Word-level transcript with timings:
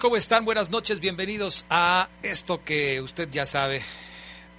¿Cómo 0.00 0.16
están? 0.16 0.44
Buenas 0.44 0.70
noches, 0.70 1.00
bienvenidos 1.00 1.64
a 1.70 2.08
esto 2.22 2.62
que 2.62 3.00
usted 3.00 3.28
ya 3.30 3.44
sabe. 3.46 3.82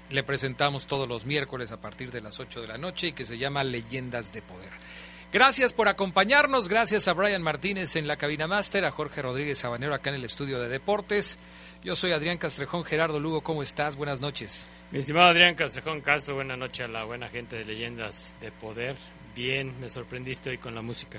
Le 0.10 0.22
presentamos 0.24 0.86
todos 0.86 1.08
los 1.08 1.26
miércoles 1.26 1.72
a 1.72 1.80
partir 1.80 2.12
de 2.12 2.20
las 2.20 2.42
8 2.42 2.62
de 2.62 2.68
la 2.68 2.78
noche 2.78 3.08
y 3.08 3.12
que 3.14 3.24
se 3.24 3.38
llama 3.38 3.64
Leyendas 3.64 4.34
de 4.34 4.42
Poder. 4.42 4.70
Gracias 5.32 5.72
por 5.72 5.88
acompañarnos, 5.88 6.68
gracias 6.68 7.08
a 7.08 7.14
Brian 7.14 7.42
Martínez 7.42 7.96
en 7.96 8.08
la 8.08 8.18
cabina 8.18 8.48
máster, 8.48 8.84
a 8.84 8.92
Jorge 8.92 9.22
Rodríguez 9.22 9.60
Sabanero 9.60 9.94
acá 9.94 10.10
en 10.10 10.18
el 10.18 10.26
estudio 10.26 10.60
de 10.60 10.68
deportes. 10.68 11.40
Yo 11.84 11.96
soy 11.96 12.12
Adrián 12.12 12.38
Castrejón, 12.38 12.84
Gerardo 12.84 13.20
Lugo, 13.22 13.42
¿cómo 13.42 13.64
estás? 13.64 13.96
Buenas 13.96 14.20
noches. 14.20 14.70
Mi 14.92 15.00
estimado 15.00 15.30
Adrián 15.30 15.56
Castrejón 15.56 16.02
Castro, 16.02 16.36
buena 16.36 16.58
noche 16.58 16.84
a 16.84 16.90
la 16.90 17.06
buena 17.06 17.30
gente 17.30 17.56
de 17.56 17.66
Leyendas 17.66 18.36
de 18.42 18.52
Poder. 18.52 18.98
Bien, 19.40 19.74
me 19.80 19.88
sorprendiste 19.88 20.50
hoy 20.50 20.58
con 20.58 20.76
la 20.76 20.82
música. 20.82 21.18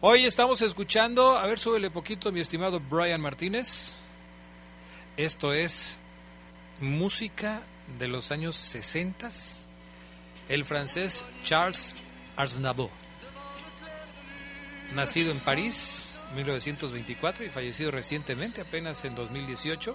Hoy 0.00 0.24
estamos 0.24 0.62
escuchando, 0.62 1.36
a 1.36 1.44
ver, 1.46 1.58
súbele 1.58 1.90
poquito, 1.90 2.32
mi 2.32 2.40
estimado 2.40 2.80
Brian 2.80 3.20
Martínez. 3.20 3.96
Esto 5.18 5.52
es 5.52 5.98
música 6.80 7.60
de 7.98 8.08
los 8.08 8.32
años 8.32 8.56
60, 8.56 9.28
el 10.48 10.64
francés 10.64 11.22
Charles 11.44 11.96
Aznavour, 12.34 12.88
nacido 14.94 15.30
en 15.30 15.38
París, 15.40 16.18
1924 16.36 17.44
y 17.44 17.50
fallecido 17.50 17.90
recientemente, 17.90 18.62
apenas 18.62 19.04
en 19.04 19.14
2018, 19.14 19.94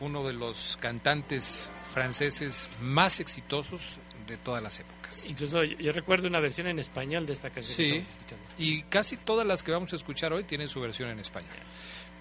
uno 0.00 0.26
de 0.26 0.34
los 0.34 0.76
cantantes 0.78 1.72
franceses 1.90 2.68
más 2.82 3.18
exitosos 3.18 3.96
de 4.26 4.36
todas 4.36 4.62
las 4.62 4.78
épocas. 4.80 4.97
Incluso 5.28 5.64
yo, 5.64 5.78
yo 5.78 5.92
recuerdo 5.92 6.28
una 6.28 6.40
versión 6.40 6.66
en 6.66 6.78
español 6.78 7.26
de 7.26 7.32
esta 7.32 7.50
canción. 7.50 7.74
Sí, 7.74 8.04
y 8.58 8.82
casi 8.84 9.16
todas 9.16 9.46
las 9.46 9.62
que 9.62 9.72
vamos 9.72 9.92
a 9.92 9.96
escuchar 9.96 10.32
hoy 10.32 10.44
tienen 10.44 10.68
su 10.68 10.80
versión 10.80 11.10
en 11.10 11.18
español. 11.18 11.56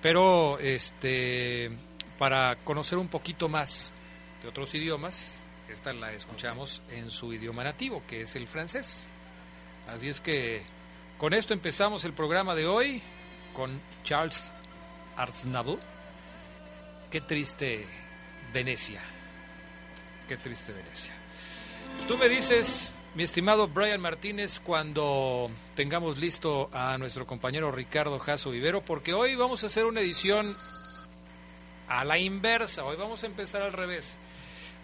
Pero 0.02 0.60
este 0.60 1.72
para 2.18 2.56
conocer 2.64 2.98
un 2.98 3.08
poquito 3.08 3.48
más 3.48 3.92
de 4.42 4.50
otros 4.50 4.74
idiomas, 4.74 5.40
esta 5.70 5.94
la 5.94 6.14
escuchamos 6.14 6.82
en 6.92 7.10
su 7.10 7.34
idioma 7.34 7.64
nativo, 7.64 8.04
que 8.08 8.22
es 8.22 8.36
el 8.36 8.48
francés. 8.48 9.08
Así 9.88 10.10
es 10.10 10.22
que 10.22 10.64
con 11.18 11.34
esto 11.34 11.54
empezamos 11.54 12.06
el 12.06 12.14
programa 12.14 12.56
de 12.56 12.66
hoy 12.66 13.02
con 13.54 13.80
Charles 14.04 14.52
Aznavour. 15.16 15.80
Qué 17.12 17.22
triste 17.22 17.86
Venecia. 18.54 19.02
Qué 20.28 20.38
triste 20.38 20.74
Venecia. 20.74 21.14
Tú 22.06 22.18
me 22.18 22.30
dices, 22.30 22.94
mi 23.16 23.24
estimado 23.24 23.68
Brian 23.68 24.00
Martínez, 24.00 24.60
cuando 24.60 25.50
tengamos 25.76 26.18
listo 26.18 26.70
a 26.72 26.98
nuestro 26.98 27.26
compañero 27.26 27.72
Ricardo 27.72 28.20
Jasso 28.20 28.52
Vivero, 28.52 28.82
porque 28.84 29.14
hoy 29.14 29.36
vamos 29.36 29.64
a 29.64 29.68
hacer 29.68 29.86
una 29.86 30.02
edición 30.02 30.56
a 31.88 32.06
la 32.06 32.18
inversa, 32.18 32.84
hoy 32.84 32.96
vamos 32.98 33.24
a 33.24 33.26
empezar 33.26 33.62
al 33.62 33.74
revés, 33.74 34.20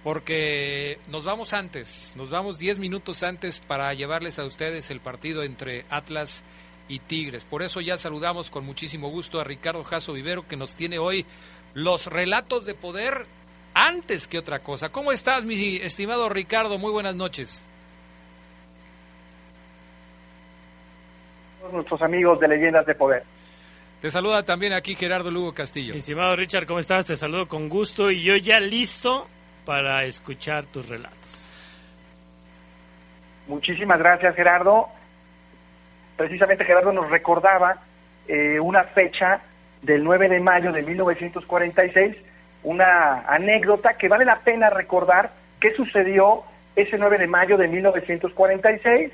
porque 0.04 1.00
nos 1.08 1.24
vamos 1.24 1.54
antes, 1.54 2.14
nos 2.16 2.30
vamos 2.30 2.58
10 2.58 2.80
minutos 2.80 3.24
antes 3.24 3.60
para 3.60 3.94
llevarles 3.94 4.40
a 4.40 4.46
ustedes 4.46 4.90
el 4.90 5.00
partido 5.00 5.44
entre 5.44 5.86
Atlas 5.90 6.44
y 6.88 7.00
Tigres. 7.00 7.46
Por 7.46 7.64
eso 7.64 7.82
ya 7.82 7.98
saludamos 7.98 8.50
con 8.50 8.66
muchísimo 8.66 9.10
gusto 9.10 9.40
a 9.40 9.44
Ricardo 9.44 9.84
Jasso 9.84 10.14
Vivero, 10.14 10.48
que 10.48 10.58
nos 10.58 10.76
tiene 10.76 11.00
hoy 11.00 11.26
los 11.74 12.08
relatos 12.08 12.66
de 12.66 12.74
poder 12.74 13.26
antes 13.74 14.28
que 14.28 14.38
otra 14.38 14.60
cosa. 14.60 14.90
¿Cómo 14.90 15.12
estás, 15.12 15.46
mi 15.46 15.78
estimado 15.78 16.30
Ricardo? 16.30 16.78
Muy 16.78 16.92
buenas 16.92 17.16
noches. 17.16 17.64
nuestros 21.72 22.02
amigos 22.02 22.40
de 22.40 22.48
Leyendas 22.48 22.86
de 22.86 22.96
Poder. 22.96 23.24
Te 24.00 24.12
saluda 24.12 24.44
también 24.44 24.74
aquí 24.74 24.96
Gerardo 24.96 25.32
Lugo 25.32 25.54
Castillo. 25.54 25.94
Mi 25.94 26.00
estimado 26.00 26.36
Richard, 26.36 26.66
¿cómo 26.66 26.80
estás? 26.80 27.06
Te 27.06 27.16
saludo 27.16 27.48
con 27.48 27.70
gusto 27.70 28.12
y 28.12 28.22
yo 28.22 28.36
ya 28.36 28.60
listo 28.60 29.28
para 29.66 30.04
escuchar 30.04 30.66
tus 30.66 30.90
relatos. 30.90 31.50
Muchísimas 33.48 34.00
gracias, 34.00 34.36
Gerardo. 34.36 34.90
Precisamente 36.18 36.66
Gerardo 36.66 36.92
nos 36.92 37.10
recordaba 37.10 37.82
eh, 38.28 38.60
una 38.60 38.84
fecha 38.84 39.42
del 39.82 40.04
9 40.04 40.30
de 40.30 40.40
mayo 40.40 40.72
de 40.72 40.82
1946, 40.82 42.16
una 42.64 43.24
anécdota 43.28 43.94
que 43.96 44.08
vale 44.08 44.26
la 44.26 44.40
pena 44.40 44.70
recordar 44.70 45.32
qué 45.60 45.74
sucedió 45.74 46.44
ese 46.76 46.98
9 46.98 47.18
de 47.18 47.28
mayo 47.28 47.58
de 47.58 47.68
1946. 47.68 49.12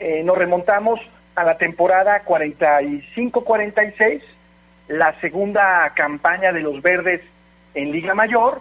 Eh, 0.00 0.22
nos 0.24 0.36
remontamos 0.36 1.00
a 1.34 1.44
la 1.44 1.56
temporada 1.56 2.24
45-46, 2.24 4.22
la 4.88 5.18
segunda 5.20 5.92
campaña 5.94 6.52
de 6.52 6.60
los 6.60 6.82
Verdes 6.82 7.20
en 7.74 7.92
Liga 7.92 8.14
Mayor, 8.14 8.60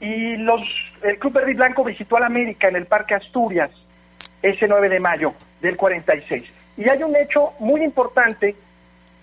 y 0.00 0.36
los 0.36 0.60
el 1.02 1.18
Club 1.18 1.34
Verde 1.34 1.52
y 1.52 1.54
Blanco 1.54 1.84
visitó 1.84 2.16
al 2.16 2.24
América 2.24 2.68
en 2.68 2.76
el 2.76 2.86
Parque 2.86 3.14
Asturias 3.14 3.70
ese 4.42 4.66
9 4.68 4.88
de 4.88 5.00
mayo 5.00 5.34
del 5.60 5.76
46. 5.76 6.44
Y 6.76 6.88
hay 6.88 7.02
un 7.02 7.16
hecho 7.16 7.52
muy 7.58 7.82
importante 7.82 8.54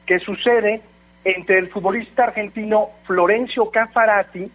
que 0.05 0.19
sucede 0.19 0.81
entre 1.23 1.59
el 1.59 1.69
futbolista 1.69 2.25
argentino 2.25 2.89
Florencio 3.05 3.69
Caffarati, 3.71 4.51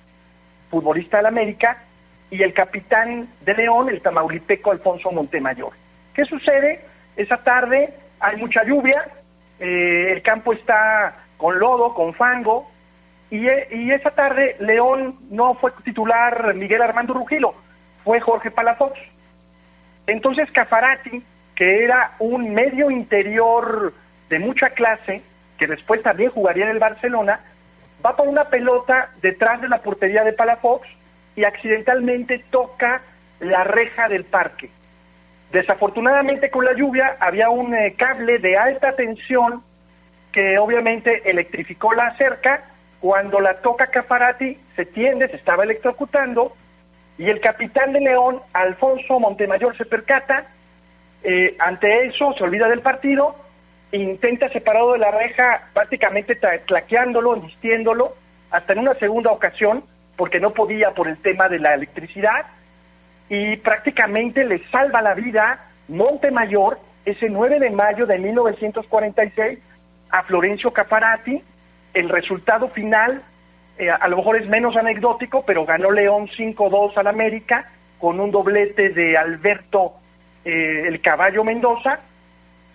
futbolista 0.71 1.19
del 1.19 1.27
América, 1.27 1.85
y 2.31 2.43
el 2.43 2.53
capitán 2.53 3.29
de 3.41 3.55
León, 3.55 3.89
el 3.89 4.03
tamaulipeco 4.03 4.71
Alfonso 4.71 5.11
Montemayor. 5.11 5.73
¿Qué 6.13 6.25
sucede? 6.27 6.81
Esa 7.17 7.39
tarde 7.39 7.95
hay 8.21 8.37
mucha 8.37 8.65
lluvia, 8.65 9.09
eh, 9.59 10.13
el 10.13 10.23
campo 10.23 10.53
está 10.53 11.25
con 11.39 11.59
lodo, 11.59 11.95
con 11.95 12.13
fango, 12.15 12.71
y, 13.31 13.47
e- 13.47 13.69
y 13.71 13.91
esa 13.93 14.11
tarde 14.11 14.57
León 14.61 15.17
no 15.31 15.55
fue 15.55 15.73
titular 15.85 16.55
Miguel 16.55 16.83
Armando 16.83 17.15
Rugilo, 17.15 17.55
fue 18.05 18.21
Jorge 18.21 18.51
Palafox. 18.51 18.99
Entonces 20.07 20.51
Cafarati, 20.53 21.23
que 21.55 21.85
era 21.85 22.13
un 22.19 22.53
medio 22.53 22.91
interior 22.91 23.93
de 24.29 24.39
mucha 24.39 24.71
clase, 24.71 25.23
que 25.59 25.67
después 25.67 26.03
también 26.03 26.31
jugaría 26.31 26.65
en 26.65 26.71
el 26.71 26.79
Barcelona, 26.79 27.41
va 28.05 28.17
por 28.17 28.29
una 28.29 28.45
pelota 28.45 29.11
detrás 29.21 29.61
de 29.61 29.69
la 29.69 29.83
portería 29.83 30.25
de 30.25 30.33
Palafox 30.33 30.89
y 31.37 31.45
accidentalmente 31.45 32.45
toca 32.51 33.03
la 33.41 33.65
reja 33.65 34.09
del 34.09 34.25
parque. 34.25 34.71
Desafortunadamente 35.53 36.51
con 36.51 36.65
la 36.65 36.75
lluvia 36.75 37.17
había 37.21 37.49
un 37.49 37.75
eh, 37.75 37.95
cable 37.97 38.39
de 38.39 38.57
alta 38.57 38.93
tensión 38.93 39.63
que 40.33 40.59
obviamente 40.59 41.29
electrificó 41.31 41.95
la 41.95 42.17
cerca. 42.17 42.65
Cuando 43.01 43.41
la 43.41 43.61
toca 43.61 43.87
Cafarati 43.87 44.59
se 44.77 44.85
tiende, 44.87 45.29
se 45.29 45.37
estaba 45.37 45.65
electrocutando 45.65 46.53
y 47.17 47.29
el 47.31 47.41
capitán 47.41 47.93
de 47.93 48.01
León, 48.01 48.41
Alfonso 48.53 49.19
Montemayor, 49.19 49.77
se 49.77 49.85
percata. 49.85 50.47
Eh, 51.25 51.57
ante 51.59 52.07
eso 52.07 52.33
se 52.35 52.45
olvida 52.45 52.69
del 52.69 52.81
partido, 52.81 53.35
intenta 53.93 54.49
separado 54.51 54.93
de 54.93 54.99
la 54.99 55.11
reja, 55.11 55.69
prácticamente 55.73 56.39
claqueándolo, 56.67 57.35
embistiéndolo, 57.35 58.15
hasta 58.51 58.73
en 58.73 58.81
una 58.81 58.95
segunda 58.95 59.31
ocasión, 59.31 59.85
porque 60.17 60.41
no 60.41 60.53
podía 60.53 60.91
por 60.93 61.09
el 61.09 61.19
tema 61.19 61.49
de 61.49 61.59
la 61.59 61.75
electricidad 61.75 62.47
y 63.29 63.57
prácticamente 63.59 64.45
le 64.45 64.59
salva 64.71 65.03
la 65.03 65.15
vida 65.15 65.65
Montemayor 65.89 66.79
ese 67.05 67.29
9 67.29 67.61
de 67.61 67.71
mayo 67.71 68.07
de 68.07 68.19
1946 68.19 69.59
a 70.11 70.23
Florencio 70.25 70.73
Caparati. 70.73 71.43
El 71.95 72.09
resultado 72.09 72.69
final 72.69 73.23
eh, 73.79 73.91
a 73.91 74.09
lo 74.09 74.19
mejor 74.19 74.37
es 74.37 74.49
menos 74.49 74.77
anecdótico, 74.77 75.45
pero 75.47 75.65
ganó 75.65 75.91
León 75.91 76.29
5-2 76.29 76.97
al 76.97 77.07
América 77.07 77.71
con 77.99 78.21
un 78.21 78.31
doblete 78.31 78.91
de 78.91 79.17
Alberto 79.17 79.95
eh, 80.45 80.85
el 80.87 81.01
Caballo 81.01 81.45
Mendoza. 81.45 82.01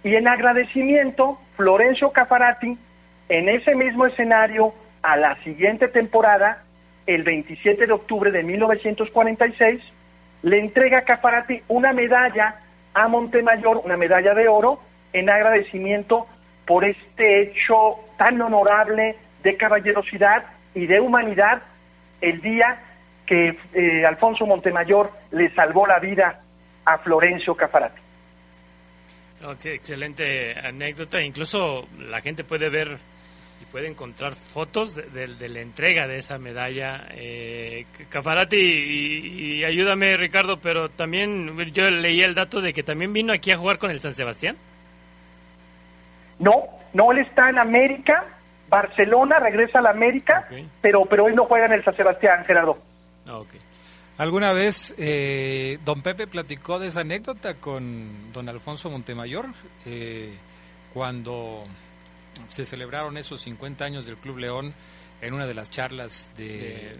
Y 0.04 0.16
en 0.16 0.28
agradecimiento, 0.28 1.40
Florencio 1.56 2.12
Caparati, 2.12 2.78
en 3.30 3.50
ese 3.50 3.76
mismo 3.76 4.06
escenario, 4.06 4.74
a 5.02 5.18
la 5.18 5.36
siguiente 5.44 5.88
temporada, 5.88 6.64
el 7.06 7.24
27 7.24 7.88
de 7.88 7.94
octubre 7.94 8.32
de 8.32 8.44
1946, 8.44 9.82
le 10.44 10.60
entrega 10.60 11.00
a 11.00 11.02
Caparati 11.04 11.62
una 11.70 11.94
medalla 11.94 12.56
a 12.94 13.08
Montemayor, 13.08 13.82
una 13.84 13.98
medalla 13.98 14.34
de 14.34 14.48
oro, 14.48 14.80
en 15.14 15.30
agradecimiento 15.30 16.28
por 16.66 16.86
este 16.86 17.42
hecho 17.42 17.96
tan 18.18 18.42
honorable 18.42 19.16
de 19.44 19.58
caballerosidad 19.58 20.44
y 20.74 20.86
de 20.86 21.00
humanidad 21.00 21.62
el 22.22 22.42
día 22.42 22.78
que 23.26 23.58
eh, 23.74 24.06
Alfonso 24.06 24.46
Montemayor 24.46 25.12
le 25.32 25.54
salvó 25.54 25.88
la 25.88 26.00
vida 26.00 26.42
a 26.86 26.98
Florencio 27.00 27.56
Cafarati. 27.56 28.03
Excelente 29.51 30.57
anécdota. 30.60 31.22
Incluso 31.22 31.88
la 32.00 32.22
gente 32.22 32.44
puede 32.44 32.69
ver 32.69 32.98
puede 33.74 33.88
encontrar 33.88 34.34
fotos 34.34 34.95
de, 34.95 35.28
la 35.50 35.60
entrega 35.60 36.07
de 36.07 36.18
esa 36.18 36.38
medalla. 36.38 37.07
Eh, 37.10 37.88
Cafarati, 38.07 38.56
y, 38.56 39.63
ayúdame 39.63 40.16
Ricardo, 40.16 40.60
pero 40.62 40.90
también 40.90 41.57
yo 41.72 41.90
leí 41.90 42.22
el 42.22 42.36
dato 42.36 42.62
de 42.62 42.72
que 42.72 42.84
también 42.84 43.13
vino 43.13 43.34
aquí 43.34 43.50
a 43.50 43.57
jugar 43.57 43.80
con 43.80 43.90
el 43.90 44.00
San 44.00 44.13
Sebastián. 44.13 44.57
No, 46.38 46.66
no, 46.94 47.12
él 47.13 47.18
está 47.19 47.50
en 47.50 47.57
América, 47.57 48.25
Barcelona, 48.69 49.40
regresa 49.40 49.80
a 49.80 49.81
la 49.81 49.90
América, 49.90 50.48
pero, 50.80 51.06
pero 51.06 51.28
él 51.28 51.34
no 51.34 51.45
juega 51.45 51.66
en 51.66 51.74
el 51.74 51.84
San 51.84 51.95
Sebastián, 51.95 52.45
Gerardo. 52.45 52.78
Ah, 53.28 53.40
¿Alguna 54.18 54.54
vez 54.54 54.94
eh, 54.98 55.80
don 55.86 56.04
Pepe 56.04 56.27
platicó 56.27 56.77
de 56.77 56.88
esa 56.88 57.01
anécdota 57.01 57.56
con 57.56 58.31
don 58.31 58.48
Alfonso 58.48 58.89
Montemayor? 58.92 59.48
Eh, 59.86 60.38
cuando 60.94 61.65
se 62.48 62.65
celebraron 62.65 63.18
esos 63.18 63.42
50 63.42 63.83
años 63.83 64.06
del 64.06 64.18
Club 64.18 64.38
León 64.38 64.74
en 65.21 65.33
una 65.33 65.48
de 65.48 65.54
las 65.54 65.69
charlas 65.71 66.30
de, 66.38 66.98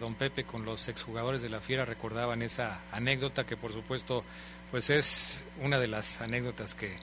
Don 0.00 0.14
Pepe 0.14 0.44
con 0.44 0.64
los 0.64 0.88
exjugadores 0.88 1.42
de 1.42 1.48
la 1.48 1.60
Fiera 1.60 1.84
recordaban 1.84 2.42
esa 2.42 2.80
anécdota 2.90 3.44
que 3.44 3.56
por 3.56 3.72
supuesto 3.72 4.24
pues 4.70 4.90
es 4.90 5.42
una 5.62 5.78
de 5.78 5.86
las 5.86 6.20
anécdotas 6.20 6.74
que, 6.74 6.96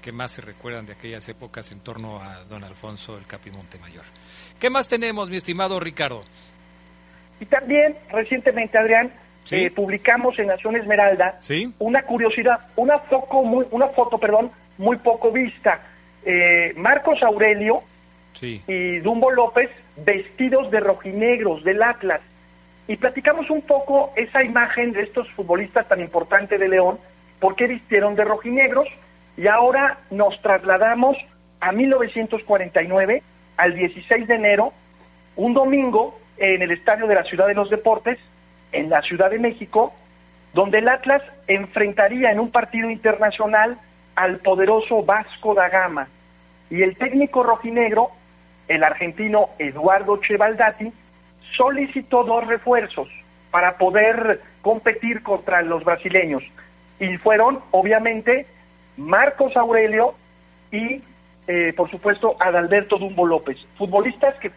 que 0.00 0.12
más 0.12 0.30
se 0.30 0.42
recuerdan 0.42 0.86
de 0.86 0.92
aquellas 0.92 1.28
épocas 1.28 1.72
en 1.72 1.80
torno 1.80 2.22
a 2.22 2.44
Don 2.44 2.64
Alfonso 2.64 3.16
el 3.16 3.26
Capi 3.26 3.50
Montemayor. 3.50 4.04
¿Qué 4.58 4.70
más 4.70 4.88
tenemos, 4.88 5.28
mi 5.28 5.36
estimado 5.36 5.80
Ricardo? 5.80 6.24
Y 7.42 7.46
también 7.46 7.96
recientemente, 8.12 8.78
Adrián, 8.78 9.10
eh, 9.50 9.68
publicamos 9.72 10.38
en 10.38 10.46
Nación 10.46 10.76
Esmeralda 10.76 11.40
una 11.80 12.04
curiosidad, 12.04 12.60
una 12.76 13.00
foto 13.00 13.42
muy, 13.42 13.66
una 13.72 13.88
foto, 13.88 14.16
perdón, 14.16 14.52
muy 14.78 14.96
poco 14.98 15.32
vista. 15.32 15.80
Eh, 16.24 16.72
Marcos 16.76 17.20
Aurelio 17.20 17.82
y 18.40 18.98
Dumbo 19.00 19.32
López 19.32 19.70
vestidos 19.96 20.70
de 20.70 20.78
rojinegros 20.78 21.64
del 21.64 21.82
Atlas. 21.82 22.20
Y 22.86 22.96
platicamos 22.96 23.50
un 23.50 23.62
poco 23.62 24.12
esa 24.14 24.44
imagen 24.44 24.92
de 24.92 25.02
estos 25.02 25.28
futbolistas 25.32 25.88
tan 25.88 26.00
importantes 26.00 26.60
de 26.60 26.68
León, 26.68 27.00
por 27.40 27.56
qué 27.56 27.66
vistieron 27.66 28.14
de 28.14 28.22
rojinegros, 28.22 28.86
y 29.36 29.48
ahora 29.48 29.98
nos 30.12 30.40
trasladamos 30.42 31.16
a 31.58 31.72
1949, 31.72 33.20
al 33.56 33.74
16 33.74 34.28
de 34.28 34.34
enero, 34.36 34.72
un 35.34 35.54
domingo, 35.54 36.20
en 36.36 36.62
el 36.62 36.70
Estadio 36.70 37.06
de 37.06 37.14
la 37.14 37.24
Ciudad 37.24 37.46
de 37.46 37.54
los 37.54 37.70
Deportes, 37.70 38.18
en 38.72 38.90
la 38.90 39.02
Ciudad 39.02 39.30
de 39.30 39.38
México, 39.38 39.92
donde 40.54 40.78
el 40.78 40.88
Atlas 40.88 41.22
enfrentaría 41.46 42.30
en 42.30 42.40
un 42.40 42.50
partido 42.50 42.90
internacional 42.90 43.78
al 44.14 44.38
poderoso 44.38 45.02
Vasco 45.02 45.54
da 45.54 45.68
Gama. 45.68 46.08
Y 46.70 46.82
el 46.82 46.96
técnico 46.96 47.42
rojinegro, 47.42 48.10
el 48.68 48.84
argentino 48.84 49.50
Eduardo 49.58 50.18
Chevaldati, 50.18 50.92
solicitó 51.56 52.24
dos 52.24 52.46
refuerzos 52.46 53.08
para 53.50 53.76
poder 53.76 54.40
competir 54.62 55.22
contra 55.22 55.62
los 55.62 55.84
brasileños. 55.84 56.42
Y 56.98 57.16
fueron, 57.18 57.60
obviamente, 57.70 58.46
Marcos 58.96 59.56
Aurelio 59.56 60.14
y, 60.70 61.02
eh, 61.46 61.72
por 61.76 61.90
supuesto, 61.90 62.36
Adalberto 62.40 62.98
Dumbo 62.98 63.26
López, 63.26 63.58
futbolistas 63.76 64.34
que 64.36 64.50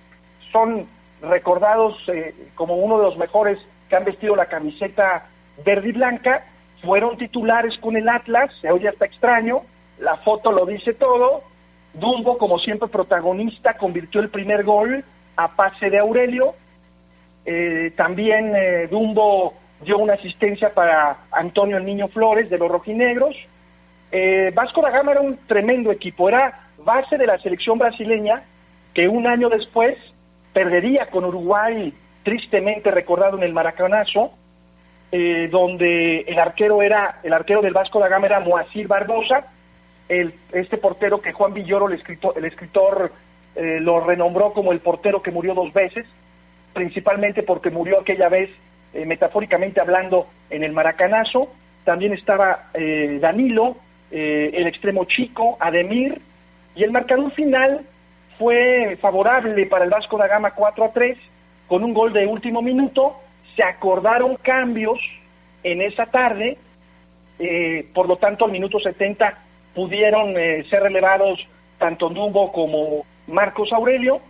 son 0.52 0.88
recordados 1.28 1.96
eh, 2.08 2.34
como 2.56 2.76
uno 2.76 2.98
de 2.98 3.04
los 3.04 3.18
mejores 3.18 3.60
que 3.90 3.96
han 3.96 4.06
vestido 4.06 4.36
la 4.36 4.48
camiseta 4.48 5.28
verde 5.64 5.90
y 5.90 5.92
blanca 5.94 6.46
fueron 6.82 7.18
titulares 7.18 7.74
con 7.82 7.96
el 7.98 8.08
Atlas, 8.08 8.52
se 8.62 8.72
oye 8.72 8.88
hasta 8.88 9.06
extraño, 9.06 9.62
la 10.00 10.18
foto 10.18 10.52
lo 10.52 10.66
dice 10.66 10.94
todo, 10.94 11.44
Dumbo 11.94 12.38
como 12.38 12.60
siempre 12.60 12.90
protagonista 12.90 13.78
convirtió 13.78 14.22
el 14.22 14.30
primer 14.30 14.64
gol 14.64 15.04
a 15.38 15.56
pase 15.56 15.90
de 15.90 16.00
Aurelio, 16.00 16.56
eh, 17.46 17.94
también 17.96 18.54
eh, 18.56 18.88
Dumbo 18.88 19.54
dio 19.82 19.98
una 19.98 20.14
asistencia 20.14 20.74
para 20.74 21.26
Antonio 21.32 21.78
el 21.78 21.86
Niño 21.86 22.08
Flores 22.10 22.50
de 22.50 22.58
los 22.58 22.70
rojinegros, 22.70 23.36
eh, 24.12 24.52
Vasco 24.54 24.82
da 24.82 24.92
Gama 24.92 25.14
era 25.14 25.22
un 25.22 25.38
tremendo 25.48 25.92
equipo, 25.92 26.30
era 26.30 26.70
base 26.78 27.18
de 27.18 27.26
la 27.26 27.38
selección 27.40 27.78
brasileña 27.78 28.44
que 28.94 29.08
un 29.08 29.28
año 29.28 29.50
después 29.50 29.98
perdería 30.56 31.08
con 31.08 31.26
Uruguay 31.26 31.94
tristemente 32.24 32.90
recordado 32.90 33.38
en 33.38 33.44
el 33.44 33.52
Maracanazo, 33.52 34.32
eh, 35.12 35.50
donde 35.52 36.22
el 36.22 36.40
arquero 36.40 36.82
era, 36.82 37.20
el 37.24 37.34
arquero 37.34 37.62
del 37.62 37.74
Vasco 37.74 38.00
da 38.00 38.08
Gama 38.08 38.28
era 38.28 38.40
Moacir 38.40 38.88
Barbosa, 38.88 39.48
el, 40.08 40.34
este 40.54 40.78
portero 40.78 41.20
que 41.20 41.34
Juan 41.34 41.54
Villoro, 41.54 41.90
el 41.90 41.96
escritor, 41.96 42.36
el 42.38 42.46
escritor 42.46 43.12
eh, 43.58 43.80
lo 43.82 44.00
renombró 44.00 44.54
como 44.54 44.72
el 44.72 44.80
portero 44.80 45.22
que 45.22 45.30
murió 45.30 45.54
dos 45.54 45.74
veces, 45.74 46.06
principalmente 46.74 47.44
porque 47.44 47.70
murió 47.70 48.00
aquella 48.00 48.30
vez, 48.30 48.50
eh, 48.94 49.06
metafóricamente 49.06 49.82
hablando, 49.82 50.28
en 50.50 50.64
el 50.64 50.72
Maracanazo. 50.72 51.50
También 51.84 52.14
estaba 52.14 52.72
Danilo, 53.20 53.76
el 54.10 54.66
extremo 54.66 55.06
chico, 55.06 55.56
Ademir, 55.60 56.20
y 56.76 56.84
el 56.84 56.92
marcador 56.92 57.32
final 57.34 57.86
fue 58.38 58.98
favorable 59.02 59.66
para 59.68 59.86
el 59.86 59.90
Vasco 59.90 60.18
da 60.18 60.28
Gama 60.28 60.52
4 60.52 60.86
a 60.86 60.92
3, 60.92 61.18
con 61.68 61.84
un 61.84 61.94
gol 61.94 62.14
de 62.14 62.28
último 62.28 62.62
minuto, 62.62 63.18
se 63.56 63.64
acordaron 63.64 64.36
cambios 64.38 65.00
en 65.64 65.82
esa 65.82 66.06
tarde, 66.08 66.58
eh, 67.40 67.88
por 67.94 68.08
lo 68.08 68.18
tanto 68.18 68.46
al 68.46 68.52
minuto 68.52 68.80
70 68.80 69.38
pudieron 69.74 70.38
eh, 70.38 70.64
ser 70.70 70.84
relevados 70.84 71.40
tanto 71.78 72.10
Dumbo 72.10 72.52
como 72.52 73.06
Marcos 73.28 73.72
Aurelio, 73.74 74.22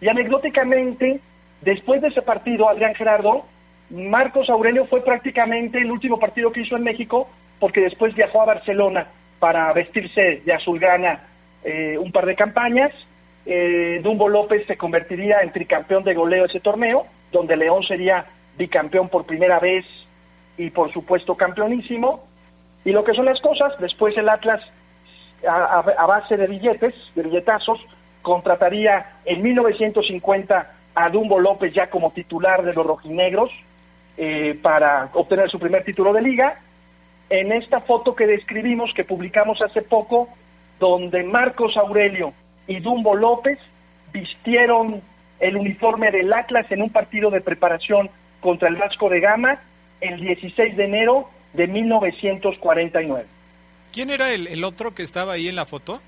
y 0.00 0.08
anecdóticamente, 0.08 1.20
después 1.62 2.00
de 2.00 2.08
ese 2.08 2.22
partido, 2.22 2.68
Adrián 2.68 2.94
Gerardo, 2.94 3.44
Marcos 3.90 4.48
Aurelio 4.50 4.86
fue 4.86 5.02
prácticamente 5.02 5.78
el 5.78 5.90
último 5.90 6.18
partido 6.18 6.52
que 6.52 6.60
hizo 6.60 6.76
en 6.76 6.84
México, 6.84 7.28
porque 7.58 7.80
después 7.80 8.14
viajó 8.14 8.42
a 8.42 8.46
Barcelona 8.46 9.08
para 9.38 9.72
vestirse 9.72 10.42
de 10.44 10.52
azulgrana 10.52 11.24
eh, 11.64 11.96
un 11.98 12.12
par 12.12 12.26
de 12.26 12.36
campañas. 12.36 12.92
Dumbo 14.02 14.28
López 14.28 14.66
se 14.66 14.76
convertiría 14.76 15.40
en 15.40 15.52
tricampeón 15.52 16.04
de 16.04 16.12
goleo 16.12 16.44
ese 16.44 16.60
torneo, 16.60 17.06
donde 17.32 17.56
León 17.56 17.82
sería 17.82 18.26
bicampeón 18.58 19.08
por 19.08 19.24
primera 19.24 19.58
vez 19.58 19.86
y 20.58 20.68
por 20.70 20.92
supuesto 20.92 21.34
campeonísimo. 21.34 22.28
Y 22.84 22.92
lo 22.92 23.04
que 23.04 23.14
son 23.14 23.24
las 23.24 23.40
cosas, 23.40 23.72
después 23.78 24.16
el 24.18 24.28
Atlas, 24.28 24.60
a, 25.48 26.06
base 26.06 26.36
de 26.36 26.46
billetes, 26.46 26.94
de 27.14 27.22
billetazos, 27.22 27.80
contrataría 28.20 29.20
en 29.24 29.42
1950 29.42 30.74
a 30.94 31.10
Dumbo 31.10 31.38
López 31.38 31.72
ya 31.72 31.88
como 31.88 32.10
titular 32.10 32.62
de 32.62 32.74
los 32.74 32.84
rojinegros 32.84 33.50
eh, 34.16 34.58
para 34.60 35.08
obtener 35.14 35.48
su 35.48 35.58
primer 35.58 35.84
título 35.84 36.12
de 36.12 36.20
liga. 36.20 36.60
En 37.30 37.52
esta 37.52 37.80
foto 37.80 38.14
que 38.14 38.26
describimos, 38.26 38.92
que 38.94 39.04
publicamos 39.04 39.62
hace 39.62 39.82
poco, 39.82 40.28
donde 40.78 41.22
Marcos 41.22 41.76
Aurelio 41.76 42.32
y 42.68 42.78
Dumbo 42.80 43.16
López 43.16 43.58
vistieron 44.12 45.02
el 45.40 45.56
uniforme 45.56 46.12
del 46.12 46.32
Atlas 46.32 46.70
en 46.70 46.82
un 46.82 46.90
partido 46.90 47.30
de 47.30 47.40
preparación 47.40 48.10
contra 48.40 48.68
el 48.68 48.76
Vasco 48.76 49.08
de 49.08 49.20
Gama 49.20 49.60
el 50.00 50.20
16 50.20 50.76
de 50.76 50.84
enero 50.84 51.28
de 51.54 51.66
1949. 51.66 53.26
¿Quién 53.92 54.10
era 54.10 54.30
el, 54.30 54.46
el 54.46 54.62
otro 54.62 54.94
que 54.94 55.02
estaba 55.02 55.32
ahí 55.32 55.48
en 55.48 55.56
la 55.56 55.64
foto? 55.64 56.00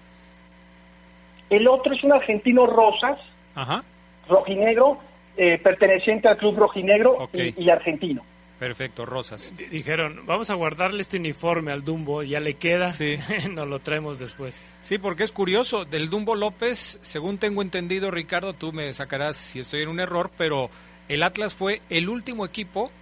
El 1.48 1.66
otro 1.66 1.94
es 1.94 2.04
un 2.04 2.12
argentino 2.12 2.66
Rosas, 2.66 3.18
Ajá. 3.54 3.82
rojinegro, 4.28 4.98
eh, 5.36 5.58
perteneciente 5.58 6.28
al 6.28 6.36
club 6.36 6.56
rojinegro 6.56 7.28
y 7.32 7.70
argentino. 7.70 8.22
Perfecto, 8.60 9.06
Rosas. 9.06 9.54
D- 9.56 9.68
Dijeron, 9.70 10.24
vamos 10.26 10.50
a 10.50 10.54
guardarle 10.54 11.00
este 11.00 11.16
uniforme 11.16 11.72
al 11.72 11.82
Dumbo, 11.82 12.22
ya 12.22 12.38
le 12.38 12.54
queda, 12.54 12.92
Sí. 12.92 13.16
nos 13.50 13.66
lo 13.66 13.80
traemos 13.80 14.18
después. 14.20 14.62
Sí, 14.80 14.98
porque 14.98 15.24
es 15.24 15.32
curioso, 15.32 15.84
del 15.86 16.10
Dumbo 16.10 16.36
López, 16.36 16.98
según 17.02 17.38
tengo 17.38 17.62
entendido, 17.62 18.10
Ricardo, 18.12 18.52
tú 18.52 18.72
me 18.72 18.92
sacarás 18.94 19.36
si 19.38 19.58
estoy 19.60 19.82
en 19.82 19.88
un 19.88 19.98
error, 19.98 20.30
pero 20.36 20.70
el 21.08 21.22
Atlas 21.24 21.54
fue 21.54 21.80
el 21.88 22.08
último 22.08 22.44
equipo 22.44 22.92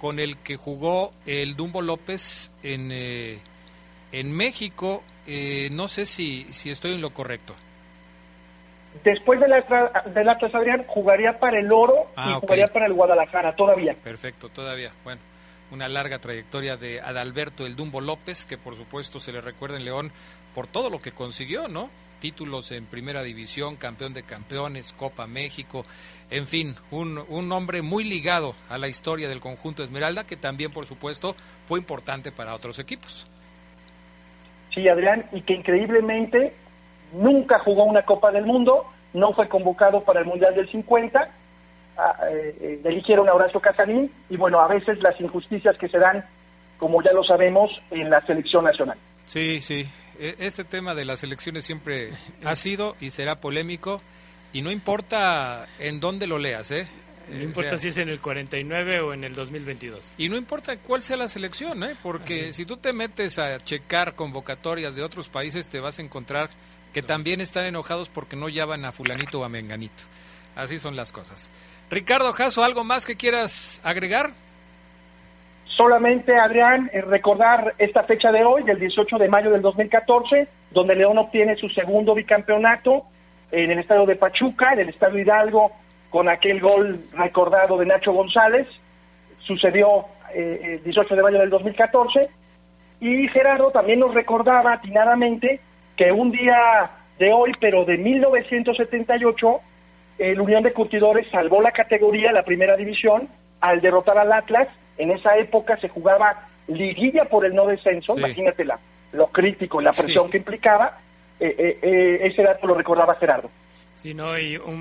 con 0.00 0.18
el 0.18 0.38
que 0.38 0.56
jugó 0.56 1.12
el 1.26 1.54
Dumbo 1.54 1.80
López 1.82 2.50
en, 2.62 2.90
eh, 2.90 3.38
en 4.10 4.32
México. 4.32 5.04
Eh, 5.26 5.68
no 5.72 5.86
sé 5.88 6.04
si, 6.06 6.46
si 6.50 6.70
estoy 6.70 6.92
en 6.94 7.00
lo 7.02 7.10
correcto. 7.14 7.54
Después 9.02 9.40
del 9.40 9.52
Atlas, 9.52 10.14
del 10.14 10.28
Atlas 10.28 10.54
Adrián, 10.54 10.84
jugaría 10.86 11.38
para 11.38 11.58
el 11.58 11.72
Oro 11.72 12.06
Ah, 12.16 12.28
y 12.30 12.32
ok. 12.34 12.40
jugaría 12.42 12.66
para 12.68 12.86
el 12.86 12.92
Guadalajara 12.92 13.54
todavía. 13.56 13.94
Perfecto, 14.02 14.48
todavía. 14.48 14.92
Bueno, 15.02 15.20
una 15.72 15.88
larga 15.88 16.18
trayectoria 16.20 16.76
de 16.76 17.00
Adalberto 17.00 17.66
el 17.66 17.74
Dumbo 17.76 18.00
López, 18.00 18.46
que 18.46 18.56
por 18.56 18.76
supuesto 18.76 19.18
se 19.18 19.32
le 19.32 19.40
recuerda 19.40 19.76
en 19.76 19.84
León 19.84 20.12
por 20.54 20.66
todo 20.68 20.90
lo 20.90 21.00
que 21.00 21.12
consiguió, 21.12 21.66
¿no? 21.68 21.90
Títulos 22.20 22.70
en 22.72 22.86
Primera 22.86 23.22
División, 23.22 23.76
campeón 23.76 24.14
de 24.14 24.22
campeones, 24.22 24.92
Copa 24.94 25.26
México, 25.26 25.84
en 26.30 26.46
fin, 26.46 26.74
un, 26.90 27.22
un 27.28 27.52
hombre 27.52 27.82
muy 27.82 28.04
ligado 28.04 28.54
a 28.70 28.78
la 28.78 28.88
historia 28.88 29.28
del 29.28 29.40
conjunto 29.40 29.82
Esmeralda, 29.82 30.24
que 30.24 30.36
también 30.36 30.72
por 30.72 30.86
supuesto 30.86 31.34
fue 31.66 31.78
importante 31.80 32.32
para 32.32 32.54
otros 32.54 32.78
equipos. 32.78 33.26
Sí, 34.74 34.88
Adrián, 34.88 35.26
y 35.32 35.42
que 35.42 35.54
increíblemente 35.54 36.54
nunca 37.14 37.58
jugó 37.60 37.84
una 37.84 38.02
Copa 38.04 38.30
del 38.30 38.44
Mundo, 38.44 38.84
no 39.12 39.32
fue 39.32 39.48
convocado 39.48 40.02
para 40.04 40.20
el 40.20 40.26
Mundial 40.26 40.54
del 40.54 40.70
50, 40.70 41.28
ah, 41.96 42.16
eh, 42.30 42.56
eh, 42.60 42.80
eligieron 42.84 43.28
a 43.28 43.34
Horacio 43.34 43.60
Casarín, 43.60 44.10
y 44.28 44.36
bueno, 44.36 44.60
a 44.60 44.68
veces 44.68 44.98
las 45.02 45.18
injusticias 45.20 45.76
que 45.78 45.88
se 45.88 45.98
dan, 45.98 46.24
como 46.78 47.02
ya 47.02 47.12
lo 47.12 47.22
sabemos, 47.24 47.70
en 47.90 48.10
la 48.10 48.20
selección 48.26 48.64
nacional. 48.64 48.98
Sí, 49.26 49.60
sí. 49.60 49.88
E- 50.18 50.34
Este 50.38 50.64
tema 50.64 50.94
de 50.94 51.04
las 51.04 51.22
elecciones 51.24 51.64
siempre 51.64 52.10
ha 52.44 52.54
sido 52.56 52.96
y 53.00 53.10
será 53.10 53.36
polémico 53.40 54.02
y 54.52 54.62
no 54.62 54.70
importa 54.70 55.66
en 55.78 56.00
dónde 56.00 56.26
lo 56.26 56.38
leas, 56.38 56.70
¿eh? 56.70 56.86
No 57.28 57.38
Eh, 57.40 57.44
importa 57.44 57.68
o 57.68 57.70
sea, 57.70 57.78
si 57.78 57.88
es 57.88 57.96
en 57.96 58.10
el 58.10 58.20
49 58.20 59.00
o 59.00 59.14
en 59.14 59.24
el 59.24 59.32
2022. 59.34 60.14
Y 60.18 60.28
no 60.28 60.36
importa 60.36 60.76
cuál 60.76 61.02
sea 61.02 61.16
la 61.16 61.26
selección, 61.28 61.82
¿eh? 61.82 61.94
Porque 62.02 62.52
si 62.52 62.66
tú 62.66 62.76
te 62.76 62.92
metes 62.92 63.38
a 63.38 63.56
checar 63.58 64.14
convocatorias 64.14 64.94
de 64.94 65.02
otros 65.02 65.28
países 65.30 65.68
te 65.68 65.80
vas 65.80 65.98
a 65.98 66.02
encontrar 66.02 66.50
que 66.94 67.02
también 67.02 67.40
están 67.40 67.64
enojados 67.64 68.08
porque 68.08 68.36
no 68.36 68.48
llaman 68.48 68.84
a 68.84 68.92
fulanito 68.92 69.40
o 69.40 69.44
a 69.44 69.48
menganito. 69.48 70.04
Así 70.54 70.78
son 70.78 70.94
las 70.94 71.10
cosas. 71.12 71.50
Ricardo 71.90 72.32
Jasso, 72.32 72.62
¿algo 72.62 72.84
más 72.84 73.04
que 73.04 73.16
quieras 73.16 73.80
agregar? 73.82 74.30
Solamente, 75.76 76.38
Adrián, 76.38 76.88
eh, 76.92 77.00
recordar 77.00 77.74
esta 77.78 78.04
fecha 78.04 78.30
de 78.30 78.44
hoy, 78.44 78.62
del 78.62 78.78
18 78.78 79.18
de 79.18 79.28
mayo 79.28 79.50
del 79.50 79.60
2014, 79.60 80.46
donde 80.70 80.94
León 80.94 81.18
obtiene 81.18 81.56
su 81.56 81.68
segundo 81.70 82.14
bicampeonato 82.14 83.02
en 83.50 83.72
el 83.72 83.80
estadio 83.80 84.06
de 84.06 84.14
Pachuca, 84.14 84.72
en 84.72 84.80
el 84.80 84.88
estadio 84.90 85.18
Hidalgo, 85.18 85.72
con 86.10 86.28
aquel 86.28 86.60
gol 86.60 87.00
recordado 87.12 87.76
de 87.76 87.86
Nacho 87.86 88.12
González. 88.12 88.68
Sucedió 89.40 90.06
eh, 90.32 90.76
el 90.78 90.84
18 90.84 91.16
de 91.16 91.22
mayo 91.22 91.40
del 91.40 91.50
2014. 91.50 92.30
Y 93.00 93.26
Gerardo 93.28 93.72
también 93.72 93.98
nos 93.98 94.14
recordaba 94.14 94.74
atinadamente 94.74 95.60
que 95.96 96.10
un 96.12 96.30
día 96.32 96.90
de 97.18 97.32
hoy, 97.32 97.52
pero 97.60 97.84
de 97.84 97.96
1978, 97.98 99.60
el 100.18 100.40
Unión 100.40 100.62
de 100.62 100.72
Curtidores 100.72 101.26
salvó 101.30 101.60
la 101.60 101.72
categoría, 101.72 102.32
la 102.32 102.44
primera 102.44 102.76
división, 102.76 103.28
al 103.60 103.80
derrotar 103.80 104.18
al 104.18 104.32
Atlas. 104.32 104.68
En 104.98 105.10
esa 105.10 105.36
época 105.36 105.76
se 105.78 105.88
jugaba 105.88 106.48
liguilla 106.68 107.24
por 107.26 107.44
el 107.44 107.54
no 107.54 107.66
descenso, 107.66 108.14
Sí. 108.14 108.18
imagínate 108.20 108.64
la, 108.64 108.78
lo 109.12 109.26
crítico, 109.28 109.80
la 109.80 109.90
Sí. 109.92 110.02
presión 110.04 110.30
que 110.30 110.38
implicaba. 110.38 110.98
Eh, 111.40 111.54
eh, 111.58 111.78
eh, 111.82 112.18
ese 112.26 112.42
dato 112.42 112.66
lo 112.66 112.74
recordaba 112.74 113.16
Gerardo. 113.16 113.50
Sí, 113.92 114.14
no, 114.14 114.38
y 114.38 114.56
un, 114.56 114.74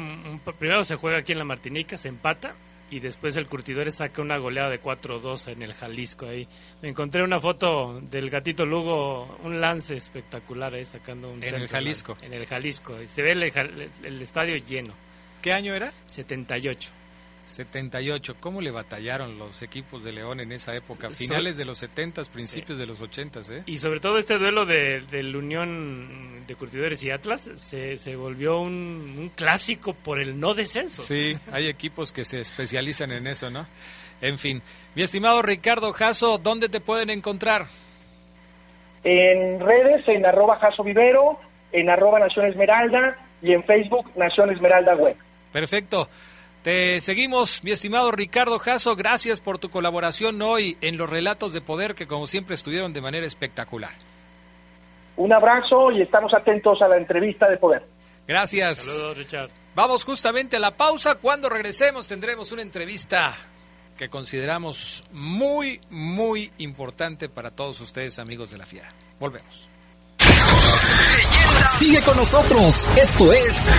un- 0.46 0.54
primero 0.58 0.84
se 0.84 0.96
juega 0.96 1.18
aquí 1.18 1.32
en 1.32 1.40
la 1.40 1.46
Martinica, 1.46 1.98
se 1.98 2.10
empata 2.10 2.52
y 2.96 3.00
después 3.00 3.36
el 3.38 3.48
Curtidores 3.48 3.96
saca 3.96 4.22
una 4.22 4.38
goleada 4.38 4.70
de 4.70 4.82
4-2 4.82 5.48
en 5.52 5.62
el 5.64 5.74
Jalisco 5.74 6.28
ahí. 6.28 6.48
Me 6.82 6.90
encontré 6.90 7.24
una 7.24 7.40
foto 7.40 8.00
del 8.02 8.30
gatito 8.30 8.66
Lugo, 8.66 9.38
un 9.44 9.60
lance 9.62 9.96
espectacular 9.96 10.74
ahí 10.74 10.86
sacando 10.86 11.30
un 11.30 11.38
En 11.38 11.44
el 11.44 11.60
centro, 11.62 11.68
Jalisco. 11.78 12.18
En 12.22 12.34
el 12.34 12.46
Jalisco, 12.46 13.02
y 13.02 13.08
se 13.08 13.22
ve 13.22 13.32
el, 13.32 13.44
el- 13.44 13.90
el 14.04 14.22
estadio 14.22 14.56
lleno, 14.58 14.94
¿Qué 15.42 15.52
año 15.54 15.76
era? 15.76 15.92
78. 16.06 16.92
78. 17.46 18.36
¿Cómo 18.40 18.62
le 18.62 18.72
batallaron 18.72 19.38
los 19.38 19.62
equipos 19.62 20.04
de 20.04 20.12
León 20.12 20.40
en 20.40 20.52
esa 20.52 20.76
época? 20.76 21.10
Finales 21.10 21.58
de 21.58 21.66
los 21.66 21.78
70, 21.78 22.24
principios 22.26 22.78
de 22.78 22.86
los 22.86 23.02
80, 23.02 23.40
¿eh? 23.52 23.64
Y 23.66 23.78
sobre 23.78 24.00
todo 24.00 24.18
este 24.18 24.38
duelo 24.38 24.66
de, 24.66 25.02
del 25.02 25.36
Unión 25.36 26.46
de 26.48 26.56
Curtidores 26.56 27.04
y 27.04 27.12
Atlas 27.12 27.52
se, 27.56 27.98
se 27.98 28.16
volvió 28.16 28.60
un, 28.60 29.16
un 29.18 29.30
clásico 29.30 29.94
por 29.94 30.20
el 30.20 30.40
no 30.40 30.54
descenso. 30.54 31.02
Sí, 31.02 31.38
hay 31.52 31.68
equipos 31.68 32.12
que 32.12 32.26
se 32.26 32.40
especializan 32.40 33.12
en 33.12 33.28
eso, 33.28 33.50
¿no? 33.50 33.68
En 34.22 34.38
fin, 34.38 34.62
mi 34.96 35.04
estimado 35.04 35.42
Ricardo 35.42 35.92
Jasso, 35.92 36.38
¿dónde 36.38 36.70
te 36.70 36.80
pueden 36.80 37.10
encontrar? 37.10 37.66
En 39.04 39.60
redes, 39.60 40.08
en 40.08 40.26
arroba 40.26 40.58
Jaso 40.60 40.84
Vivero, 40.84 41.38
en 41.74 41.90
arroba 41.90 42.20
Nación 42.20 42.46
Esmeralda 42.46 43.18
y 43.42 43.52
en 43.52 43.64
Facebook 43.66 44.12
Nación 44.16 44.52
Esmeralda 44.52 44.96
Web. 44.96 45.18
Perfecto. 45.52 46.08
Te 46.64 47.02
seguimos, 47.02 47.62
mi 47.66 47.72
estimado 47.72 48.10
Ricardo 48.12 48.58
Jasso. 48.58 48.96
Gracias 48.96 49.42
por 49.42 49.60
tu 49.60 49.70
colaboración 49.70 50.42
hoy 50.42 50.78
en 50.80 50.98
los 50.98 51.10
relatos 51.10 51.52
de 51.52 51.60
poder 51.60 51.94
que 51.94 52.08
como 52.08 52.26
siempre 52.26 52.56
estuvieron 52.56 52.94
de 52.94 53.02
manera 53.02 53.28
espectacular. 53.28 53.92
Un 55.18 55.34
abrazo 55.34 55.92
y 55.92 56.02
estamos 56.02 56.34
atentos 56.34 56.82
a 56.82 56.88
la 56.88 56.96
entrevista 56.96 57.50
de 57.50 57.58
poder. 57.58 57.84
Gracias. 58.26 58.78
Saludos, 58.78 59.18
Richard. 59.18 59.50
Vamos 59.76 60.06
justamente 60.06 60.56
a 60.56 60.60
la 60.62 60.72
pausa. 60.72 61.16
Cuando 61.16 61.50
regresemos 61.50 62.08
tendremos 62.08 62.54
una 62.54 62.62
entrevista 62.62 63.34
que 63.98 64.08
consideramos 64.08 65.04
muy, 65.12 65.82
muy 65.90 66.50
importante 66.60 67.28
para 67.28 67.52
todos 67.52 67.82
ustedes, 67.82 68.20
amigos 68.20 68.52
de 68.52 68.58
la 68.58 68.66
Fiera. 68.66 68.88
Volvemos. 69.20 69.73
Sigue 71.68 72.02
con 72.02 72.18
nosotros. 72.18 72.90
Esto 72.96 73.32
es 73.32 73.70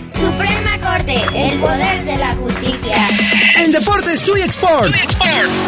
Suprema 0.21 0.79
Corte, 0.79 1.15
el 1.33 1.59
poder 1.59 2.05
de 2.05 2.15
la 2.17 2.35
justicia. 2.35 2.95
En 3.57 3.71
Deportes 3.71 4.21
Chuy 4.23 4.41
Export. 4.41 4.93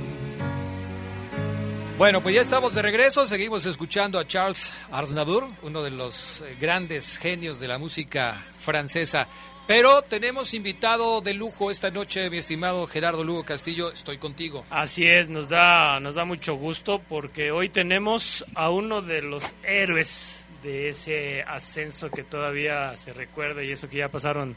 Bueno, 1.99 2.23
pues 2.23 2.35
ya 2.35 2.41
estamos 2.41 2.75
de 2.75 2.83
regreso, 2.83 3.27
seguimos 3.27 3.67
escuchando 3.67 4.19
a 4.19 4.27
Charles 4.27 4.73
Aznavour, 4.91 5.47
uno 5.63 5.83
de 5.83 5.91
los 5.91 6.41
eh, 6.41 6.57
grandes 6.61 7.19
genios 7.19 7.61
de 7.61 7.69
la 7.69 7.79
música 7.79 8.43
francesa. 8.59 9.29
Pero 9.67 10.03
tenemos 10.03 10.55
invitado 10.55 11.21
de 11.21 11.35
lujo 11.35 11.71
esta 11.71 11.91
noche, 11.91 12.29
mi 12.31 12.39
estimado 12.39 12.87
Gerardo 12.87 13.23
Lugo 13.23 13.45
Castillo, 13.45 13.93
estoy 13.93 14.19
contigo. 14.19 14.65
Así 14.71 15.07
es, 15.07 15.29
nos 15.29 15.49
da, 15.49 16.01
nos 16.01 16.17
da 16.17 16.25
mucho 16.25 16.55
gusto 16.55 17.01
porque 17.09 17.53
hoy 17.53 17.69
tenemos 17.69 18.45
a 18.55 18.71
uno 18.71 19.03
de 19.03 19.23
los 19.23 19.55
héroes 19.63 20.49
de 20.63 20.89
ese 20.89 21.43
ascenso 21.43 22.11
que 22.11 22.25
todavía 22.25 22.97
se 22.97 23.13
recuerda 23.13 23.63
y 23.63 23.71
eso 23.71 23.89
que 23.89 23.99
ya 23.99 24.09
pasaron 24.09 24.57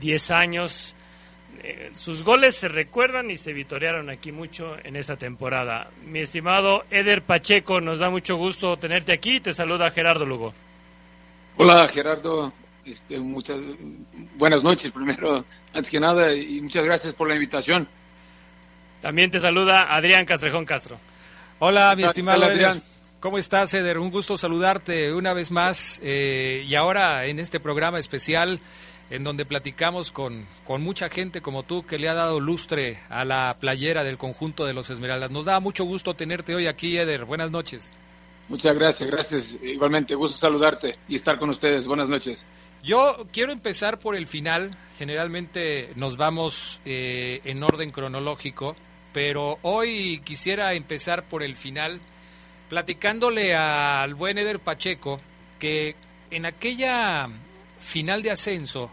10 0.00 0.30
años. 0.30 0.94
Eh, 1.62 1.90
sus 1.94 2.22
goles 2.22 2.54
se 2.54 2.68
recuerdan 2.68 3.30
y 3.30 3.36
se 3.36 3.52
vitorearon 3.52 4.10
aquí 4.10 4.32
mucho 4.32 4.76
en 4.82 4.96
esa 4.96 5.16
temporada. 5.16 5.90
Mi 6.04 6.20
estimado 6.20 6.84
Eder 6.90 7.22
Pacheco, 7.22 7.80
nos 7.80 7.98
da 7.98 8.10
mucho 8.10 8.36
gusto 8.36 8.78
tenerte 8.78 9.12
aquí. 9.12 9.40
Te 9.40 9.52
saluda 9.52 9.90
Gerardo 9.90 10.24
Lugo. 10.24 10.54
Hola 11.56 11.88
Gerardo, 11.88 12.52
este, 12.88 13.18
muchas 13.20 13.58
buenas 14.36 14.62
noches 14.64 14.90
primero, 14.90 15.44
antes 15.72 15.90
que 15.90 16.00
nada, 16.00 16.34
y 16.34 16.60
muchas 16.60 16.84
gracias 16.84 17.14
por 17.14 17.28
la 17.28 17.34
invitación. 17.34 17.88
También 19.00 19.30
te 19.30 19.38
saluda 19.38 19.94
Adrián 19.94 20.24
Castrejón 20.26 20.64
Castro. 20.64 20.98
Hola, 21.60 21.94
mi 21.96 22.04
estimado. 22.04 22.44
Adrián. 22.44 22.82
¿Cómo 23.20 23.38
estás, 23.38 23.74
Eder? 23.74 23.98
Un 23.98 24.10
gusto 24.10 24.38
saludarte 24.38 25.12
una 25.12 25.32
vez 25.32 25.50
más 25.50 26.00
eh, 26.04 26.64
y 26.66 26.74
ahora 26.76 27.26
en 27.26 27.40
este 27.40 27.58
programa 27.58 27.98
especial 27.98 28.60
en 29.10 29.24
donde 29.24 29.44
platicamos 29.44 30.12
con, 30.12 30.46
con 30.66 30.82
mucha 30.82 31.08
gente 31.08 31.40
como 31.40 31.62
tú 31.62 31.84
que 31.84 31.98
le 31.98 32.08
ha 32.08 32.14
dado 32.14 32.40
lustre 32.40 33.00
a 33.08 33.24
la 33.24 33.56
playera 33.58 34.04
del 34.04 34.18
conjunto 34.18 34.66
de 34.66 34.72
los 34.72 34.90
Esmeraldas. 34.90 35.30
Nos 35.30 35.46
da 35.46 35.58
mucho 35.60 35.84
gusto 35.84 36.14
tenerte 36.14 36.54
hoy 36.54 36.66
aquí, 36.66 36.96
Eder. 36.96 37.24
Buenas 37.24 37.50
noches. 37.50 37.92
Muchas 38.48 38.78
gracias, 38.78 39.10
gracias. 39.10 39.58
Igualmente, 39.62 40.14
gusto 40.14 40.38
saludarte 40.38 40.98
y 41.08 41.16
estar 41.16 41.38
con 41.38 41.50
ustedes. 41.50 41.86
Buenas 41.86 42.08
noches. 42.08 42.46
Yo 42.82 43.26
quiero 43.32 43.52
empezar 43.52 43.98
por 43.98 44.14
el 44.14 44.26
final. 44.26 44.70
Generalmente 44.98 45.90
nos 45.96 46.16
vamos 46.16 46.80
eh, 46.84 47.40
en 47.44 47.62
orden 47.62 47.90
cronológico, 47.90 48.76
pero 49.12 49.58
hoy 49.62 50.20
quisiera 50.24 50.74
empezar 50.74 51.24
por 51.24 51.42
el 51.42 51.56
final, 51.56 52.00
platicándole 52.68 53.54
al 53.54 54.14
buen 54.14 54.38
Eder 54.38 54.60
Pacheco 54.60 55.20
que 55.58 55.96
en 56.30 56.46
aquella 56.46 57.28
final 57.78 58.22
de 58.22 58.30
ascenso 58.30 58.90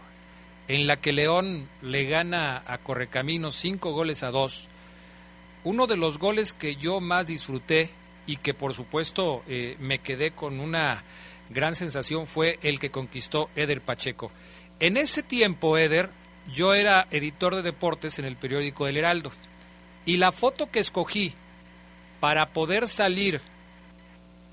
en 0.68 0.86
la 0.86 0.96
que 0.96 1.12
León 1.12 1.68
le 1.82 2.04
gana 2.04 2.62
a 2.66 2.78
Correcaminos 2.78 3.56
cinco 3.56 3.92
goles 3.92 4.22
a 4.22 4.30
dos, 4.30 4.68
uno 5.64 5.86
de 5.86 5.96
los 5.96 6.18
goles 6.18 6.52
que 6.52 6.76
yo 6.76 7.00
más 7.00 7.26
disfruté 7.26 7.90
y 8.26 8.38
que 8.38 8.54
por 8.54 8.74
supuesto 8.74 9.42
eh, 9.46 9.76
me 9.78 10.00
quedé 10.00 10.32
con 10.32 10.58
una 10.58 11.04
gran 11.50 11.74
sensación 11.74 12.26
fue 12.26 12.58
el 12.62 12.78
que 12.78 12.90
conquistó 12.90 13.50
Eder 13.54 13.80
Pacheco. 13.80 14.30
En 14.80 14.96
ese 14.96 15.22
tiempo, 15.22 15.78
Eder, 15.78 16.10
yo 16.54 16.74
era 16.74 17.06
editor 17.10 17.54
de 17.54 17.62
deportes 17.62 18.18
en 18.18 18.24
el 18.24 18.36
periódico 18.36 18.86
El 18.86 18.96
Heraldo 18.96 19.32
y 20.04 20.18
la 20.18 20.32
foto 20.32 20.70
que 20.70 20.80
escogí 20.80 21.34
para 22.20 22.50
poder 22.50 22.88
salir 22.88 23.40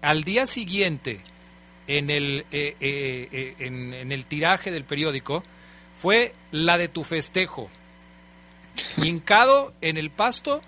al 0.02 0.24
día 0.24 0.48
siguiente 0.48 1.22
en 1.88 2.10
el, 2.10 2.46
eh, 2.52 2.76
eh, 2.80 3.30
eh, 3.32 3.56
en, 3.60 3.94
en 3.94 4.12
el 4.12 4.26
tiraje 4.26 4.72
del 4.72 4.84
periódico 4.84 5.44
fue 5.94 6.34
la 6.52 6.78
de 6.78 6.88
tu 6.88 7.04
festejo, 7.04 7.70
hincado 8.98 9.74
en 9.82 9.98
el 9.98 10.10
pasto 10.10 10.62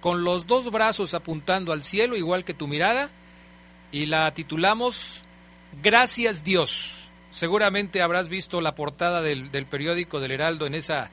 con 0.00 0.24
los 0.24 0.46
dos 0.46 0.70
brazos 0.70 1.14
apuntando 1.14 1.72
al 1.72 1.82
cielo, 1.82 2.16
igual 2.16 2.44
que 2.44 2.54
tu 2.54 2.68
mirada, 2.68 3.10
y 3.90 4.06
la 4.06 4.32
titulamos 4.32 5.24
Gracias 5.72 6.44
Dios. 6.44 7.10
Seguramente 7.30 8.02
habrás 8.02 8.28
visto 8.28 8.60
la 8.60 8.74
portada 8.74 9.22
del, 9.22 9.50
del 9.50 9.66
periódico 9.66 10.18
del 10.18 10.32
Heraldo 10.32 10.66
en 10.66 10.74
esa, 10.74 11.10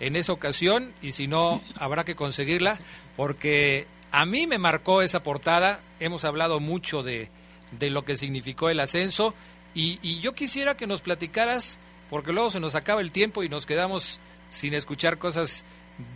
en 0.00 0.16
esa 0.16 0.32
ocasión, 0.32 0.92
y 1.02 1.12
si 1.12 1.26
no, 1.26 1.62
habrá 1.76 2.04
que 2.04 2.14
conseguirla, 2.14 2.78
porque 3.16 3.86
a 4.12 4.26
mí 4.26 4.46
me 4.46 4.58
marcó 4.58 5.02
esa 5.02 5.22
portada, 5.22 5.80
hemos 6.00 6.24
hablado 6.24 6.60
mucho 6.60 7.02
de, 7.02 7.30
de 7.72 7.90
lo 7.90 8.04
que 8.04 8.16
significó 8.16 8.68
el 8.68 8.80
ascenso, 8.80 9.34
y, 9.74 9.98
y 10.02 10.20
yo 10.20 10.34
quisiera 10.34 10.76
que 10.76 10.86
nos 10.86 11.00
platicaras, 11.00 11.80
porque 12.10 12.32
luego 12.32 12.50
se 12.50 12.60
nos 12.60 12.74
acaba 12.74 13.00
el 13.00 13.10
tiempo 13.10 13.42
y 13.42 13.48
nos 13.48 13.66
quedamos 13.66 14.20
sin 14.50 14.74
escuchar 14.74 15.18
cosas 15.18 15.64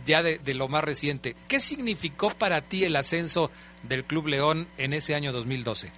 ya 0.05 0.23
de, 0.23 0.37
de, 0.37 0.53
lo 0.53 0.67
más 0.67 0.83
reciente. 0.83 1.35
¿Qué 1.47 1.59
significó 1.59 2.29
para 2.29 2.61
ti 2.61 2.83
el 2.83 2.95
ascenso 2.95 3.51
del 3.83 4.05
Club 4.05 4.27
León 4.27 4.67
en 4.77 4.93
ese 4.93 5.15
año 5.15 5.31
2012? 5.33 5.91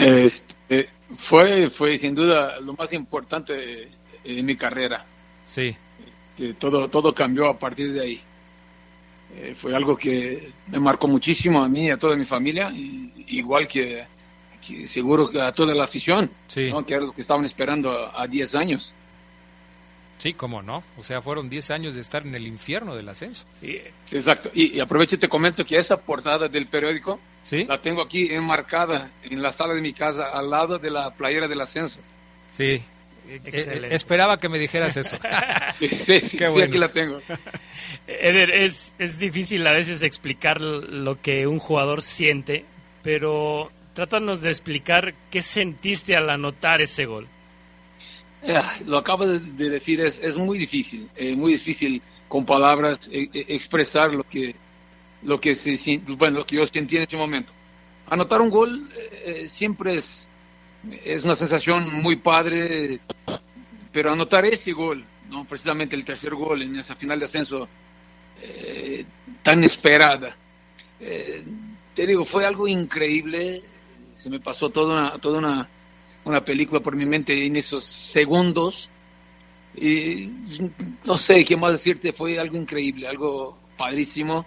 Este, 0.00 0.88
fue, 1.16 1.70
fue 1.70 1.98
sin 1.98 2.14
duda 2.14 2.58
lo 2.60 2.72
más 2.74 2.92
importante 2.92 3.88
en 4.24 4.46
mi 4.46 4.56
carrera. 4.56 5.04
Sí. 5.44 5.76
Este, 6.40 6.54
todo, 6.54 6.88
todo 6.88 7.14
cambió 7.14 7.46
a 7.46 7.58
partir 7.58 7.92
de 7.92 8.00
ahí. 8.00 8.20
Eh, 9.36 9.54
fue 9.54 9.76
algo 9.76 9.96
que 9.96 10.52
me 10.68 10.80
marcó 10.80 11.06
muchísimo 11.06 11.62
a 11.62 11.68
mí 11.68 11.86
y 11.86 11.90
a 11.90 11.98
toda 11.98 12.16
mi 12.16 12.24
familia, 12.24 12.70
y, 12.70 13.26
igual 13.28 13.68
que, 13.68 14.04
que, 14.66 14.86
seguro 14.86 15.28
que 15.28 15.40
a 15.40 15.52
toda 15.52 15.74
la 15.74 15.84
afición, 15.84 16.30
sí. 16.48 16.70
¿no? 16.70 16.84
que 16.84 16.94
era 16.94 17.04
lo 17.04 17.12
que 17.12 17.20
estaban 17.20 17.44
esperando 17.44 17.90
a 18.16 18.26
10 18.26 18.54
años. 18.56 18.94
Sí, 20.16 20.32
cómo 20.32 20.62
no. 20.62 20.82
O 20.98 21.02
sea, 21.02 21.22
fueron 21.22 21.48
10 21.48 21.70
años 21.70 21.94
de 21.94 22.00
estar 22.00 22.26
en 22.26 22.34
el 22.34 22.46
infierno 22.46 22.94
del 22.94 23.08
ascenso. 23.08 23.46
Sí, 23.50 23.80
sí 24.04 24.16
exacto. 24.16 24.50
Y, 24.52 24.76
y, 24.76 24.80
aprovecho 24.80 25.14
y 25.14 25.18
te 25.18 25.28
comento 25.28 25.64
que 25.64 25.76
esa 25.76 26.00
portada 26.00 26.48
del 26.48 26.66
periódico 26.66 27.20
¿Sí? 27.42 27.64
la 27.64 27.80
tengo 27.80 28.02
aquí 28.02 28.32
enmarcada 28.32 29.10
en 29.22 29.40
la 29.40 29.50
sala 29.50 29.74
de 29.74 29.80
mi 29.80 29.92
casa, 29.92 30.30
al 30.30 30.50
lado 30.50 30.78
de 30.78 30.90
la 30.90 31.10
playera 31.14 31.48
del 31.48 31.60
ascenso. 31.60 32.00
Sí. 32.50 32.82
Eh, 33.28 33.88
esperaba 33.90 34.38
que 34.38 34.48
me 34.48 34.58
dijeras 34.58 34.96
eso. 34.96 35.16
sí, 35.78 35.88
sí, 35.88 36.20
sí, 36.20 36.38
bueno. 36.50 36.64
aquí 36.64 36.78
la 36.78 36.92
tengo. 36.92 37.20
Eder, 38.06 38.50
es, 38.50 38.94
es 38.98 39.18
difícil 39.18 39.66
a 39.66 39.72
veces 39.72 40.02
explicar 40.02 40.60
lo 40.60 41.20
que 41.20 41.46
un 41.46 41.58
jugador 41.58 42.02
siente, 42.02 42.64
pero 43.02 43.70
trátanos 43.94 44.40
de 44.42 44.50
explicar 44.50 45.14
qué 45.30 45.42
sentiste 45.42 46.16
al 46.16 46.28
anotar 46.30 46.80
ese 46.80 47.06
gol. 47.06 47.28
Lo 48.86 48.98
acabo 48.98 49.26
de 49.26 49.68
decir, 49.68 50.00
es, 50.00 50.20
es 50.20 50.38
muy 50.38 50.58
difícil, 50.58 51.08
eh, 51.14 51.36
muy 51.36 51.52
difícil 51.52 52.00
con 52.28 52.46
palabras 52.46 53.10
eh, 53.12 53.28
eh, 53.32 53.44
expresar 53.48 54.14
lo 54.14 54.24
que, 54.24 54.54
lo 55.22 55.40
que 55.40 55.54
se, 55.54 55.98
bueno, 56.06 56.38
lo 56.38 56.46
que 56.46 56.56
yo 56.56 56.66
sentí 56.66 56.96
en 56.96 57.02
ese 57.02 57.16
momento. 57.16 57.52
Anotar 58.08 58.40
un 58.40 58.50
gol 58.50 58.88
siempre 59.46 59.96
es, 59.96 60.28
es 61.04 61.24
una 61.24 61.34
sensación 61.34 61.92
muy 62.02 62.16
padre, 62.16 63.00
pero 63.92 64.12
anotar 64.12 64.44
ese 64.46 64.72
gol, 64.72 65.04
no 65.28 65.44
precisamente 65.44 65.94
el 65.94 66.04
tercer 66.04 66.34
gol 66.34 66.62
en 66.62 66.76
esa 66.76 66.96
final 66.96 67.18
de 67.18 67.24
ascenso 67.26 67.68
tan 69.42 69.62
esperada, 69.62 70.36
te 70.98 72.06
digo, 72.06 72.24
fue 72.24 72.44
algo 72.44 72.66
increíble, 72.66 73.62
se 74.12 74.30
me 74.30 74.40
pasó 74.40 74.70
toda 74.70 75.00
una, 75.00 75.18
toda 75.18 75.38
una 75.38 75.68
una 76.24 76.44
película 76.44 76.80
por 76.80 76.96
mi 76.96 77.06
mente 77.06 77.46
en 77.46 77.56
esos 77.56 77.84
segundos. 77.84 78.90
Y 79.76 80.30
no 81.04 81.16
sé 81.16 81.44
qué 81.44 81.56
más 81.56 81.72
decirte, 81.72 82.12
fue 82.12 82.38
algo 82.38 82.56
increíble, 82.56 83.06
algo 83.06 83.56
padrísimo. 83.76 84.44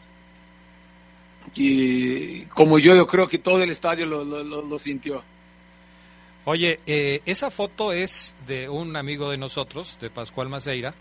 Y 1.56 2.42
como 2.46 2.80
yo, 2.80 2.96
yo 2.96 3.08
creo 3.08 3.28
que 3.28 3.38
todo 3.38 3.62
el 3.62 3.70
estadio 3.70 4.06
lo, 4.06 4.24
lo, 4.24 4.80
sintió. 4.80 5.24
Oye, 6.46 6.80
eh, 6.86 7.22
esa 7.26 7.52
foto 7.52 7.94
es 7.94 8.34
de 8.46 8.70
un 8.70 8.96
amigo 8.96 9.30
de 9.30 9.38
nosotros, 9.38 9.98
de 10.02 10.10
Pascual 10.10 10.50
Maceira, 10.50 10.94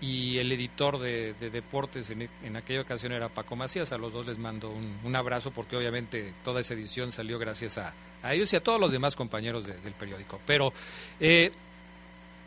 y, 0.00 0.38
el 0.38 0.50
editor 0.50 0.98
de, 0.98 1.34
deportes 1.34 2.10
en, 2.10 2.56
aquella 2.56 2.80
ocasión 2.80 3.12
era 3.12 3.28
Paco 3.28 3.54
Macías. 3.54 3.92
A 3.92 3.98
los 3.98 4.12
dos 4.12 4.26
les 4.26 4.38
mando 4.38 4.70
un, 4.70 5.16
abrazo 5.16 5.50
porque 5.50 5.76
obviamente 5.76 6.32
toda 6.42 6.60
esa 6.60 6.74
edición 6.74 7.12
salió 7.12 7.38
gracias 7.38 7.76
a, 7.78 7.92
ellos 8.32 8.52
y 8.52 8.56
a 8.56 8.62
todos 8.62 8.80
los 8.80 8.92
demás 8.92 9.14
compañeros 9.14 9.66
del 9.66 9.92
periódico. 9.92 10.40
Pero 10.46 10.72
eh, 11.20 11.52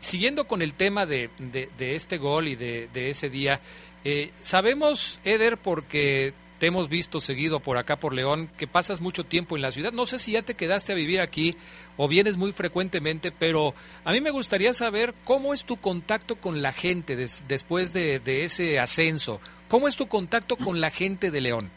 siguiendo 0.00 0.46
con 0.46 0.62
el 0.62 0.74
tema 0.74 1.06
de, 1.06 1.30
este 1.78 2.18
gol 2.18 2.48
y 2.48 2.56
de, 2.56 2.88
ese 2.94 3.30
día, 3.30 3.60
eh, 4.04 4.32
sabemos, 4.40 5.20
Eder, 5.24 5.58
porque 5.58 6.34
te 6.62 6.68
hemos 6.68 6.88
visto 6.88 7.18
seguido 7.18 7.58
por 7.58 7.76
acá 7.76 7.96
por 7.96 8.14
León, 8.14 8.48
que 8.56 8.68
pasas 8.68 9.00
mucho 9.00 9.24
tiempo 9.24 9.56
en 9.56 9.62
la 9.62 9.72
ciudad. 9.72 9.90
No 9.90 10.06
sé 10.06 10.20
si 10.20 10.30
ya 10.30 10.42
te 10.42 10.54
quedaste 10.54 10.92
a 10.92 10.94
vivir 10.94 11.20
aquí 11.20 11.56
o 11.96 12.06
vienes 12.06 12.36
muy 12.36 12.52
frecuentemente, 12.52 13.32
pero 13.32 13.74
a 14.04 14.12
mí 14.12 14.20
me 14.20 14.30
gustaría 14.30 14.72
saber 14.72 15.12
cómo 15.24 15.54
es 15.54 15.64
tu 15.64 15.78
contacto 15.78 16.36
con 16.36 16.62
la 16.62 16.70
gente 16.70 17.16
después 17.16 17.92
de, 17.92 18.44
ese 18.44 18.78
ascenso. 18.78 19.40
¿Cómo 19.66 19.88
es 19.88 19.96
tu 19.96 20.06
contacto 20.06 20.56
con 20.56 20.80
la 20.80 20.90
gente 20.90 21.32
de 21.32 21.40
León? 21.40 21.68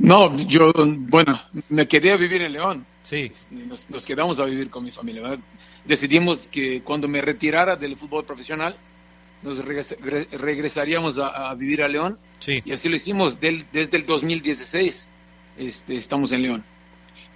No, 0.00 0.36
yo, 0.36 0.72
bueno, 0.74 1.40
me 1.68 1.86
quedé 1.86 2.10
a 2.10 2.16
vivir 2.16 2.42
en 2.42 2.54
León. 2.54 2.84
Sí. 3.02 3.30
Nos, 3.52 4.04
quedamos 4.04 4.40
a 4.40 4.46
vivir 4.46 4.68
con 4.68 4.82
mi 4.82 4.90
familia. 4.90 5.38
Decidimos 5.84 6.48
que 6.48 6.82
cuando 6.82 7.06
me 7.06 7.22
retirara 7.22 7.76
del 7.76 7.96
fútbol 7.96 8.24
profesional, 8.24 8.74
nos 9.42 9.64
regresaríamos 9.64 11.18
a, 11.18 11.54
vivir 11.54 11.82
a 11.82 11.88
León. 11.88 12.18
Y 12.46 12.72
así 12.72 12.88
lo 12.88 12.96
hicimos 12.96 13.40
desde 13.40 13.96
el 13.96 14.06
2016. 14.06 15.10
Este, 15.58 15.96
estamos 15.96 16.32
en 16.32 16.42
León. 16.42 16.64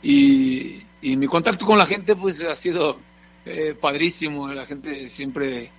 Y, 0.02 0.82
mi 1.02 1.26
contacto 1.26 1.66
con 1.66 1.76
la 1.76 1.84
gente 1.84 2.16
pues 2.16 2.42
ha 2.42 2.56
sido 2.56 2.98
eh, 3.44 3.74
padrísimo. 3.78 4.48
La 4.48 4.66
gente 4.66 5.08
siempre 5.08 5.70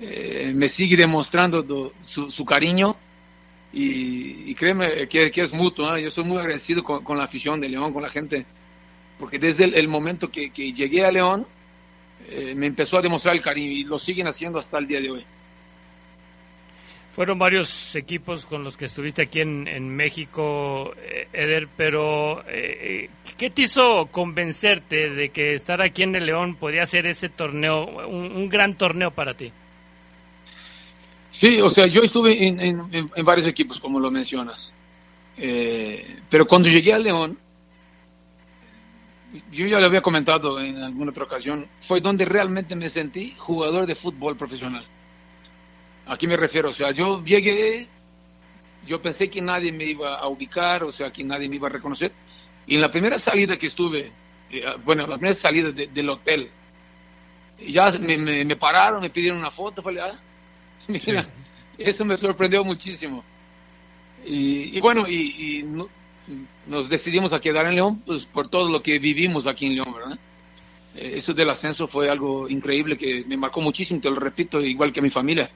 eh, 0.00 0.52
me 0.54 0.68
sigue 0.68 0.96
demostrando 0.96 1.92
su, 2.00 2.44
cariño. 2.44 2.96
Y, 3.72 4.54
créeme 4.54 5.08
que, 5.08 5.30
es 5.34 5.52
mutuo. 5.52 5.96
¿eh? 5.96 6.02
Yo 6.02 6.10
soy 6.10 6.24
muy 6.24 6.38
agradecido 6.38 6.82
con, 6.84 7.18
la 7.18 7.24
afición 7.24 7.60
de 7.60 7.68
León, 7.68 7.92
con 7.92 8.02
la 8.02 8.08
gente. 8.08 8.46
Porque 9.18 9.38
desde 9.38 9.64
el, 9.64 9.88
momento 9.88 10.30
que, 10.30 10.50
que, 10.50 10.72
llegué 10.72 11.04
a 11.04 11.10
León, 11.10 11.46
me 12.54 12.66
empezó 12.66 12.98
a 12.98 13.02
demostrar 13.02 13.34
el 13.34 13.40
cariño 13.40 13.70
y 13.70 13.84
lo 13.84 13.98
siguen 13.98 14.26
haciendo 14.26 14.58
hasta 14.58 14.78
el 14.78 14.86
día 14.86 15.00
de 15.00 15.10
hoy. 15.10 15.26
Fueron 17.16 17.38
varios 17.38 17.96
equipos 17.96 18.44
con 18.44 18.62
los 18.62 18.76
que 18.76 18.84
estuviste 18.84 19.22
aquí 19.22 19.40
en, 19.40 19.88
México, 19.88 20.92
eh, 20.98 21.26
Eder, 21.32 21.66
pero 21.74 22.44
eh, 22.46 23.08
¿qué 23.38 23.48
te 23.48 23.62
hizo 23.62 24.04
convencerte 24.10 25.08
de 25.08 25.30
que 25.30 25.54
estar 25.54 25.80
aquí 25.80 26.02
en 26.02 26.14
el 26.14 26.26
León 26.26 26.56
podía 26.56 26.84
ser 26.84 27.06
ese 27.06 27.30
torneo, 27.30 28.06
un, 28.06 28.50
gran 28.50 28.76
torneo 28.76 29.12
para 29.12 29.32
ti? 29.32 29.50
Sí, 31.30 31.58
o 31.62 31.70
sea, 31.70 31.86
yo 31.86 32.02
estuve 32.02 32.48
en, 32.48 33.08
varios 33.24 33.46
equipos, 33.46 33.80
como 33.80 33.98
lo 33.98 34.10
mencionas, 34.10 34.76
eh, 35.38 36.18
pero 36.28 36.46
cuando 36.46 36.68
llegué 36.68 36.92
a 36.92 36.98
León, 36.98 37.38
yo 39.50 39.64
ya 39.66 39.80
lo 39.80 39.86
había 39.86 40.02
comentado 40.02 40.60
en 40.60 40.76
alguna 40.82 41.12
otra 41.12 41.24
ocasión, 41.24 41.66
fue 41.80 42.02
donde 42.02 42.26
realmente 42.26 42.76
me 42.76 42.90
sentí 42.90 43.34
jugador 43.38 43.86
de 43.86 43.94
fútbol 43.94 44.36
profesional 44.36 44.86
Aquí 46.06 46.26
me 46.26 46.36
refiero? 46.36 46.70
O 46.70 46.72
sea, 46.72 46.92
yo 46.92 47.22
llegué, 47.24 47.88
yo 48.86 49.02
pensé 49.02 49.28
que 49.28 49.42
nadie 49.42 49.72
me 49.72 49.84
iba 49.84 50.16
a 50.16 50.28
ubicar, 50.28 50.84
o 50.84 50.92
sea, 50.92 51.10
que 51.10 51.24
nadie 51.24 51.48
me 51.48 51.56
iba 51.56 51.66
a 51.66 51.70
reconocer. 51.70 52.12
Y 52.66 52.76
en 52.76 52.80
la 52.80 52.90
primera 52.90 53.18
salida 53.18 53.56
que 53.56 53.66
estuve, 53.66 54.12
eh, 54.50 54.64
bueno, 54.84 55.06
la 55.06 55.16
primera 55.16 55.34
salida 55.34 55.72
del 55.72 56.10
hotel, 56.10 56.50
ya 57.66 57.90
me, 57.98 58.56
pararon, 58.56 59.00
me 59.00 59.10
pidieron 59.10 59.38
una 59.38 59.50
foto, 59.50 59.82
fue, 59.82 60.00
ah, 60.00 60.18
mira, 60.88 61.26
eso 61.76 62.04
me 62.04 62.16
sorprendió 62.16 62.64
muchísimo. 62.64 63.24
Y, 64.24 64.80
bueno, 64.80 65.08
y, 65.08 65.64
nos 66.66 66.88
decidimos 66.88 67.32
a 67.32 67.40
quedar 67.40 67.66
en 67.66 67.76
León 67.76 68.02
pues, 68.04 68.26
por 68.26 68.48
todo 68.48 68.68
lo 68.70 68.82
que 68.82 68.98
vivimos 68.98 69.46
aquí 69.46 69.66
en 69.66 69.74
León, 69.76 69.94
¿verdad? 69.94 70.18
Eh, 70.96 71.12
eso 71.16 71.32
del 71.32 71.50
ascenso 71.50 71.86
fue 71.86 72.10
algo 72.10 72.48
increíble 72.48 72.96
que 72.96 73.24
me 73.26 73.36
marcó 73.36 73.60
muchísimo, 73.60 74.00
te 74.00 74.10
lo 74.10 74.16
repito, 74.16 74.60
igual 74.60 74.92
que 74.92 75.00
a 75.00 75.02
mi 75.02 75.10
familia 75.10 75.50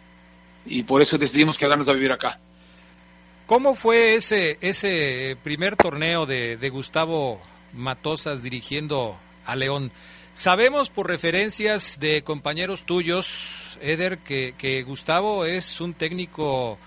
y 0.67 0.83
por 0.83 1.03
eso 1.03 1.19
decidimos 1.19 1.59
quedarnos 1.59 1.89
a 1.89 1.93
vivir 1.93 2.13
acá. 2.13 2.39
¿Cómo 3.47 3.75
fue 3.75 4.15
ese, 4.15 4.59
ese 4.61 5.37
primer 5.43 5.77
torneo 5.77 6.25
de, 6.25 6.71
Gustavo 6.71 7.41
Matosas 7.73 8.43
dirigiendo 8.43 9.19
a 9.45 9.57
León? 9.57 9.91
Sabemos 10.35 10.89
por 10.89 11.09
referencias 11.09 11.99
de 11.99 12.23
compañeros 12.23 12.85
tuyos, 12.85 13.77
Eder, 13.81 14.19
que, 14.19 14.55
que 14.57 14.85
Gustavo 14.85 15.47
es 15.47 15.81
un 15.81 15.95
técnico 15.95 16.79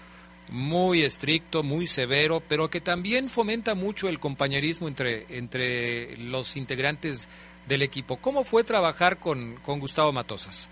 muy 0.49 1.01
estricto, 1.01 1.63
muy 1.63 1.87
severo, 1.87 2.41
pero 2.47 2.69
que 2.69 2.79
también 2.79 3.27
fomenta 3.27 3.75
mucho 3.75 4.07
el 4.07 4.19
compañerismo 4.19 4.87
entre, 4.87 5.25
entre 5.37 6.17
los 6.17 6.55
integrantes 6.55 7.27
del 7.67 7.81
equipo. 7.81 8.17
¿Cómo 8.17 8.43
fue 8.43 8.63
trabajar 8.63 9.19
con, 9.19 9.55
con 9.57 9.79
Gustavo 9.79 10.13
Matosas? 10.13 10.69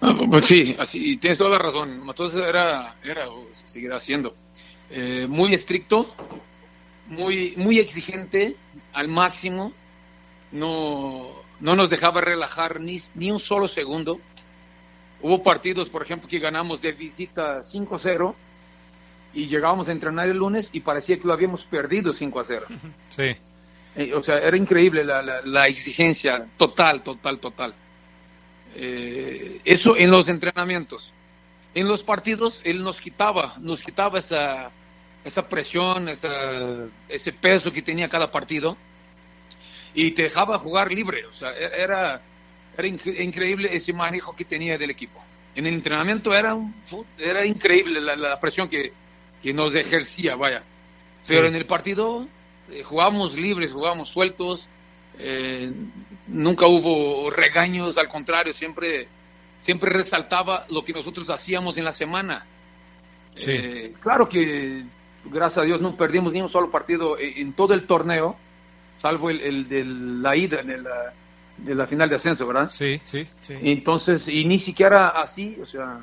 Ah, 0.00 0.14
pues 0.30 0.46
sí, 0.46 0.76
así 0.78 1.16
tienes 1.16 1.38
toda 1.38 1.50
la 1.50 1.58
razón. 1.58 2.02
Entonces 2.06 2.44
era, 2.44 2.96
era 3.02 3.28
o 3.28 3.46
seguirá 3.52 3.98
siendo 4.00 4.34
eh, 4.90 5.26
muy 5.28 5.54
estricto, 5.54 6.06
muy, 7.08 7.54
muy 7.56 7.78
exigente 7.78 8.56
al 8.92 9.08
máximo. 9.08 9.72
No, 10.52 11.32
no 11.60 11.76
nos 11.76 11.90
dejaba 11.90 12.20
relajar 12.20 12.80
ni, 12.80 12.98
ni 13.14 13.30
un 13.30 13.38
solo 13.38 13.68
segundo. 13.68 14.20
Hubo 15.22 15.42
partidos, 15.42 15.88
por 15.88 16.02
ejemplo, 16.02 16.28
que 16.28 16.38
ganamos 16.38 16.80
de 16.82 16.92
visita 16.92 17.60
5-0 17.60 18.34
y 19.34 19.46
llegábamos 19.46 19.88
a 19.88 19.92
entrenar 19.92 20.28
el 20.28 20.36
lunes 20.36 20.70
y 20.72 20.80
parecía 20.80 21.18
que 21.18 21.26
lo 21.26 21.32
habíamos 21.32 21.64
perdido 21.64 22.12
5-0. 22.12 22.62
Sí. 23.08 23.36
Eh, 23.96 24.12
o 24.14 24.22
sea, 24.22 24.38
era 24.38 24.56
increíble 24.56 25.04
la, 25.04 25.22
la, 25.22 25.40
la 25.42 25.68
exigencia 25.68 26.46
total, 26.58 27.02
total, 27.02 27.38
total. 27.38 27.74
Eh, 28.74 29.60
eso 29.64 29.96
en 29.96 30.10
los 30.10 30.28
entrenamientos. 30.28 31.14
En 31.74 31.88
los 31.88 32.02
partidos 32.02 32.60
él 32.64 32.82
nos 32.82 33.00
quitaba, 33.00 33.54
nos 33.60 33.82
quitaba 33.82 34.18
esa, 34.18 34.70
esa 35.24 35.48
presión, 35.48 36.08
ese 36.08 37.32
peso 37.32 37.72
que 37.72 37.82
tenía 37.82 38.08
cada 38.08 38.30
partido 38.30 38.76
y 39.94 40.10
te 40.12 40.24
dejaba 40.24 40.58
jugar 40.58 40.92
libre. 40.92 41.26
O 41.26 41.32
sea, 41.32 41.50
e-, 41.50 41.82
era, 41.82 42.22
era 42.76 42.86
increíble 42.86 43.70
ese 43.72 43.92
manejo 43.92 44.36
que 44.36 44.44
tenía 44.44 44.78
del 44.78 44.90
equipo. 44.90 45.20
En 45.56 45.66
el 45.66 45.74
entrenamiento 45.74 46.34
era, 46.34 46.56
era 47.18 47.44
increíble 47.44 48.00
la, 48.00 48.38
presión 48.38 48.68
que, 48.68 48.92
que, 49.42 49.54
nos 49.54 49.74
ejercía, 49.74 50.36
vaya. 50.36 50.62
Pero 51.26 51.46
en 51.46 51.54
el 51.54 51.64
partido 51.64 52.28
eh, 52.70 52.82
jugábamos 52.82 53.34
libres, 53.36 53.72
jugábamos 53.72 54.10
sueltos, 54.10 54.68
eh, 55.18 55.72
nunca 56.28 56.66
hubo 56.66 57.30
regaños, 57.30 57.98
al 57.98 58.08
contrario, 58.08 58.52
siempre, 58.52 59.08
siempre 59.58 59.90
resaltaba 59.90 60.66
lo 60.70 60.84
que 60.84 60.92
nosotros 60.92 61.28
hacíamos 61.30 61.78
en 61.78 61.84
la 61.84 61.92
semana. 61.92 62.46
Eh, 63.46 63.94
claro 64.00 64.28
que, 64.28 64.84
gracias 65.24 65.62
a 65.62 65.66
Dios, 65.66 65.80
no 65.80 65.96
perdimos 65.96 66.32
ni 66.32 66.40
un 66.40 66.48
solo 66.48 66.70
partido 66.70 67.18
en, 67.18 67.52
todo 67.52 67.74
el 67.74 67.86
torneo, 67.86 68.36
salvo 68.96 69.30
el, 69.30 69.68
de 69.68 69.84
la 69.84 70.36
ida 70.36 70.62
de 70.62 70.78
la, 70.78 71.12
de 71.58 71.74
la 71.74 71.86
final 71.86 72.08
de 72.08 72.16
ascenso, 72.16 72.46
¿verdad? 72.46 72.70
Sí, 72.70 73.00
sí, 73.04 73.26
Entonces, 73.48 74.28
y 74.28 74.44
ni 74.44 74.58
siquiera 74.58 75.08
así, 75.08 75.58
o 75.60 75.66
sea, 75.66 76.00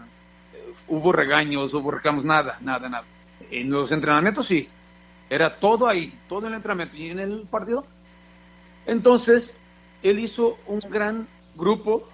hubo 0.88 1.12
regaños, 1.12 1.74
hubo 1.74 1.92
reclamos, 1.92 2.24
nada, 2.24 2.58
nada, 2.62 2.88
nada. 2.88 3.06
En 3.50 3.70
los 3.70 3.92
entrenamientos 3.92 4.46
sí, 4.46 4.68
era 5.30 5.56
todo 5.56 5.88
ahí, 5.88 6.14
todo 6.30 6.48
el 6.48 6.54
entrenamiento. 6.54 6.96
Y 6.98 7.10
en 7.10 7.20
el 7.20 7.42
partido 7.50 7.86
entonces, 8.86 9.56
él 10.04 10.20
hizo 10.20 10.60
un 10.68 10.80
gran 10.82 11.28
grupo, 11.56 12.08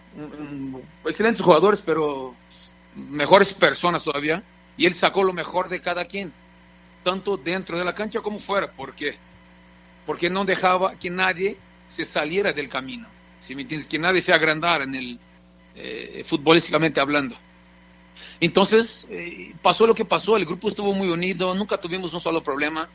excelentes 1.05 1.43
jugadores, 1.43 1.81
pero 1.85 2.35
mejores 2.95 3.53
personas 3.53 4.03
todavía, 4.03 4.43
y 4.77 4.85
él 4.85 4.93
sacó 4.93 5.23
lo 5.23 5.33
mejor 5.33 5.69
de 5.69 5.81
cada 5.81 6.05
quien, 6.05 6.31
tanto 7.03 7.35
dentro 7.35 7.77
de 7.77 7.83
la 7.83 7.95
cancha 7.95 8.21
como 8.21 8.39
fuera. 8.39 8.71
¿Por 8.71 8.93
qué? 8.93 9.15
Porque 10.05 10.29
no 10.29 10.45
dejaba 10.45 10.95
que 10.95 11.09
nadie 11.09 11.57
se 11.87 12.05
saliera 12.05 12.53
del 12.53 12.69
camino, 12.69 13.07
si 13.39 13.55
me 13.55 13.63
entiendes, 13.63 13.87
que 13.87 13.99
nadie 13.99 14.21
se 14.21 14.33
agrandara 14.33 14.83
en 14.83 14.95
el 14.95 15.19
eh, 15.75 16.23
futbolísticamente 16.25 16.99
hablando. 16.99 17.35
Entonces, 18.39 19.07
eh, 19.09 19.53
pasó 19.61 19.87
lo 19.87 19.95
que 19.95 20.05
pasó, 20.05 20.37
el 20.37 20.45
grupo 20.45 20.69
estuvo 20.69 20.93
muy 20.93 21.09
unido, 21.09 21.53
nunca 21.55 21.79
tuvimos 21.79 22.13
un 22.13 22.21
solo 22.21 22.43
problema 22.43 22.87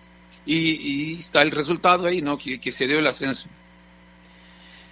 y, 0.46 0.57
y 0.57 1.14
está 1.14 1.42
el 1.42 1.50
resultado 1.50 2.07
ahí, 2.07 2.22
¿no? 2.22 2.38
Que, 2.38 2.61
que 2.61 2.70
se 2.70 2.87
dio 2.87 2.98
el 2.98 3.07
ascenso. 3.07 3.48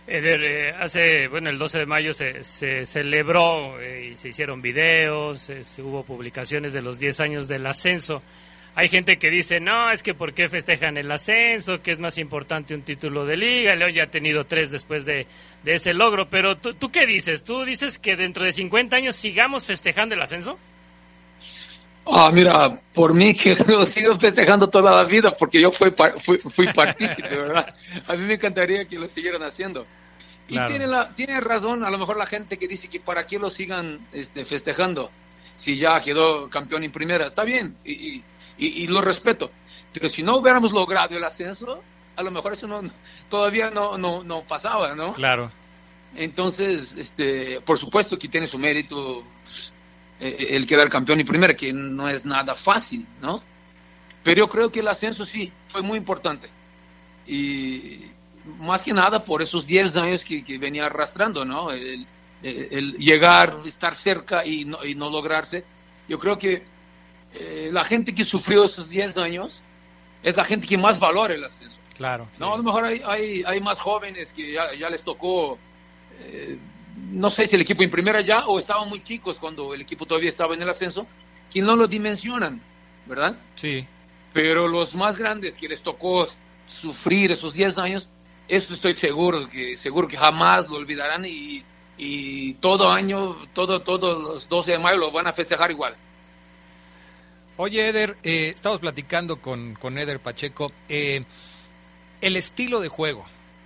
Eder, 0.07 0.43
eh, 0.43 0.75
hace, 0.79 1.29
bueno, 1.29 1.49
el 1.49 1.59
12 1.59 1.79
de 1.79 1.87
mayo 1.87 2.13
se, 2.13 2.43
se 2.43 2.85
celebró 2.85 3.81
eh, 3.81 4.09
y 4.11 4.15
se 4.17 4.31
hicieron 4.31 4.61
videos, 4.61 5.49
eh, 5.49 5.63
se 5.63 5.81
hubo 5.81 6.03
publicaciones 6.03 6.73
de 6.73 6.83
los 6.83 6.99
10 6.99 7.21
años 7.21 7.49
del 7.49 7.65
ascenso. 7.67 8.21
Hay 8.75 8.89
gente 8.89 9.19
que 9.19 9.31
dice, 9.31 9.61
no, 9.61 9.91
es 9.91 10.03
que 10.03 10.15
¿por 10.15 10.33
qué 10.33 10.49
festejan 10.49 10.97
el 10.97 11.11
ascenso? 11.13 11.83
Que 11.83 11.93
es 11.93 12.01
más 12.01 12.19
importante 12.19 12.75
un 12.75 12.83
título 12.83 13.27
de 13.27 13.37
liga. 13.37 13.75
León 13.75 13.93
ya 13.93 14.05
ha 14.05 14.11
tenido 14.11 14.47
tres 14.47 14.71
después 14.71 15.05
de, 15.05 15.27
de 15.63 15.75
ese 15.75 15.93
logro. 15.93 16.29
Pero 16.31 16.57
¿tú, 16.57 16.73
¿tú 16.73 16.91
qué 16.91 17.07
dices? 17.07 17.45
¿Tú 17.45 17.65
dices 17.65 17.99
que 17.99 18.17
dentro 18.17 18.45
de 18.45 18.53
50 18.53 18.97
años 18.97 19.15
sigamos 19.15 19.67
festejando 19.67 20.15
el 20.15 20.23
ascenso? 20.23 20.59
Ah, 22.05 22.31
mira, 22.33 22.79
por 22.95 23.15
mí 23.15 23.33
que 23.35 23.55
lo 23.69 23.87
sigo 23.87 24.19
festejando 24.19 24.69
toda 24.69 24.97
la 24.97 25.05
vida 25.05 25.37
porque 25.37 25.61
yo 25.61 25.71
fui, 25.71 25.95
fui, 26.19 26.39
fui 26.39 26.73
partícipe, 26.73 27.29
¿verdad? 27.29 27.75
A 28.09 28.15
mí 28.15 28.27
me 28.27 28.35
encantaría 28.35 28.87
que 28.87 28.99
lo 28.99 29.09
siguieran 29.09 29.43
haciendo. 29.43 29.87
Claro. 30.49 30.69
Y 30.69 30.71
tiene, 30.71 30.87
la, 30.87 31.15
tiene 31.15 31.41
razón, 31.41 31.85
a 31.85 31.91
lo 31.91 31.99
mejor 31.99 32.17
la 32.17 32.27
gente 32.27 32.59
que 32.59 32.67
dice 32.67 32.89
que 32.89 33.01
para 33.01 33.27
qué 33.27 33.39
lo 33.39 33.51
sigan 33.51 34.07
este, 34.13 34.45
festejando 34.45 35.11
si 35.57 35.77
ya 35.77 36.01
quedó 36.01 36.51
campeón 36.51 36.85
en 36.85 36.93
primera. 36.93 37.27
Está 37.27 37.45
bien, 37.45 37.77
y, 37.85 37.93
y, 37.93 38.25
y, 38.59 38.87
lo 38.89 39.01
respeto. 39.01 39.51
Pero 39.93 40.09
si 40.09 40.23
no 40.23 40.37
hubiéramos 40.37 40.73
logrado 40.73 41.17
el 41.17 41.25
ascenso, 41.25 41.83
a 42.17 42.23
lo 42.23 42.31
mejor 42.31 42.55
eso 42.55 42.67
no, 42.67 42.83
todavía 43.29 43.71
no, 43.71 43.97
no, 43.97 44.25
no 44.25 44.43
pasaba, 44.43 44.95
¿no? 44.95 45.13
Claro. 45.15 45.53
Entonces, 46.15 46.97
este, 46.99 47.61
por 47.61 47.79
supuesto 47.79 48.19
que 48.19 48.29
tiene 48.29 48.47
su 48.47 48.59
mérito 48.59 49.25
eh, 50.23 50.55
el 50.55 50.67
quedar 50.67 50.89
campeón 50.89 51.19
y 51.19 51.25
primera, 51.25 51.55
que 51.55 51.73
no 51.73 52.09
es 52.09 52.25
nada 52.25 52.55
fácil, 52.55 53.05
¿no? 53.21 53.43
Pero 54.23 54.39
yo 54.39 54.49
creo 54.49 54.71
que 54.71 54.79
el 54.79 54.87
ascenso 54.87 55.25
sí 55.25 55.51
fue 55.67 55.83
muy 55.83 55.99
importante. 55.99 56.49
Y 57.27 58.05
más 58.61 58.85
que 58.85 58.93
nada 58.93 59.25
por 59.25 59.43
esos 59.43 59.67
10 59.67 59.97
años 59.97 60.25
que, 60.25 60.45
que, 60.45 60.59
venía 60.59 60.87
arrastrando, 60.87 61.45
¿no? 61.45 61.73
El, 61.73 62.07
el, 62.45 62.69
el, 62.71 62.97
llegar, 62.99 63.63
estar 63.65 63.97
cerca 63.97 64.47
y 64.47 64.65
no, 64.65 64.85
y 64.85 64.95
no 64.95 65.11
lograrse. 65.11 65.65
Yo 66.09 66.21
creo 66.21 66.39
que 66.39 66.63
eh, 67.35 67.71
la 67.73 67.83
gente 67.83 68.15
que 68.15 68.25
sufrió 68.25 68.63
esos 68.63 68.89
10 68.89 69.19
años 69.19 69.65
es 70.23 70.37
la 70.37 70.45
gente 70.45 70.69
que 70.69 70.79
más 70.79 71.01
valora 71.01 71.35
el 71.35 71.43
ascenso. 71.43 71.81
Claro. 71.97 72.29
No, 72.39 72.47
sí. 72.47 72.53
a 72.53 72.57
lo 72.59 72.63
mejor 72.63 72.85
hay, 72.85 73.03
hay, 73.05 73.43
hay, 73.45 73.61
más 73.61 73.81
jóvenes 73.81 74.33
que 74.33 74.53
ya, 74.53 74.73
ya 74.73 74.89
les 74.89 75.03
tocó 75.03 75.59
eh, 76.21 76.59
no 77.11 77.31
sé 77.31 77.47
si 77.47 77.57
el 77.57 77.63
equipo 77.63 77.83
en 77.83 77.91
primera 77.91 78.21
ya 78.21 78.47
o 78.47 78.59
estaban 78.59 78.89
muy 78.89 79.03
chicos 79.03 79.39
cuando 79.39 79.75
el 79.75 79.81
equipo 79.81 80.07
todavía 80.07 80.29
estaba 80.29 80.55
en 80.55 80.63
el 80.63 80.69
ascenso, 80.69 81.07
que 81.53 81.61
no 81.61 81.77
lo 81.77 81.87
dimensionan, 81.87 82.63
¿verdad? 83.07 83.37
Sí. 83.57 83.87
Pero 84.33 84.69
los 84.69 84.95
más 84.95 85.19
grandes 85.19 85.59
que 85.59 85.69
les 85.69 85.83
tocó 85.83 86.27
sufrir 86.67 87.33
esos 87.33 87.55
10 87.55 87.79
años, 87.79 88.11
eso 88.49 88.73
estoy 88.73 88.95
seguro 88.95 89.49
que 89.49 89.77
seguro 89.77 90.09
que 90.09 90.17
jamás 90.17 90.69
lo 90.69 90.77
olvidarán 90.77 91.25
y, 91.27 91.65
y 91.99 92.55
todo 92.55 92.91
año, 92.91 93.37
todo, 93.53 93.83
todos 93.83 94.23
los 94.23 94.49
12 94.49 94.73
de 94.73 94.79
mayo 94.79 94.99
lo 94.99 95.11
van 95.11 95.27
a 95.27 95.33
festejar 95.33 95.71
igual. 95.71 95.97
Oye, 97.57 97.89
Eder, 97.89 98.17
eh, 98.23 98.53
estamos 98.55 98.81
platicando 98.81 99.37
con, 99.37 99.75
con 99.75 99.99
Eder 99.99 100.21
Pacheco. 100.21 100.73
Eh, 100.89 101.25
el 102.21 102.37
estilo 102.37 102.81
de 102.81 102.89
juego, 102.89 103.25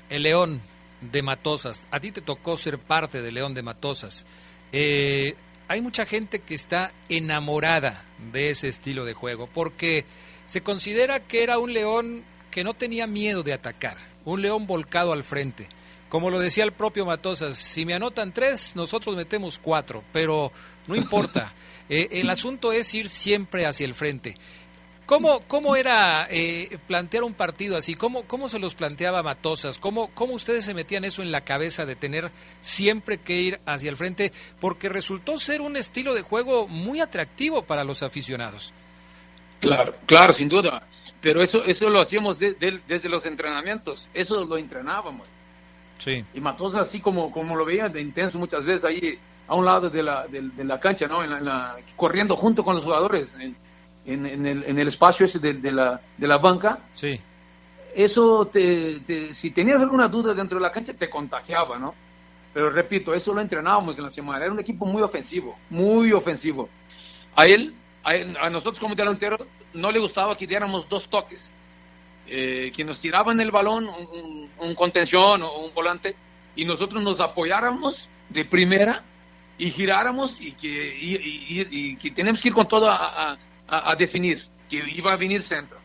el 0.09 0.25
León, 0.25 0.61
de 1.00 1.22
Matosas. 1.22 1.87
A 1.90 2.00
ti 2.00 2.12
te 2.12 2.20
tocó 2.20 2.56
ser 2.56 2.78
parte 2.78 3.22
de 3.22 3.32
León 3.32 3.54
de 3.54 3.62
Matosas. 3.62 4.26
Eh, 4.72 5.35
hay 5.68 5.80
mucha 5.80 6.06
gente 6.06 6.40
que 6.40 6.54
está 6.54 6.92
enamorada 7.09 8.04
de 8.32 8.50
ese 8.50 8.68
estilo 8.68 9.04
de 9.04 9.14
juego 9.14 9.48
porque 9.52 10.04
se 10.46 10.62
considera 10.62 11.20
que 11.20 11.42
era 11.42 11.59
un 11.59 11.72
león 11.72 12.24
que 12.50 12.64
no 12.64 12.74
tenía 12.74 13.06
miedo 13.06 13.42
de 13.42 13.52
atacar, 13.52 13.96
un 14.24 14.42
león 14.42 14.66
volcado 14.66 15.12
al 15.12 15.24
frente. 15.24 15.68
Como 16.09 16.30
lo 16.30 16.38
decía 16.38 16.64
el 16.64 16.72
propio 16.72 17.04
Matosas, 17.04 17.59
si 17.59 17.85
me 17.85 17.94
anotan 17.94 18.32
tres, 18.32 18.76
nosotros 18.76 19.16
metemos 19.16 19.59
cuatro, 19.59 20.04
pero 20.12 20.52
no 20.87 20.96
importa. 20.96 21.52
Eh, 21.88 22.20
el 22.20 22.30
asunto 22.30 22.72
es 22.72 22.92
ir 22.94 23.09
siempre 23.09 23.64
hacia 23.64 23.87
el 23.87 23.94
frente. 23.94 24.35
¿Cómo, 25.07 25.40
cómo 25.47 25.77
era 25.77 26.27
eh, 26.31 26.79
plantear 26.88 27.23
un 27.23 27.33
partido 27.33 27.77
así? 27.77 27.95
¿Cómo, 27.95 28.25
¿Cómo 28.25 28.49
se 28.49 28.59
los 28.59 28.75
planteaba 28.75 29.23
Matosas? 29.23 29.79
¿Cómo, 29.79 30.09
¿Cómo 30.14 30.35
ustedes 30.35 30.64
se 30.64 30.75
metían 30.75 31.05
eso 31.05 31.23
en 31.23 31.31
la 31.31 31.42
cabeza 31.42 31.87
de 31.87 31.95
tener 31.95 32.33
siempre 32.59 33.19
que 33.19 33.40
ir 33.40 33.61
hacia 33.66 33.88
el 33.88 33.97
frente? 33.97 34.33
Porque 34.61 34.88
resultó 34.88 35.38
ser 35.38 35.61
un 35.61 35.77
estilo 35.77 36.12
de 36.12 36.23
juego 36.23 36.66
muy 36.66 37.01
atractivo 37.01 37.62
para 37.62 37.85
los 37.85 38.03
aficionados. 38.03 38.75
Claro, 39.61 39.95
claro, 40.07 40.33
sin 40.33 40.49
duda. 40.49 40.83
Pero 41.21 41.40
eso, 41.40 41.64
eso 41.64 41.88
lo 41.88 42.01
hacíamos 42.01 42.40
de, 42.40 42.55
de, 42.55 42.81
desde 42.88 43.09
los 43.09 43.27
entrenamientos. 43.27 44.11
Eso 44.12 44.45
lo 44.45 44.59
entrenábamos. 44.59 45.29
Sí. 45.99 46.25
Y 46.35 46.40
Matosas, 46.40 46.88
así 46.88 46.99
como, 46.99 47.31
como 47.31 47.55
lo 47.55 47.64
veía 47.64 47.88
de 47.88 48.01
intenso 48.01 48.38
muchas 48.38 48.64
veces 48.64 48.85
ahí 48.85 49.16
a 49.47 49.55
un 49.55 49.64
lado 49.64 49.88
de 49.88 50.03
la, 50.03 50.27
de, 50.27 50.42
de 50.42 50.64
la 50.64 50.81
cancha, 50.81 51.07
¿no? 51.07 51.23
En 51.23 51.31
la, 51.31 51.38
en 51.38 51.45
la, 51.45 51.77
corriendo 51.95 52.35
junto 52.35 52.64
con 52.64 52.75
los 52.75 52.85
jugadores. 52.85 53.33
En, 53.38 53.57
en, 54.07 54.27
en, 54.27 54.47
el, 54.47 54.64
en, 54.64 54.79
el, 54.79 54.88
espacio 54.88 55.27
ese 55.27 55.38
de, 55.38 55.55
de, 55.55 55.73
la, 55.73 56.01
de 56.16 56.27
la 56.27 56.38
banca, 56.38 56.81
sí. 56.92 57.21
eso, 57.95 58.47
te, 58.47 59.01
te, 59.01 59.35
si 59.35 59.51
tenías 59.51 59.81
alguna 59.81 60.09
duda 60.09 60.35
dentro 60.35 60.59
de 60.59 60.62
la 60.62 60.73
cancha, 60.73 60.95
te 60.95 61.11
contagiaba, 61.11 61.79
¿no? 61.79 61.95
Pero 62.55 62.71
repito, 62.71 63.12
eso 63.12 63.35
lo 63.35 63.40
entrenábamos 63.42 63.99
en 63.99 64.05
la 64.05 64.11
semana. 64.11 64.45
Era 64.45 64.53
un 64.53 64.61
equipo 64.61 64.87
muy 64.87 65.03
ofensivo, 65.03 65.59
muy 65.69 66.12
ofensivo. 66.12 66.71
A 67.35 67.47
él, 67.47 67.75
a, 68.03 68.14
él, 68.14 68.35
a 68.40 68.49
nosotros 68.49 68.81
como 68.81 68.95
delantero, 68.95 69.37
no 69.75 69.90
le 69.90 69.99
gustaba 69.99 70.35
que 70.35 70.47
diéramos 70.47 70.88
dos 70.88 71.09
toques. 71.09 71.53
Eh, 72.29 72.73
que 72.75 72.85
nos 72.85 72.99
tiraban 72.99 73.40
el 73.40 73.53
balón, 73.53 73.88
un, 73.88 74.51
un, 74.59 74.75
contención 74.75 75.42
o 75.42 75.59
un 75.59 75.75
volante, 75.75 76.16
y 76.57 76.64
nosotros 76.64 77.01
nos 77.03 77.21
apoyáramos 77.21 78.09
de 78.31 78.45
primera 78.45 79.05
y 79.59 79.71
giráramos 79.71 80.40
y 80.40 80.53
que, 80.53 80.97
y, 80.99 81.14
y, 81.14 81.69
y 81.71 81.97
que 81.97 82.11
tenemos 82.11 82.40
que 82.40 82.49
ir 82.49 82.55
con 82.55 82.66
todo 82.66 82.90
a, 82.90 83.33
a 83.33 83.38
a, 83.68 83.90
a, 83.90 83.96
definir 83.96 84.42
que 84.68 84.83
iba 84.94 85.12
a 85.12 85.16
venir 85.16 85.42
centro. 85.42 85.79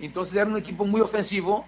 Entonces 0.00 0.34
era 0.34 0.46
un 0.46 0.56
equipo 0.56 0.84
muy 0.84 1.00
ofensivo 1.00 1.66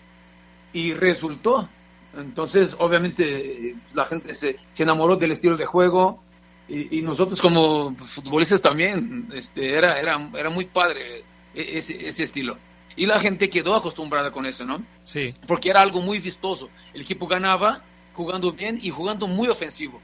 y 0.73 0.93
resultó. 0.93 1.69
Entonces, 2.17 2.77
obviamente, 2.79 3.77
la 3.95 4.05
gente 4.07 4.35
se, 4.35 4.57
se 4.73 4.83
enamoró 4.83 5.17
del 5.17 5.33
estilo 5.33 5.57
de 5.57 5.67
juego 5.67 6.23
y, 6.69 6.99
y 6.99 7.03
nosotros 7.03 7.41
como 7.41 7.95
futbolistas 7.97 8.61
también, 8.61 9.29
este, 9.35 9.75
era, 9.77 10.01
era, 10.01 10.31
era 10.35 10.51
muy 10.51 10.65
padre 10.65 11.25
ese, 11.55 12.09
ese 12.09 12.25
estilo. 12.25 12.59
Y 12.97 13.07
la 13.07 13.21
gente 13.21 13.51
quedó 13.51 13.75
acostumbrada 13.75 14.31
con 14.31 14.47
eso, 14.47 14.65
¿no? 14.65 14.83
Sí. 15.05 15.35
Porque 15.47 15.69
era 15.69 15.83
algo 15.83 16.01
muy 16.01 16.19
vistoso. 16.19 16.71
El 16.95 17.03
equipo 17.03 17.27
ganaba 17.27 17.83
jugando 18.15 18.53
bien 18.53 18.79
y 18.83 18.91
jugando 18.91 19.27
muy 19.27 19.49
ofensivo. 19.49 20.01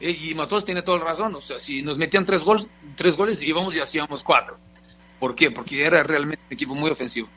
Y 0.00 0.34
Matos 0.34 0.64
tiene 0.64 0.82
toda 0.82 0.98
la 0.98 1.04
razón, 1.04 1.34
o 1.34 1.40
sea, 1.40 1.58
si 1.58 1.82
nos 1.82 1.96
metían 1.96 2.24
tres 2.24 2.42
goles, 2.42 2.68
tres 2.96 3.16
goles 3.16 3.42
íbamos 3.42 3.74
y 3.74 3.80
hacíamos 3.80 4.22
cuatro. 4.22 4.58
¿Por 5.18 5.34
qué? 5.34 5.50
Porque 5.50 5.84
era 5.84 6.02
realmente 6.02 6.42
un 6.46 6.52
equipo 6.52 6.74
muy 6.74 6.90
ofensivo. 6.90 7.28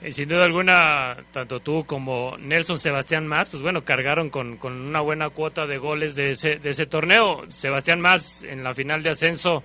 Eh, 0.00 0.12
sin 0.12 0.28
duda 0.28 0.44
alguna, 0.44 1.16
tanto 1.32 1.60
tú 1.60 1.84
como 1.84 2.36
Nelson 2.38 2.78
Sebastián 2.78 3.26
Más, 3.26 3.50
pues 3.50 3.62
bueno, 3.62 3.84
cargaron 3.84 4.30
con, 4.30 4.56
con 4.56 4.80
una 4.80 5.00
buena 5.00 5.28
cuota 5.30 5.66
de 5.66 5.76
goles 5.76 6.14
de 6.14 6.30
ese, 6.30 6.56
de 6.56 6.70
ese 6.70 6.86
torneo. 6.86 7.44
Sebastián 7.48 8.00
Más 8.00 8.44
en 8.44 8.62
la 8.62 8.74
final 8.74 9.02
de 9.02 9.10
ascenso, 9.10 9.64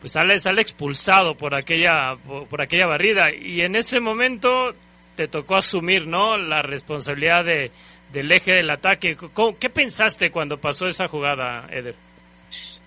pues 0.00 0.12
sale, 0.12 0.38
sale 0.38 0.62
expulsado 0.62 1.36
por 1.36 1.54
aquella, 1.54 2.16
por 2.48 2.62
aquella 2.62 2.86
barrida. 2.86 3.34
Y 3.34 3.62
en 3.62 3.74
ese 3.74 3.98
momento 3.98 4.72
te 5.16 5.26
tocó 5.26 5.56
asumir, 5.56 6.06
¿no? 6.06 6.38
La 6.38 6.62
responsabilidad 6.62 7.44
de, 7.44 7.72
del 8.12 8.30
eje 8.32 8.52
del 8.52 8.70
ataque. 8.70 9.16
¿Qué 9.58 9.70
pensaste 9.70 10.30
cuando 10.30 10.58
pasó 10.58 10.88
esa 10.88 11.08
jugada, 11.08 11.66
Eder? 11.70 11.94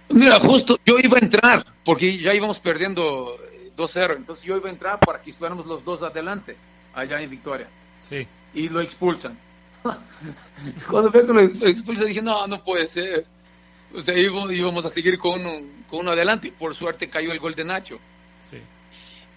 Mira, 0.10 0.40
justo 0.40 0.80
yo 0.86 0.98
iba 1.00 1.18
a 1.18 1.22
entrar, 1.22 1.64
porque 1.84 2.18
ya 2.18 2.34
íbamos 2.34 2.60
perdiendo 2.60 3.38
2-0, 3.78 4.18
entonces 4.18 4.44
yo 4.44 4.58
iba 4.58 4.68
a 4.68 4.72
entrar 4.72 5.00
para 5.00 5.22
que 5.22 5.30
estuviéramos 5.30 5.66
los 5.68 5.84
dos 5.86 6.02
adelante, 6.02 6.56
allá 6.94 7.22
en 7.22 7.30
Victoria. 7.30 7.68
Sí. 8.00 8.28
Y 8.54 8.70
lo 8.70 8.82
expulsan. 8.82 9.38
cuando 10.90 11.12
veo 11.12 11.28
que 11.28 11.34
lo 11.34 11.42
expulsan 11.68 12.08
dije, 12.08 12.22
no, 12.22 12.48
no 12.48 12.64
puede 12.64 12.88
ser. 12.88 13.26
O 13.94 14.02
sea, 14.02 14.18
íbamos, 14.18 14.52
íbamos 14.52 14.86
a 14.86 14.90
seguir 14.90 15.18
con 15.18 15.42
uno, 15.42 15.66
con 15.90 16.02
uno 16.02 16.12
adelante. 16.12 16.52
Por 16.58 16.76
suerte 16.76 17.10
cayó 17.10 17.32
el 17.32 17.40
gol 17.40 17.56
de 17.56 17.64
Nacho. 17.64 18.00
Sí. 18.42 18.58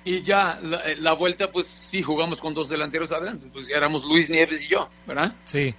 Y 0.04 0.22
ya 0.22 0.58
la, 0.62 0.82
la, 0.98 1.12
vuelta, 1.12 1.50
pues 1.52 1.66
sí, 1.68 2.02
jugamos 2.02 2.40
con 2.40 2.54
dos 2.54 2.68
delanteros 2.68 3.12
adelante. 3.12 3.48
Pues 3.52 3.68
éramos 3.68 4.04
Luis 4.04 4.28
Nieves 4.28 4.64
y 4.64 4.68
yo, 4.68 4.88
¿verdad? 5.06 5.34
Sí. 5.44 5.74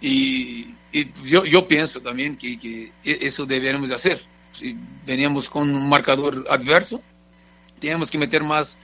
Y, 0.00 0.74
y 0.92 1.12
yo, 1.24 1.44
yo 1.44 1.66
pienso 1.66 2.00
también 2.00 2.36
que, 2.36 2.58
que 2.58 2.92
eso 3.02 3.46
deberíamos 3.46 3.88
de 3.88 3.94
hacer. 3.94 4.20
Si 4.52 4.76
veníamos 5.06 5.48
con 5.48 5.74
un 5.74 5.88
marcador 5.88 6.44
adverso, 6.50 7.02
teníamos 7.78 8.10
que 8.10 8.18
meter 8.18 8.42
más, 8.42 8.78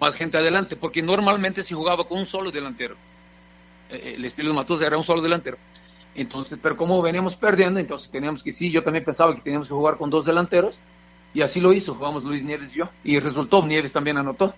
más 0.00 0.16
gente 0.16 0.36
adelante, 0.36 0.76
porque 0.76 1.02
normalmente 1.02 1.62
se 1.62 1.74
jugaba 1.74 2.06
con 2.06 2.18
un 2.18 2.26
solo 2.26 2.50
delantero. 2.50 2.96
Eh, 3.90 4.14
el 4.16 4.24
estilo 4.24 4.48
de 4.48 4.54
Matos 4.54 4.82
era 4.82 4.96
un 4.96 5.04
solo 5.04 5.22
delantero. 5.22 5.58
Entonces, 6.14 6.58
pero 6.62 6.76
como 6.76 7.02
veníamos 7.02 7.34
perdiendo, 7.34 7.80
entonces 7.80 8.10
teníamos 8.10 8.42
que, 8.42 8.52
sí, 8.52 8.70
yo 8.70 8.82
también 8.82 9.04
pensaba 9.04 9.34
que 9.34 9.42
teníamos 9.42 9.68
que 9.68 9.74
jugar 9.74 9.96
con 9.96 10.10
dos 10.10 10.24
delanteros, 10.24 10.80
y 11.34 11.42
así 11.42 11.60
lo 11.60 11.72
hizo, 11.72 11.94
jugamos 11.94 12.24
Luis 12.24 12.44
Nieves 12.44 12.72
y 12.72 12.78
yo, 12.78 12.88
y 13.02 13.18
resultó, 13.18 13.66
Nieves 13.66 13.92
también 13.92 14.16
anotó. 14.16 14.54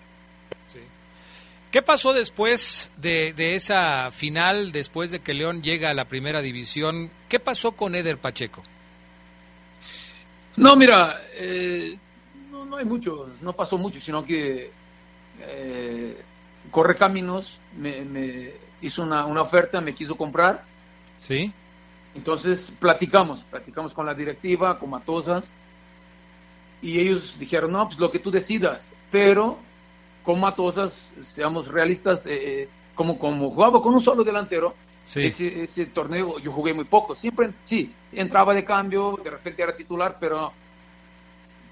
¿Qué 1.71 1.81
pasó 1.81 2.13
después 2.13 2.91
de, 2.95 3.33
de, 3.33 3.55
esa 3.55 4.09
final, 4.11 4.71
después 4.71 5.11
de 5.11 5.19
que 5.19 5.33
León 5.33 5.61
llega 5.61 5.89
a 5.89 5.93
la 5.93 6.05
primera 6.05 6.41
división? 6.41 7.11
¿Qué 7.27 7.41
pasó 7.41 7.73
con 7.73 7.93
Eder 7.93 8.17
Pacheco? 8.17 8.63
No, 10.55 10.75
mira, 10.77 11.21
eh, 11.33 11.97
no, 12.49 12.63
no, 12.63 12.77
hay 12.77 12.85
mucho, 12.85 13.31
no 13.41 13.53
pasó 13.53 13.77
mucho, 13.77 13.99
sino 13.99 14.23
que 14.23 14.71
eh, 15.41 16.21
Correcaminos 16.71 17.59
me, 17.77 18.01
me 18.01 18.53
hizo 18.81 19.03
una, 19.03 19.25
una, 19.25 19.41
oferta, 19.41 19.81
me 19.81 19.93
quiso 19.93 20.15
comprar. 20.15 20.63
Sí. 21.17 21.51
Entonces 22.15 22.73
platicamos, 22.79 23.43
platicamos 23.43 23.93
con 23.93 24.05
la 24.05 24.13
directiva, 24.13 24.79
con 24.79 24.89
Matosas, 24.89 25.53
y 26.81 26.99
ellos 26.99 27.37
dijeron, 27.39 27.71
no, 27.71 27.87
pues 27.87 27.99
lo 27.99 28.11
que 28.11 28.19
tú 28.19 28.31
decidas, 28.31 28.93
pero 29.11 29.57
con 30.23 30.39
Matosas, 30.39 31.13
seamos 31.21 31.67
realistas, 31.67 32.23
eh, 32.25 32.67
como, 32.95 33.17
como 33.17 33.49
jugaba 33.49 33.81
con 33.81 33.93
un 33.93 34.01
solo 34.01 34.23
delantero, 34.23 34.75
sí. 35.03 35.25
ese, 35.27 35.63
ese, 35.63 35.85
torneo 35.87 36.39
yo 36.39 36.51
jugué 36.51 36.73
muy 36.73 36.85
poco. 36.85 37.15
Siempre, 37.15 37.51
sí, 37.63 37.93
entraba 38.11 38.53
de 38.53 38.65
cambio, 38.65 39.17
de 39.23 39.29
repente 39.29 39.63
era 39.63 39.75
titular, 39.75 40.17
pero 40.19 40.51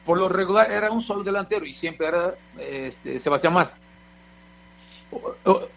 por 0.06 0.18
lo 0.18 0.30
regular 0.30 0.72
era 0.72 0.92
un 0.92 1.02
solo 1.02 1.24
delantero 1.24 1.66
y 1.66 1.74
siempre 1.74 2.08
era 2.08 2.36
este, 2.60 3.20
Sebastián 3.20 3.54
Más. 3.54 3.76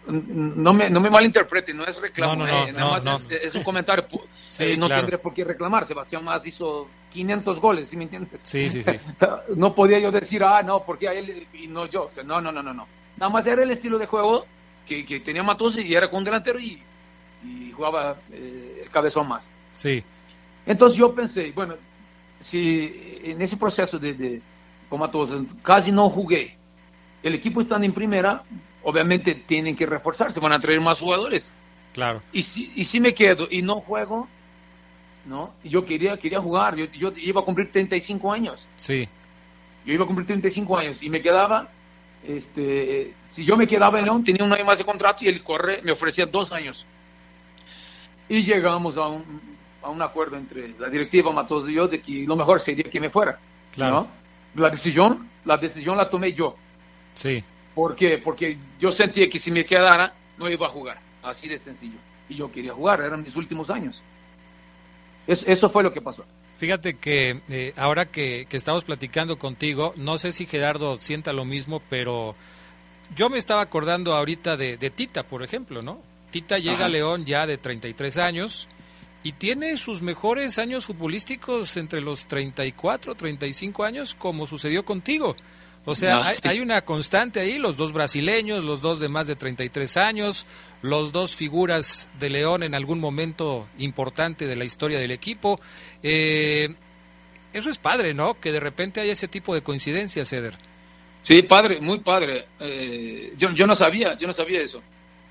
No 0.07 0.73
me, 0.73 0.89
no 0.89 0.99
me 0.99 1.09
malinterpreten, 1.09 1.77
no 1.77 1.85
es 1.85 1.99
reclamo, 2.01 2.35
no, 2.35 2.47
no, 2.47 2.67
eh, 2.67 2.71
no, 2.71 2.79
nada 2.79 2.91
más 2.91 3.05
es, 3.05 3.45
es, 3.45 3.55
un 3.55 3.63
comentario. 3.63 4.05
sí, 4.49 4.63
eh, 4.63 4.77
no 4.77 4.87
claro. 4.87 5.01
tendré 5.01 5.17
por 5.17 5.33
qué 5.33 5.43
reclamar. 5.43 5.85
Sebastián 5.85 6.23
Más 6.23 6.45
hizo 6.45 6.87
500 7.11 7.59
goles, 7.59 7.89
¿sí 7.89 7.97
me 7.97 8.03
entiendes? 8.03 8.41
Sí, 8.43 8.69
sí, 8.69 8.83
sí. 8.83 8.91
no 9.55 9.73
podía 9.73 9.99
yo 9.99 10.11
decir, 10.11 10.43
ah, 10.43 10.61
no, 10.61 10.83
porque 10.83 11.07
a 11.07 11.13
él 11.13 11.47
y 11.53 11.67
no 11.67 11.85
yo. 11.87 12.05
O 12.05 12.11
sea, 12.11 12.23
no, 12.23 12.41
no, 12.41 12.51
no, 12.51 12.61
no, 12.61 12.73
no. 12.73 12.87
Nada 13.17 13.31
más 13.31 13.45
era 13.45 13.63
el 13.63 13.71
estilo 13.71 13.97
de 13.97 14.05
juego 14.05 14.45
que, 14.85 15.03
que 15.05 15.19
tenía 15.19 15.43
Matos 15.43 15.77
y 15.77 15.93
era 15.93 16.09
con 16.09 16.19
un 16.19 16.23
delantero 16.23 16.59
y, 16.59 16.81
y 17.43 17.71
jugaba 17.71 18.17
eh, 18.31 18.81
el 18.83 18.89
cabezón 18.89 19.27
más. 19.27 19.51
Sí. 19.73 20.03
Entonces 20.65 20.97
yo 20.97 21.13
pensé, 21.13 21.51
bueno, 21.51 21.75
si 22.39 23.19
en 23.23 23.41
ese 23.41 23.57
proceso 23.57 23.99
de, 23.99 24.13
de 24.13 24.41
con 24.89 24.99
Matos 24.99 25.31
casi 25.61 25.91
no 25.91 26.09
jugué, 26.09 26.57
el 27.21 27.35
equipo 27.35 27.61
estando 27.61 27.85
en 27.85 27.93
primera, 27.93 28.43
obviamente 28.83 29.35
tienen 29.35 29.75
que 29.75 29.85
reforzarse, 29.85 30.39
van 30.39 30.53
a 30.53 30.59
traer 30.59 30.81
más 30.81 30.99
jugadores. 30.99 31.51
Claro. 31.93 32.21
Y 32.31 32.43
si, 32.43 32.71
y 32.75 32.85
si 32.85 32.99
me 32.99 33.13
quedo 33.13 33.47
y 33.49 33.61
no 33.61 33.81
juego, 33.81 34.27
¿no? 35.25 35.53
Yo 35.63 35.85
quería, 35.85 36.17
quería 36.17 36.39
jugar, 36.39 36.75
yo, 36.75 36.85
yo 36.85 37.11
iba 37.17 37.41
a 37.41 37.45
cumplir 37.45 37.71
35 37.71 38.31
años. 38.31 38.65
Sí. 38.77 39.07
Yo 39.85 39.93
iba 39.93 40.03
a 40.03 40.07
cumplir 40.07 40.27
35 40.27 40.77
años 40.77 41.03
y 41.03 41.09
me 41.09 41.21
quedaba, 41.21 41.69
este, 42.23 43.13
si 43.23 43.45
yo 43.45 43.57
me 43.57 43.67
quedaba 43.67 43.99
en 43.99 44.05
León, 44.05 44.23
tenía 44.23 44.43
un 44.43 44.53
año 44.53 44.65
más 44.65 44.77
de 44.77 44.85
contrato 44.85 45.25
y 45.25 45.27
el 45.27 45.43
corre 45.43 45.81
me 45.83 45.91
ofrecía 45.91 46.25
dos 46.25 46.51
años. 46.51 46.85
Y 48.27 48.43
llegamos 48.43 48.97
a 48.97 49.07
un, 49.07 49.41
a 49.81 49.89
un 49.89 50.01
acuerdo 50.01 50.37
entre 50.37 50.69
la 50.77 50.89
directiva 50.89 51.31
Matos 51.31 51.69
y 51.69 51.73
yo 51.73 51.87
de 51.87 52.01
que 52.01 52.25
lo 52.25 52.35
mejor 52.35 52.59
sería 52.59 52.83
que 52.83 52.99
me 52.99 53.09
fuera. 53.09 53.39
Claro. 53.73 54.07
¿no? 54.55 54.61
La 54.61 54.69
decisión, 54.69 55.29
la 55.45 55.57
decisión 55.57 55.97
la 55.97 56.09
tomé 56.09 56.33
yo. 56.33 56.55
Sí. 57.13 57.43
¿Por 57.73 57.95
qué? 57.95 58.17
Porque 58.17 58.57
yo 58.79 58.91
sentía 58.91 59.29
que 59.29 59.39
si 59.39 59.51
me 59.51 59.65
quedara 59.65 60.13
no 60.37 60.49
iba 60.49 60.65
a 60.65 60.69
jugar, 60.69 60.99
así 61.23 61.47
de 61.47 61.57
sencillo. 61.57 61.97
Y 62.27 62.35
yo 62.35 62.51
quería 62.51 62.73
jugar, 62.73 63.01
eran 63.01 63.21
mis 63.21 63.35
últimos 63.35 63.69
años. 63.69 64.03
Es, 65.29 65.43
eso 65.47 65.69
fue 65.69 65.83
lo 65.83 65.93
que 65.93 66.01
pasó. 66.01 66.25
Fíjate 66.57 66.97
que 66.97 67.41
eh, 67.49 67.73
ahora 67.77 68.07
que, 68.07 68.47
que, 68.49 68.57
estamos 68.57 68.83
platicando 68.83 69.37
contigo, 69.37 69.93
no 69.95 70.17
sé 70.17 70.33
si 70.33 70.47
Gerardo 70.47 70.99
sienta 70.99 71.33
lo 71.33 71.45
mismo, 71.45 71.83
pero 71.87 72.35
yo 73.15 73.29
me 73.29 73.37
estaba 73.37 73.61
acordando 73.61 74.15
ahorita 74.15 74.57
de, 74.57 74.77
de 74.77 74.89
Tita, 74.89 75.21
por 75.21 75.43
ejemplo, 75.43 75.83
¿no? 75.83 76.01
Tita 76.31 76.57
llega 76.57 76.77
Ajá. 76.77 76.85
a 76.85 76.89
León 76.89 77.25
ya 77.25 77.45
de 77.45 77.59
33 77.59 78.17
años 78.17 78.67
y 79.21 79.33
tiene 79.33 79.77
sus 79.77 80.01
mejores 80.01 80.57
años 80.57 80.85
futbolísticos 80.85 81.77
entre 81.77 82.01
los 82.01 82.25
34, 82.25 83.13
35 83.13 83.83
años, 83.83 84.15
como 84.15 84.47
sucedió 84.47 84.83
contigo. 84.83 85.35
O 85.89 85.95
sea, 85.95 86.17
no, 86.17 86.23
hay, 86.23 86.35
sí. 86.35 86.47
hay, 86.47 86.59
una 86.59 86.81
constante 86.85 87.39
ahí, 87.39 87.57
los 87.57 87.75
dos 87.75 87.93
brasileños, 87.93 88.63
los 88.63 88.79
dos 88.79 88.99
de 88.99 89.09
más 89.09 89.25
de 89.25 89.35
33 89.35 89.97
años, 89.97 90.45
los 90.83 91.11
dos 91.11 91.35
figuras 91.35 92.09
de 92.19 92.29
León 92.29 92.61
en 92.61 92.75
algún 92.75 92.99
momento 92.99 93.67
importante 93.79 94.45
de 94.45 94.55
la 94.55 94.65
historia 94.65 94.99
del 94.99 95.09
equipo. 95.09 95.59
Eh, 96.03 96.75
eso 97.53 97.71
es 97.71 97.79
padre, 97.79 98.13
¿no? 98.13 98.39
Que 98.39 98.51
de 98.51 98.59
repente 98.59 99.01
haya 99.01 99.13
ese 99.13 99.27
tipo 99.27 99.55
de 99.55 99.63
coincidencias, 99.63 100.31
Eder. 100.31 100.57
Sí, 101.23 101.41
padre, 101.41 101.81
muy 101.81 101.99
padre. 102.01 102.45
Eh, 102.59 103.33
yo, 103.35 103.51
yo 103.51 103.65
no 103.65 103.73
sabía, 103.73 104.15
yo 104.15 104.27
no 104.27 104.33
sabía 104.33 104.61
eso. 104.61 104.83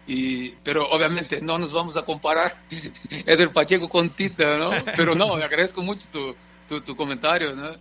Y, 0.09 0.51
pero 0.65 0.89
obviamente 0.89 1.41
no 1.41 1.59
nos 1.59 1.73
vamos 1.73 1.97
a 1.97 2.03
comparar 2.03 2.61
Eder 3.27 3.53
Pacheco 3.53 3.89
con 3.89 4.11
Tita, 4.11 4.59
¿no? 4.59 4.71
Pero 4.97 5.15
no, 5.15 5.37
me 5.37 5.45
agradezco 5.45 5.83
mucho 5.83 6.07
tu, 6.13 6.35
tu, 6.69 6.81
tu 6.81 6.97
comentario, 6.97 7.55
¿no? 7.55 7.77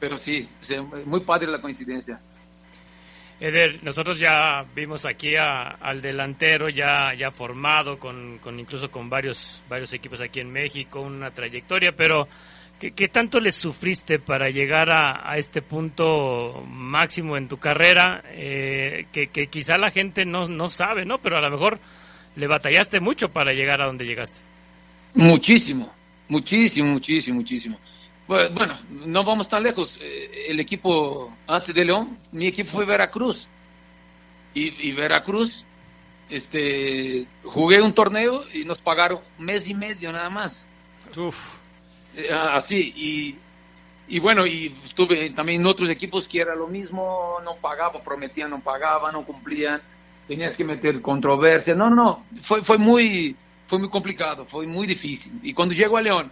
Pero 0.00 0.16
sí, 0.16 0.48
muy 1.04 1.20
padre 1.20 1.46
la 1.48 1.60
coincidencia. 1.60 2.20
Eder, 3.38 3.82
nosotros 3.82 4.18
ya 4.18 4.66
vimos 4.74 5.06
aquí 5.06 5.36
a, 5.36 5.68
al 5.68 6.02
delantero 6.02 6.68
ya, 6.68 7.14
ya 7.14 7.30
formado, 7.30 7.98
con, 7.98 8.38
con, 8.38 8.60
incluso 8.60 8.90
con 8.90 9.08
varios, 9.08 9.62
varios 9.68 9.92
equipos 9.94 10.20
aquí 10.20 10.40
en 10.40 10.50
México, 10.50 11.00
una 11.00 11.30
trayectoria, 11.30 11.96
pero 11.96 12.28
¿qué, 12.78 12.92
qué 12.92 13.08
tanto 13.08 13.40
le 13.40 13.50
sufriste 13.50 14.18
para 14.18 14.50
llegar 14.50 14.90
a, 14.90 15.30
a, 15.30 15.38
este 15.38 15.62
punto 15.62 16.62
máximo 16.68 17.38
en 17.38 17.48
tu 17.48 17.56
carrera? 17.56 18.22
Eh, 18.28 19.06
que, 19.10 19.28
que, 19.28 19.46
quizá 19.46 19.78
la 19.78 19.90
gente 19.90 20.26
no, 20.26 20.46
no 20.46 20.68
sabe, 20.68 21.06
¿no? 21.06 21.18
Pero 21.18 21.38
a 21.38 21.40
lo 21.40 21.50
mejor 21.50 21.78
le 22.36 22.46
batallaste 22.46 23.00
mucho 23.00 23.30
para 23.30 23.54
llegar 23.54 23.80
a 23.80 23.86
donde 23.86 24.04
llegaste. 24.04 24.38
Muchísimo, 25.14 25.90
muchísimo, 26.28 26.90
muchísimo, 26.90 27.36
muchísimo. 27.36 27.78
Bueno, 28.30 28.76
no 28.90 29.24
vamos 29.24 29.48
tan 29.48 29.64
lejos. 29.64 29.98
Eh, 30.00 30.46
El 30.48 30.60
equipo 30.60 31.36
antes 31.48 31.74
de 31.74 31.84
León, 31.84 32.16
mi 32.30 32.46
equipo 32.46 32.70
fue 32.70 32.84
Veracruz. 32.84 33.48
Y, 34.54 34.88
y, 34.88 34.92
Veracruz, 34.92 35.64
este, 36.28 37.26
jugué 37.42 37.82
un 37.82 37.92
torneo 37.92 38.44
y 38.52 38.64
nos 38.64 38.80
pagaron 38.80 39.20
un 39.36 39.44
mes 39.44 39.68
y 39.68 39.74
medio 39.74 40.12
nada 40.12 40.30
más. 40.30 40.68
Uf. 41.16 41.58
Eh, 42.14 42.32
así, 42.32 42.92
y, 42.96 44.14
y, 44.14 44.20
bueno, 44.20 44.46
y 44.46 44.76
estuve 44.84 45.30
también 45.30 45.62
en 45.62 45.66
otros 45.66 45.88
equipos 45.88 46.28
que 46.28 46.40
era 46.40 46.54
lo 46.54 46.68
mismo, 46.68 47.38
no 47.44 47.56
pagaban, 47.56 48.02
prometían, 48.04 48.50
no 48.50 48.60
pagaban, 48.60 49.12
no 49.12 49.24
cumplían, 49.24 49.82
tenías 50.28 50.56
que 50.56 50.62
meter 50.64 51.02
controversia. 51.02 51.74
No, 51.74 51.90
no, 51.90 51.96
no, 51.96 52.24
fue, 52.42 52.62
fue, 52.62 52.78
muy, 52.78 53.34
fue 53.66 53.80
muy 53.80 53.88
complicado, 53.88 54.46
fue 54.46 54.68
muy 54.68 54.86
difícil. 54.86 55.40
Y 55.42 55.52
cuando 55.52 55.74
llego 55.74 55.96
a 55.96 56.02
León, 56.02 56.30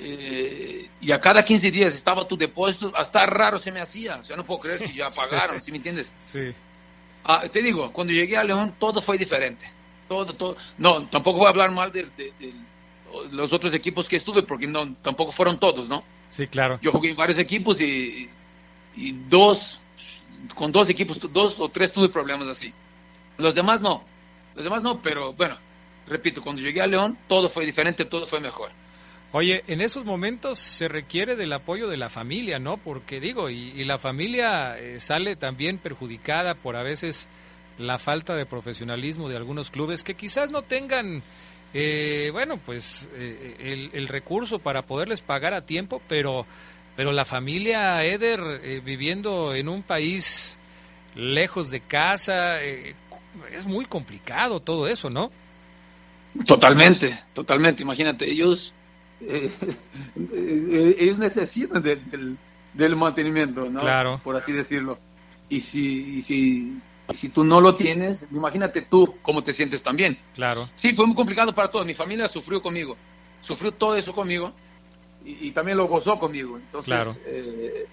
eh, 0.00 0.88
y 1.00 1.12
a 1.12 1.20
cada 1.20 1.44
15 1.44 1.70
días 1.70 1.94
estaba 1.94 2.26
tu 2.26 2.36
depósito, 2.36 2.92
hasta 2.94 3.26
raro 3.26 3.58
se 3.58 3.72
me 3.72 3.80
hacía, 3.80 4.16
o 4.16 4.24
sea, 4.24 4.36
no 4.36 4.44
puedo 4.44 4.60
creer 4.60 4.80
que 4.80 4.92
ya 4.92 5.10
pagaron, 5.16 5.60
¿sí, 5.60 5.70
me 5.70 5.78
entiendes? 5.78 6.14
Sí. 6.20 6.52
Ah, 7.24 7.44
te 7.50 7.62
digo, 7.62 7.92
cuando 7.92 8.12
llegué 8.12 8.36
a 8.36 8.44
León 8.44 8.74
todo 8.78 9.02
fue 9.02 9.18
diferente, 9.18 9.66
todo, 10.08 10.32
todo, 10.32 10.56
no, 10.78 11.06
tampoco 11.08 11.38
voy 11.38 11.46
a 11.46 11.50
hablar 11.50 11.70
mal 11.70 11.92
de, 11.92 12.04
de, 12.16 12.32
de 12.38 12.52
los 13.32 13.52
otros 13.52 13.74
equipos 13.74 14.08
que 14.08 14.16
estuve, 14.16 14.42
porque 14.42 14.66
no, 14.66 14.94
tampoco 15.02 15.32
fueron 15.32 15.58
todos, 15.58 15.88
¿no? 15.88 16.02
Sí, 16.28 16.46
claro. 16.46 16.78
Yo 16.82 16.92
jugué 16.92 17.10
en 17.10 17.16
varios 17.16 17.38
equipos 17.38 17.80
y, 17.80 18.28
y 18.96 19.12
dos, 19.28 19.80
con 20.54 20.72
dos 20.72 20.90
equipos, 20.90 21.18
dos 21.32 21.58
o 21.58 21.68
tres 21.68 21.92
tuve 21.92 22.08
problemas 22.08 22.48
así. 22.48 22.72
Los 23.36 23.54
demás 23.54 23.80
no, 23.80 24.04
los 24.54 24.64
demás 24.64 24.82
no, 24.82 25.00
pero 25.00 25.32
bueno, 25.32 25.56
repito, 26.06 26.42
cuando 26.42 26.62
llegué 26.62 26.80
a 26.80 26.86
León 26.86 27.18
todo 27.26 27.48
fue 27.48 27.64
diferente, 27.64 28.04
todo 28.04 28.26
fue 28.26 28.40
mejor. 28.40 28.70
Oye, 29.32 29.62
en 29.66 29.80
esos 29.82 30.04
momentos 30.04 30.58
se 30.58 30.88
requiere 30.88 31.36
del 31.36 31.52
apoyo 31.52 31.88
de 31.88 31.98
la 31.98 32.08
familia, 32.08 32.58
¿no? 32.58 32.78
Porque 32.78 33.20
digo, 33.20 33.50
y, 33.50 33.72
y 33.76 33.84
la 33.84 33.98
familia 33.98 34.78
eh, 34.78 35.00
sale 35.00 35.36
también 35.36 35.76
perjudicada 35.78 36.54
por 36.54 36.76
a 36.76 36.82
veces 36.82 37.28
la 37.78 37.98
falta 37.98 38.34
de 38.34 38.46
profesionalismo 38.46 39.28
de 39.28 39.36
algunos 39.36 39.70
clubes 39.70 40.02
que 40.02 40.14
quizás 40.14 40.50
no 40.50 40.62
tengan, 40.62 41.22
eh, 41.72 42.30
bueno, 42.32 42.58
pues 42.58 43.08
eh, 43.14 43.56
el, 43.60 43.90
el, 43.92 44.08
recurso 44.08 44.58
para 44.58 44.82
poderles 44.82 45.20
pagar 45.20 45.54
a 45.54 45.64
tiempo, 45.64 46.02
pero, 46.08 46.44
pero 46.96 47.12
la 47.12 47.24
familia 47.24 48.04
Eder 48.04 48.40
eh, 48.62 48.82
viviendo 48.84 49.54
en 49.54 49.68
un 49.68 49.82
país 49.82 50.58
lejos 51.14 51.70
de 51.70 51.80
casa, 51.80 52.62
es 52.62 53.66
muy 53.66 53.86
complicado 53.86 54.60
todo 54.60 54.88
eso, 54.88 55.08
¿no? 55.08 55.30
Totalmente, 56.46 57.16
totalmente. 57.32 57.82
Imagínate, 57.82 58.30
ellos, 58.30 58.74
eh, 59.20 59.50
ellos 60.98 61.18
necesitan 61.18 61.82
del, 61.82 62.10
del, 62.10 62.36
del 62.74 62.96
mantenimiento, 62.96 63.68
¿no? 63.68 63.80
Claro. 63.80 64.20
Por 64.22 64.36
así 64.36 64.52
decirlo. 64.52 64.98
Y 65.48 65.60
si, 65.60 66.16
y 66.18 66.22
si, 66.22 66.78
y 67.10 67.14
si 67.14 67.28
tú 67.30 67.42
no 67.44 67.60
lo 67.60 67.74
tienes, 67.76 68.26
imagínate 68.30 68.82
tú 68.82 69.16
cómo 69.22 69.42
te 69.42 69.52
sientes 69.52 69.82
también. 69.82 70.18
Claro. 70.34 70.68
Sí, 70.74 70.94
fue 70.94 71.06
muy 71.06 71.16
complicado 71.16 71.54
para 71.54 71.68
todos. 71.70 71.86
Mi 71.86 71.94
familia 71.94 72.28
sufrió 72.28 72.60
conmigo, 72.62 72.96
sufrió 73.40 73.72
todo 73.72 73.96
eso 73.96 74.12
conmigo 74.12 74.52
y, 75.24 75.48
y 75.48 75.50
también 75.52 75.78
lo 75.78 75.86
gozó 75.88 76.18
conmigo. 76.18 76.56
Entonces, 76.58 76.92
Claro. 76.92 77.14
eh, 77.26 77.86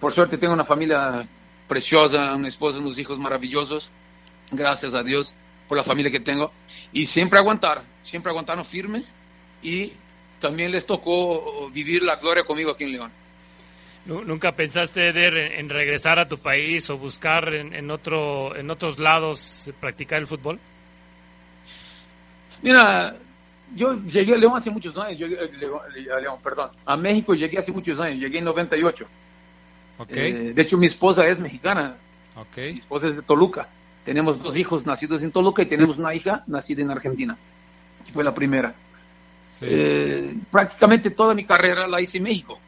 por 0.00 0.12
suerte 0.12 0.38
tengo 0.38 0.54
una 0.54 0.64
familia 0.64 1.26
preciosa, 1.68 2.34
una 2.34 2.48
esposa, 2.48 2.78
unos 2.78 2.98
hijos 2.98 3.18
maravillosos. 3.18 3.90
Gracias 4.50 4.94
a 4.94 5.02
Dios 5.02 5.34
por 5.68 5.76
la 5.76 5.84
familia 5.84 6.10
que 6.10 6.18
tengo. 6.18 6.50
Y 6.92 7.06
siempre 7.06 7.38
aguantar, 7.38 7.82
siempre 8.02 8.30
aguantaron 8.30 8.64
firmes 8.64 9.14
y 9.62 9.92
también 10.40 10.72
les 10.72 10.86
tocó 10.86 11.68
vivir 11.70 12.02
la 12.02 12.16
gloria 12.16 12.42
conmigo 12.44 12.70
aquí 12.72 12.84
en 12.84 12.92
León. 12.92 13.10
Nu- 14.06 14.24
¿Nunca 14.24 14.52
pensaste, 14.52 15.08
Eder, 15.08 15.36
en, 15.36 15.68
regresar 15.68 16.18
a 16.18 16.26
tu 16.28 16.38
país 16.38 16.88
o 16.90 16.96
buscar 16.98 17.52
en, 17.54 17.74
en 17.74 17.90
otro, 17.90 18.56
en 18.56 18.70
otros 18.70 18.98
lados 18.98 19.70
practicar 19.80 20.18
el 20.20 20.26
fútbol? 20.26 20.58
Mira, 22.62 23.16
yo 23.74 23.94
llegué 24.04 24.34
a 24.34 24.36
León 24.38 24.54
hace 24.56 24.70
muchos 24.70 24.96
años, 24.96 25.18
llegué 25.18 25.38
a 25.38 25.44
León, 25.44 25.80
León, 26.22 26.38
perdón, 26.42 26.70
a 26.84 26.96
México 26.96 27.34
llegué 27.34 27.58
hace 27.58 27.72
muchos 27.72 27.98
años, 28.00 28.18
llegué 28.20 28.38
en 28.38 28.44
98. 28.44 29.06
Ok. 29.98 30.08
Eh, 30.12 30.52
de 30.54 30.62
hecho, 30.62 30.76
mi 30.78 30.86
esposa 30.86 31.26
es 31.26 31.40
mexicana, 31.40 31.96
ok. 32.36 32.56
mi 32.56 32.78
esposa 32.78 33.08
es 33.08 33.16
de 33.16 33.22
Toluca. 33.22 33.68
Tenemos 34.04 34.42
dos 34.42 34.56
hijos 34.56 34.86
nacidos 34.86 35.22
en 35.22 35.30
Toluca 35.30 35.62
y 35.62 35.66
tenemos 35.66 35.98
una 35.98 36.14
hija 36.14 36.42
nacida 36.46 36.80
en 36.82 36.90
Argentina. 36.90 37.36
que 38.04 38.12
Fue 38.12 38.24
la 38.24 38.34
primera. 38.34 38.74
Sí. 39.50 39.66
Eh, 39.68 40.36
prácticamente 40.50 41.10
toda 41.10 41.34
mi 41.34 41.44
carrera 41.44 41.86
la 41.86 42.00
hice 42.00 42.18
en 42.18 42.24
México. 42.24 42.58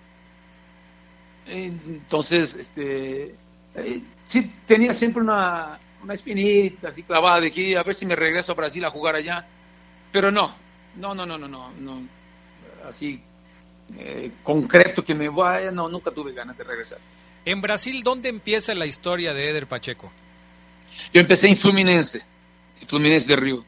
Entonces, 1.46 2.54
este, 2.54 3.34
eh, 3.74 4.02
sí 4.26 4.50
tenía 4.66 4.92
siempre 4.94 5.22
una, 5.22 5.78
una 6.02 6.14
espinita 6.14 6.88
así 6.88 7.02
clavada 7.02 7.40
de 7.40 7.50
que 7.50 7.76
a 7.76 7.82
ver 7.82 7.94
si 7.94 8.06
me 8.06 8.16
regreso 8.16 8.52
a 8.52 8.56
Brasil 8.56 8.84
a 8.84 8.90
jugar 8.90 9.14
allá. 9.14 9.46
Pero 10.10 10.30
no, 10.30 10.54
no, 10.96 11.14
no, 11.14 11.24
no, 11.24 11.38
no, 11.38 11.48
no, 11.48 11.70
no. 11.78 12.02
así 12.88 13.20
eh, 13.98 14.30
concreto 14.42 15.04
que 15.04 15.14
me 15.14 15.28
vaya, 15.28 15.70
no, 15.70 15.88
nunca 15.88 16.10
tuve 16.10 16.32
ganas 16.32 16.56
de 16.56 16.64
regresar. 16.64 16.98
En 17.44 17.60
Brasil, 17.60 18.02
¿dónde 18.02 18.28
empieza 18.28 18.74
la 18.74 18.86
historia 18.86 19.34
de 19.34 19.50
Eder 19.50 19.66
Pacheco? 19.66 20.10
Yo 21.12 21.20
empecé 21.20 21.48
en 21.48 21.56
Fluminense, 21.56 22.22
en 22.80 22.88
Fluminense 22.88 23.26
de 23.26 23.36
Río. 23.36 23.64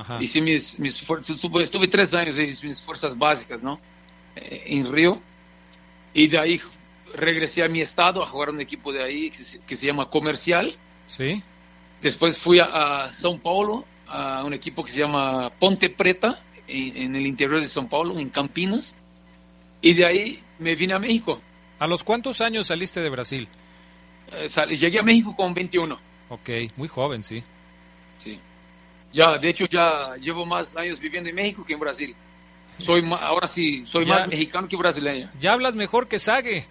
Ajá. 0.00 0.22
Hice 0.22 0.40
mis, 0.40 0.78
mis 0.78 1.00
estuve, 1.00 1.88
tres 1.88 2.14
años 2.14 2.36
ahí, 2.36 2.54
mis 2.62 2.80
fuerzas 2.80 3.16
básicas, 3.18 3.62
¿no? 3.62 3.80
Eh, 4.36 4.62
en 4.66 4.92
Río. 4.92 5.20
Y 6.14 6.28
de 6.28 6.38
ahí 6.38 6.60
regresé 7.14 7.64
a 7.64 7.68
mi 7.68 7.80
estado 7.80 8.22
a 8.22 8.26
jugar 8.26 8.50
un 8.50 8.60
equipo 8.60 8.92
de 8.92 9.02
ahí 9.02 9.30
que 9.30 9.38
se, 9.38 9.60
que 9.64 9.76
se 9.76 9.86
llama 9.86 10.08
Comercial. 10.08 10.76
Sí. 11.06 11.42
Después 12.00 12.38
fui 12.38 12.60
a, 12.60 12.66
a 13.04 13.08
São 13.08 13.40
Paulo, 13.40 13.84
a 14.06 14.44
un 14.44 14.52
equipo 14.54 14.84
que 14.84 14.92
se 14.92 15.00
llama 15.00 15.50
Ponte 15.58 15.90
Preta, 15.90 16.40
en, 16.68 16.96
en 16.96 17.16
el 17.16 17.26
interior 17.26 17.58
de 17.60 17.66
São 17.66 17.88
Paulo, 17.88 18.18
en 18.18 18.28
Campinas. 18.30 18.96
Y 19.82 19.94
de 19.94 20.04
ahí 20.04 20.42
me 20.58 20.74
vine 20.76 20.94
a 20.94 20.98
México. 20.98 21.40
¿A 21.80 21.86
los 21.86 22.04
cuántos 22.04 22.40
años 22.40 22.68
saliste 22.68 23.00
de 23.00 23.08
Brasil? 23.10 23.48
Eh, 24.32 24.48
sal- 24.48 24.68
llegué 24.70 24.98
a 24.98 25.02
México 25.02 25.34
con 25.34 25.54
21. 25.54 25.98
Ok, 26.28 26.50
muy 26.76 26.88
joven. 26.88 27.24
Sí. 27.24 27.42
Ya, 29.12 29.38
de 29.38 29.48
hecho, 29.48 29.66
ya 29.66 30.16
llevo 30.20 30.44
más 30.44 30.76
años 30.76 31.00
viviendo 31.00 31.30
en 31.30 31.36
México 31.36 31.64
que 31.64 31.72
en 31.74 31.80
Brasil. 31.80 32.14
Soy 32.78 33.02
ma- 33.02 33.16
ahora 33.16 33.48
sí, 33.48 33.84
soy 33.84 34.04
Ya. 34.04 34.14
más 34.14 34.28
mexicano 34.28 34.68
que 34.68 34.76
brasileño. 34.76 35.30
Ya 35.40 35.52
hablas 35.52 35.74
mejor 35.74 36.06
que 36.08 36.18
Sague. 36.18 36.66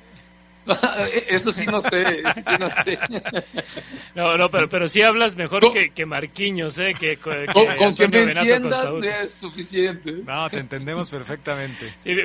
eso 1.30 1.52
sí 1.54 1.66
no 1.66 1.80
sé, 1.80 2.02
eso 2.20 2.42
sí 2.46 2.56
no 2.60 2.70
sé. 2.70 3.00
No, 4.16 4.38
no, 4.38 4.50
pero, 4.50 4.68
pero 4.68 4.88
sí 4.90 5.02
hablas 5.02 5.36
mejor 5.36 5.62
Con- 5.62 5.72
que, 5.74 5.92
que 5.92 6.06
Marquiños, 6.06 6.78
¿eh? 6.80 6.94
Que, 7.00 7.18
que- 7.18 7.46
Con, 7.54 7.76
con 7.78 7.94
que 7.96 8.08
me 8.08 8.62
Costaúl. 8.62 9.06
es 9.06 9.34
suficiente. 9.34 10.12
No, 10.26 10.50
te 10.50 10.58
entendemos 10.58 11.10
perfectamente. 11.10 11.94
Sí, 12.00 12.16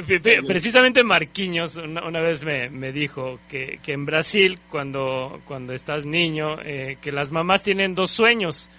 precisamente 0.46 1.04
Marquinhos 1.04 1.76
una, 1.76 2.04
una 2.04 2.20
vez 2.20 2.42
me, 2.44 2.68
me 2.70 2.92
dijo 2.92 3.38
que, 3.48 3.78
que 3.82 3.92
en 3.92 4.06
Brasil, 4.06 4.58
cuando, 4.70 5.40
cuando 5.44 5.72
estás 5.74 6.04
niño, 6.06 6.58
eh, 6.64 6.96
que 7.00 7.12
las 7.12 7.30
mamás 7.30 7.62
tienen 7.62 7.94
dos 7.94 8.10
sueños. 8.10 8.70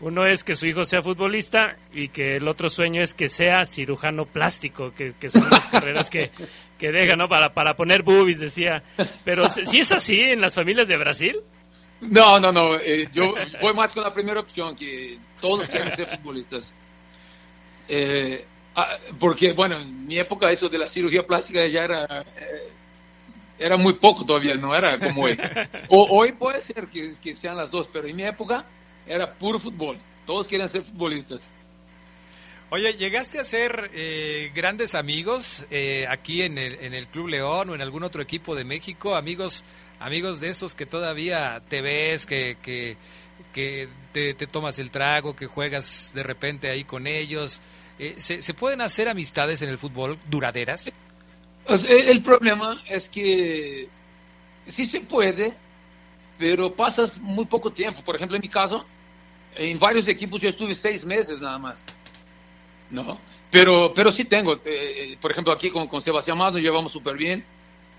Uno 0.00 0.26
es 0.26 0.44
que 0.44 0.54
su 0.54 0.66
hijo 0.66 0.84
sea 0.84 1.02
futbolista 1.02 1.76
y 1.92 2.08
que 2.08 2.36
el 2.36 2.46
otro 2.48 2.68
sueño 2.68 3.02
es 3.02 3.14
que 3.14 3.28
sea 3.28 3.64
cirujano 3.64 4.26
plástico, 4.26 4.92
que, 4.94 5.14
son 5.30 5.48
las 5.48 5.66
carreras 5.68 6.10
que, 6.10 6.30
que 6.78 6.92
dejan, 6.92 7.18
¿no? 7.18 7.28
Para, 7.28 7.54
para 7.54 7.76
poner 7.76 8.02
boobies, 8.02 8.38
decía. 8.38 8.82
Pero 9.24 9.48
si 9.48 9.78
es 9.78 9.92
así 9.92 10.20
en 10.20 10.42
las 10.42 10.54
familias 10.54 10.88
de 10.88 10.98
Brasil. 10.98 11.40
No, 12.02 12.38
no, 12.38 12.52
no. 12.52 12.76
eh, 12.76 13.08
yo 13.10 13.34
voy 13.62 13.72
más 13.72 13.94
con 13.94 14.02
la 14.02 14.12
primera 14.12 14.40
opción, 14.40 14.76
que 14.76 15.18
todos 15.40 15.68
quieren 15.70 15.90
ser 15.90 16.08
futbolistas. 16.08 16.74
Eh, 17.88 18.44
ah, 18.74 18.98
porque, 19.18 19.54
bueno, 19.54 19.78
en 19.78 20.06
mi 20.06 20.18
época 20.18 20.50
eso 20.50 20.68
de 20.68 20.76
la 20.76 20.88
cirugía 20.88 21.26
plástica 21.26 21.66
ya 21.66 21.84
era, 21.84 22.04
eh, 22.36 22.72
era 23.58 23.78
muy 23.78 23.94
poco 23.94 24.26
todavía, 24.26 24.56
no 24.56 24.74
era 24.74 24.98
como 24.98 25.22
hoy. 25.22 25.38
Hoy 25.88 26.32
puede 26.32 26.60
ser 26.60 26.86
que, 26.88 27.14
que 27.14 27.34
sean 27.34 27.56
las 27.56 27.70
dos, 27.70 27.88
pero 27.90 28.06
en 28.06 28.16
mi 28.16 28.24
época 28.24 28.66
era 29.06 29.32
puro 29.34 29.58
fútbol. 29.58 29.98
Todos 30.26 30.48
quieren 30.48 30.68
ser 30.68 30.82
futbolistas. 30.82 31.52
Oye, 32.70 32.94
¿llegaste 32.94 33.38
a 33.38 33.44
ser 33.44 33.90
eh, 33.94 34.50
grandes 34.54 34.96
amigos 34.96 35.66
eh, 35.70 36.06
aquí 36.08 36.42
en 36.42 36.58
el, 36.58 36.74
en 36.80 36.94
el 36.94 37.06
Club 37.06 37.28
León 37.28 37.70
o 37.70 37.74
en 37.76 37.80
algún 37.80 38.02
otro 38.02 38.20
equipo 38.22 38.56
de 38.56 38.64
México? 38.64 39.14
Amigos 39.14 39.64
amigos 39.98 40.40
de 40.40 40.50
esos 40.50 40.74
que 40.74 40.86
todavía 40.86 41.62
te 41.68 41.80
ves, 41.80 42.26
que, 42.26 42.58
que, 42.60 42.96
que 43.52 43.88
te, 44.12 44.34
te 44.34 44.46
tomas 44.46 44.78
el 44.78 44.90
trago, 44.90 45.36
que 45.36 45.46
juegas 45.46 46.12
de 46.14 46.22
repente 46.22 46.70
ahí 46.70 46.84
con 46.84 47.06
ellos. 47.06 47.60
Eh, 47.98 48.16
¿se, 48.18 48.42
¿Se 48.42 48.54
pueden 48.54 48.80
hacer 48.80 49.08
amistades 49.08 49.62
en 49.62 49.68
el 49.68 49.78
fútbol 49.78 50.18
duraderas? 50.28 50.92
Pues, 51.66 51.88
el, 51.88 52.08
el 52.08 52.22
problema 52.22 52.82
es 52.88 53.08
que 53.08 53.88
sí 54.66 54.84
se 54.84 55.00
puede, 55.00 55.54
pero 56.38 56.74
pasas 56.74 57.18
muy 57.18 57.46
poco 57.46 57.72
tiempo. 57.72 58.02
Por 58.02 58.16
ejemplo, 58.16 58.36
en 58.36 58.42
mi 58.42 58.48
caso, 58.48 58.84
en 59.56 59.78
varios 59.78 60.08
equipos 60.08 60.40
yo 60.40 60.48
estuve 60.48 60.74
seis 60.74 61.04
meses 61.04 61.40
nada 61.40 61.58
más. 61.58 61.86
¿No? 62.90 63.20
Pero, 63.50 63.92
pero 63.94 64.12
sí 64.12 64.24
tengo. 64.24 64.60
eh, 64.64 65.16
por 65.20 65.30
ejemplo, 65.32 65.52
aquí 65.52 65.70
con, 65.70 65.88
con 65.88 66.00
Sebastián 66.02 66.38
Más 66.38 66.52
nos 66.52 66.62
llevamos 66.62 66.92
súper 66.92 67.16
bien. 67.16 67.44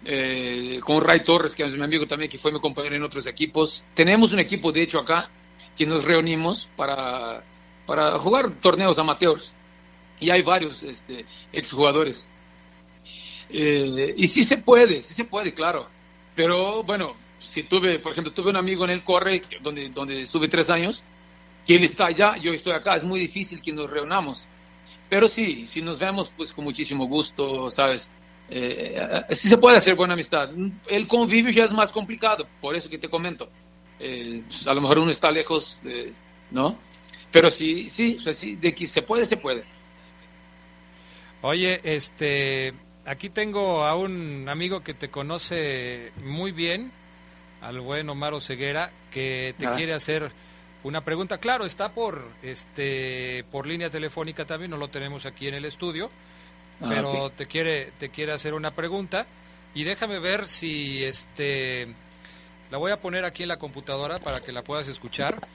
eh, 0.05 0.79
con 0.83 1.01
Ray 1.03 1.23
Torres, 1.23 1.55
que 1.55 1.63
es 1.63 1.75
mi 1.77 1.83
amigo 1.83 2.07
también, 2.07 2.29
que 2.29 2.37
fue 2.37 2.51
mi 2.51 2.59
compañero 2.59 2.95
en 2.95 3.03
otros 3.03 3.25
equipos. 3.27 3.85
Tenemos 3.93 4.31
un 4.33 4.39
equipo, 4.39 4.71
de 4.71 4.83
hecho, 4.83 4.99
acá, 4.99 5.29
que 5.75 5.85
nos 5.85 6.05
reunimos 6.05 6.69
para, 6.75 7.43
para 7.85 8.19
jugar 8.19 8.51
torneos 8.61 8.97
amateurs. 8.99 9.53
Y 10.19 10.29
hay 10.31 10.41
varios 10.41 10.83
este, 10.83 11.25
exjugadores. 11.51 12.29
Eh, 13.49 14.13
y 14.17 14.27
sí 14.27 14.43
se 14.43 14.57
puede, 14.57 15.01
sí 15.01 15.13
se 15.13 15.25
puede, 15.25 15.53
claro. 15.53 15.89
Pero 16.35 16.83
bueno, 16.83 17.15
si 17.39 17.63
tuve, 17.63 17.99
por 17.99 18.11
ejemplo, 18.11 18.33
tuve 18.33 18.49
un 18.51 18.57
amigo 18.57 18.83
en 18.85 18.91
el 18.91 19.03
Corre, 19.03 19.41
donde, 19.61 19.89
donde 19.89 20.21
estuve 20.21 20.47
tres 20.47 20.69
años, 20.69 21.03
que 21.67 21.75
él 21.75 21.83
está 21.83 22.05
allá, 22.07 22.37
yo 22.37 22.53
estoy 22.53 22.71
acá, 22.73 22.95
es 22.95 23.03
muy 23.03 23.19
difícil 23.19 23.61
que 23.61 23.73
nos 23.73 23.89
reunamos. 23.91 24.47
Pero 25.09 25.27
sí, 25.27 25.67
si 25.67 25.81
nos 25.81 25.99
vemos, 25.99 26.31
pues 26.35 26.53
con 26.53 26.63
muchísimo 26.63 27.07
gusto, 27.07 27.69
¿sabes? 27.69 28.09
Eh, 28.49 28.97
sí 29.31 29.49
se 29.49 29.57
puede 29.57 29.77
hacer 29.77 29.95
buena 29.95 30.13
amistad. 30.13 30.49
El 30.87 31.07
convivio 31.07 31.51
ya 31.51 31.65
es 31.65 31.73
más 31.73 31.91
complicado, 31.91 32.47
por 32.61 32.75
eso 32.75 32.89
que 32.89 32.97
te 32.97 33.09
comento. 33.09 33.49
Eh, 33.99 34.43
pues, 34.47 34.65
a 34.67 34.73
lo 34.73 34.81
mejor 34.81 34.99
uno 34.99 35.11
está 35.11 35.29
lejos, 35.31 35.81
¿no? 36.51 36.77
Pero 37.31 37.51
sí, 37.51 37.89
sí, 37.89 38.15
o 38.17 38.21
sea, 38.21 38.33
sí, 38.33 38.55
de 38.55 38.73
que 38.73 38.87
se 38.87 39.01
puede, 39.01 39.25
se 39.25 39.37
puede. 39.37 39.63
Oye, 41.41 41.81
este, 41.83 42.73
aquí 43.05 43.29
tengo 43.29 43.83
a 43.85 43.95
un 43.95 44.47
amigo 44.49 44.83
que 44.83 44.93
te 44.93 45.09
conoce 45.09 46.11
muy 46.23 46.51
bien, 46.51 46.91
al 47.61 47.79
buen 47.81 48.09
Omar 48.09 48.39
Ceguera, 48.41 48.91
que 49.11 49.53
te 49.57 49.67
Ah. 49.67 49.73
quiere 49.75 49.93
hacer 49.93 50.31
una 50.83 51.03
pregunta. 51.03 51.37
Claro, 51.39 51.65
está 51.65 51.93
por, 51.93 52.27
este, 52.41 53.45
por 53.51 53.67
línea 53.67 53.89
telefónica 53.89 54.45
también, 54.45 54.71
no 54.71 54.77
lo 54.77 54.89
tenemos 54.89 55.25
aquí 55.25 55.47
en 55.47 55.55
el 55.55 55.65
estudio, 55.65 56.09
Ah, 56.81 56.85
pero 56.89 57.31
te 57.31 57.47
quiere, 57.47 57.91
te 57.97 58.09
quiere 58.09 58.33
hacer 58.33 58.53
una 58.53 58.75
pregunta 58.75 59.25
y 59.73 59.83
déjame 59.83 60.19
ver 60.19 60.47
si, 60.47 61.03
este, 61.03 61.87
la 62.69 62.77
voy 62.77 62.91
a 62.91 63.01
poner 63.01 63.25
aquí 63.25 63.43
en 63.43 63.49
la 63.49 63.57
computadora 63.57 64.17
para 64.19 64.41
que 64.41 64.51
la 64.51 64.63
puedas 64.63 64.87
escuchar 64.87 65.47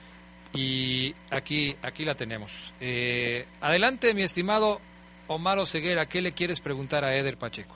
y 0.53 1.15
aquí, 1.29 1.77
aquí 1.81 2.03
la 2.03 2.15
tenemos. 2.15 2.73
Eh, 2.81 3.45
adelante, 3.61 4.13
mi 4.13 4.23
estimado 4.23 4.81
Omar 5.27 5.65
Ceguera, 5.65 6.07
¿qué 6.07 6.21
le 6.21 6.33
quieres 6.33 6.59
preguntar 6.59 7.05
a 7.05 7.15
Eder 7.15 7.37
Pacheco? 7.37 7.75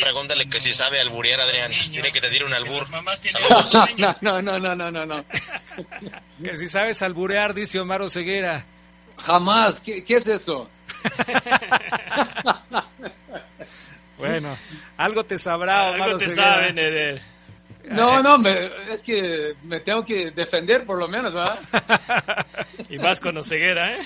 Pregúntale 0.00 0.48
que 0.48 0.60
si 0.60 0.74
sabe 0.74 1.00
alburear, 1.00 1.40
Adrián. 1.40 1.70
Dile 1.90 2.10
que 2.12 2.20
te 2.20 2.28
tire 2.30 2.44
un 2.44 2.52
albur. 2.52 2.86
No, 3.96 4.14
no, 4.20 4.42
no, 4.42 4.58
no, 4.58 4.74
no, 4.74 4.90
no, 4.90 5.06
no. 5.06 5.24
Que 6.42 6.56
si 6.56 6.68
sabes 6.68 7.02
alburear, 7.02 7.54
dice 7.54 7.78
Omar 7.78 8.08
Ceguera. 8.10 8.64
Jamás. 9.24 9.80
¿Qué, 9.80 10.04
qué 10.04 10.16
es 10.16 10.28
eso? 10.28 10.68
bueno, 14.18 14.58
algo 14.96 15.24
te 15.24 15.38
sabrá, 15.38 15.94
Algo 15.94 16.18
te 16.18 16.34
saben, 16.34 16.78
Eder. 16.78 17.22
No, 17.90 18.20
no, 18.20 18.36
me, 18.36 18.68
es 18.90 19.02
que 19.02 19.54
me 19.62 19.80
tengo 19.80 20.04
que 20.04 20.32
defender 20.32 20.84
por 20.84 20.98
lo 20.98 21.06
menos, 21.06 21.34
¿verdad? 21.34 21.60
y 22.90 22.98
más 22.98 23.20
con 23.20 23.42
ceguera, 23.44 23.94
¿eh? 23.94 23.98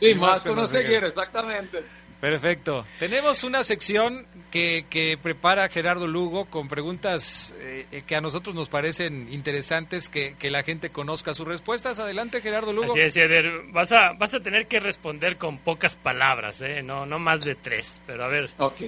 Y, 0.00 0.14
más, 0.14 0.40
con 0.40 0.66
ceguera, 0.66 1.06
exactamente. 1.06 1.84
Perfecto. 2.20 2.84
Tenemos 2.98 3.44
una 3.44 3.62
sección 3.62 4.26
que, 4.50 4.86
que 4.90 5.16
prepara 5.22 5.68
Gerardo 5.68 6.08
Lugo 6.08 6.46
con 6.46 6.66
preguntas 6.66 7.54
eh, 7.60 8.02
que 8.06 8.16
a 8.16 8.20
nosotros 8.20 8.56
nos 8.56 8.68
parecen 8.68 9.32
interesantes 9.32 10.08
que, 10.08 10.34
que, 10.36 10.50
la 10.50 10.64
gente 10.64 10.90
conozca 10.90 11.32
sus 11.32 11.46
respuestas. 11.46 12.00
Adelante, 12.00 12.40
Gerardo 12.40 12.72
Lugo. 12.72 12.90
Así 12.90 13.00
es, 13.00 13.16
Eder. 13.16 13.62
Vas 13.70 13.92
a, 13.92 14.14
vas 14.14 14.34
a 14.34 14.40
tener 14.40 14.66
que 14.66 14.80
responder 14.80 15.36
con 15.36 15.58
pocas 15.58 15.94
palabras, 15.94 16.60
¿eh? 16.60 16.82
no, 16.82 17.06
no 17.06 17.20
más 17.20 17.44
de 17.44 17.54
tres. 17.54 18.02
Pero 18.04 18.24
a 18.24 18.28
ver. 18.28 18.50
Ok. 18.58 18.82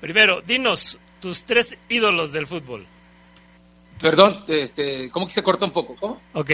Primero, 0.00 0.40
dinos 0.40 1.00
tus 1.18 1.42
tres 1.42 1.76
ídolos 1.88 2.32
del 2.32 2.46
fútbol. 2.46 2.86
Perdón, 4.00 4.44
este, 4.46 5.10
¿cómo 5.10 5.26
que 5.26 5.32
se 5.32 5.42
corta 5.42 5.64
un 5.64 5.72
poco? 5.72 5.96
¿Cómo? 5.96 6.20
Ok. 6.34 6.50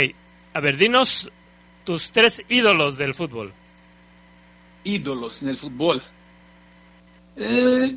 A 0.54 0.60
ver, 0.60 0.78
dinos 0.78 1.30
tus 1.84 2.12
tres 2.12 2.42
ídolos 2.48 2.96
del 2.96 3.12
fútbol 3.12 3.52
ídolos 4.84 5.42
en 5.42 5.50
el 5.50 5.56
fútbol. 5.56 6.00
Eh, 7.36 7.96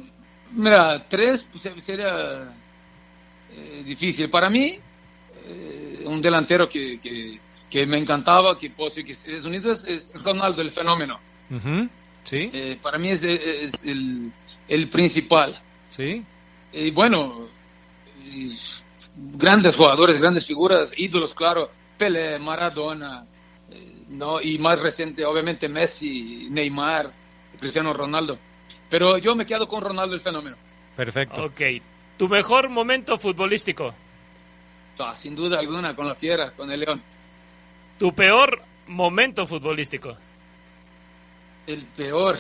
mira, 0.52 1.08
tres 1.08 1.48
pues, 1.52 1.70
sería 1.84 2.54
eh, 3.52 3.84
difícil. 3.86 4.30
Para 4.30 4.50
mí, 4.50 4.78
eh, 5.48 6.04
un 6.06 6.22
delantero 6.22 6.70
que, 6.70 7.00
que, 7.70 7.86
me 7.86 7.98
encantaba, 7.98 8.58
que 8.58 8.70
puedo 8.70 8.90
decir 8.90 9.06
que 9.06 9.14
es 9.14 9.46
unido, 9.46 9.72
es, 9.72 10.14
Ronaldo, 10.24 10.62
el 10.62 10.72
fenómeno. 10.72 11.20
Sí. 12.24 12.52
para 12.82 12.98
mí 12.98 13.10
es, 13.10 13.24
el, 13.24 14.32
el, 14.68 14.90
principal. 14.90 15.56
Sí. 15.88 16.24
Y 16.72 16.92
bueno, 16.92 17.50
grandes 19.16 19.76
jugadores, 19.76 20.22
grandes 20.22 20.46
figuras, 20.46 20.94
ídolos, 20.96 21.34
claro. 21.34 21.72
Pele, 21.98 22.40
Maradona, 22.40 23.26
¿no? 24.12 24.42
Y 24.42 24.60
más 24.60 24.80
reciente, 24.82 25.26
obviamente, 25.26 25.68
Messi, 25.70 26.48
Neymar, 26.50 27.12
Cristiano 27.60 27.94
Ronaldo. 27.94 28.38
Pero 28.90 29.18
yo 29.18 29.36
me 29.36 29.46
quedo 29.46 29.68
con 29.68 29.82
Ronaldo 29.82 30.14
el 30.14 30.22
fenómeno. 30.22 30.58
Perfecto. 30.96 31.46
Ok. 31.46 31.62
¿Tu 32.18 32.28
mejor 32.28 32.70
momento 32.70 33.18
futbolístico? 33.18 33.94
Ah, 35.00 35.16
sin 35.16 35.36
duda 35.36 35.60
alguna, 35.60 35.96
con 35.96 36.08
la 36.08 36.14
Fiera, 36.14 36.52
con 36.52 36.70
el 36.70 36.82
León. 36.82 37.02
¿Tu 37.98 38.14
peor 38.14 38.62
momento 38.88 39.48
futbolístico? 39.48 40.16
El 41.66 41.86
peor. 41.86 42.38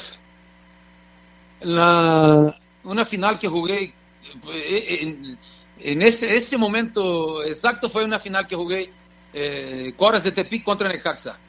La, 1.61 2.59
una 2.83 3.05
final 3.05 3.39
que 3.39 3.47
jugué, 3.47 3.93
eh, 4.51 4.97
en, 5.01 5.37
en 5.79 6.01
ese, 6.01 6.35
ese 6.35 6.57
momento 6.57 7.43
exacto 7.43 7.89
fue 7.89 8.03
una 8.03 8.19
final 8.19 8.45
que 8.45 8.55
jugué 8.55 8.91
eh, 9.33 9.93
Coras 9.95 10.23
de 10.23 10.31
Tepic 10.31 10.63
contra 10.63 10.89
Necaxa 10.89 11.39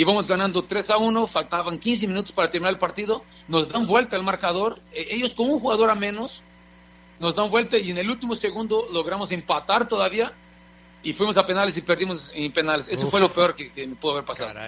íbamos 0.00 0.26
ganando 0.26 0.64
3 0.64 0.90
a 0.90 0.96
1, 0.96 1.26
faltaban 1.26 1.78
15 1.78 2.06
minutos 2.06 2.32
para 2.32 2.48
terminar 2.48 2.72
el 2.72 2.78
partido, 2.78 3.22
nos 3.48 3.68
dan 3.68 3.86
vuelta 3.86 4.16
el 4.16 4.22
marcador, 4.22 4.80
e, 4.92 5.14
ellos 5.14 5.34
con 5.34 5.50
un 5.50 5.60
jugador 5.60 5.90
a 5.90 5.94
menos, 5.94 6.42
nos 7.18 7.34
dan 7.34 7.50
vuelta 7.50 7.76
y 7.76 7.90
en 7.90 7.98
el 7.98 8.10
último 8.10 8.34
segundo 8.34 8.86
logramos 8.90 9.30
empatar 9.30 9.86
todavía 9.86 10.32
y 11.02 11.12
fuimos 11.12 11.36
a 11.36 11.44
penales 11.44 11.76
y 11.76 11.82
perdimos 11.82 12.32
en 12.34 12.50
penales. 12.50 12.88
Eso 12.88 13.10
fue 13.10 13.20
lo 13.20 13.28
peor 13.28 13.54
que, 13.54 13.70
me 13.86 13.94
pudo 13.94 14.12
haber 14.12 14.24
pasado. 14.24 14.58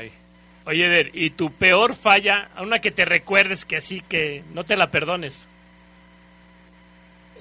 Oye, 0.67 0.85
Eder, 0.87 1.11
¿y 1.15 1.31
tu 1.31 1.51
peor 1.51 1.95
falla, 1.95 2.51
a 2.55 2.63
una 2.63 2.81
que 2.81 2.91
te 2.91 3.07
recuerdes 3.07 3.65
que 3.65 3.79
así 3.79 4.03
que 4.03 4.45
no 4.53 4.65
te 4.65 4.77
la 4.77 4.91
perdones? 4.91 5.49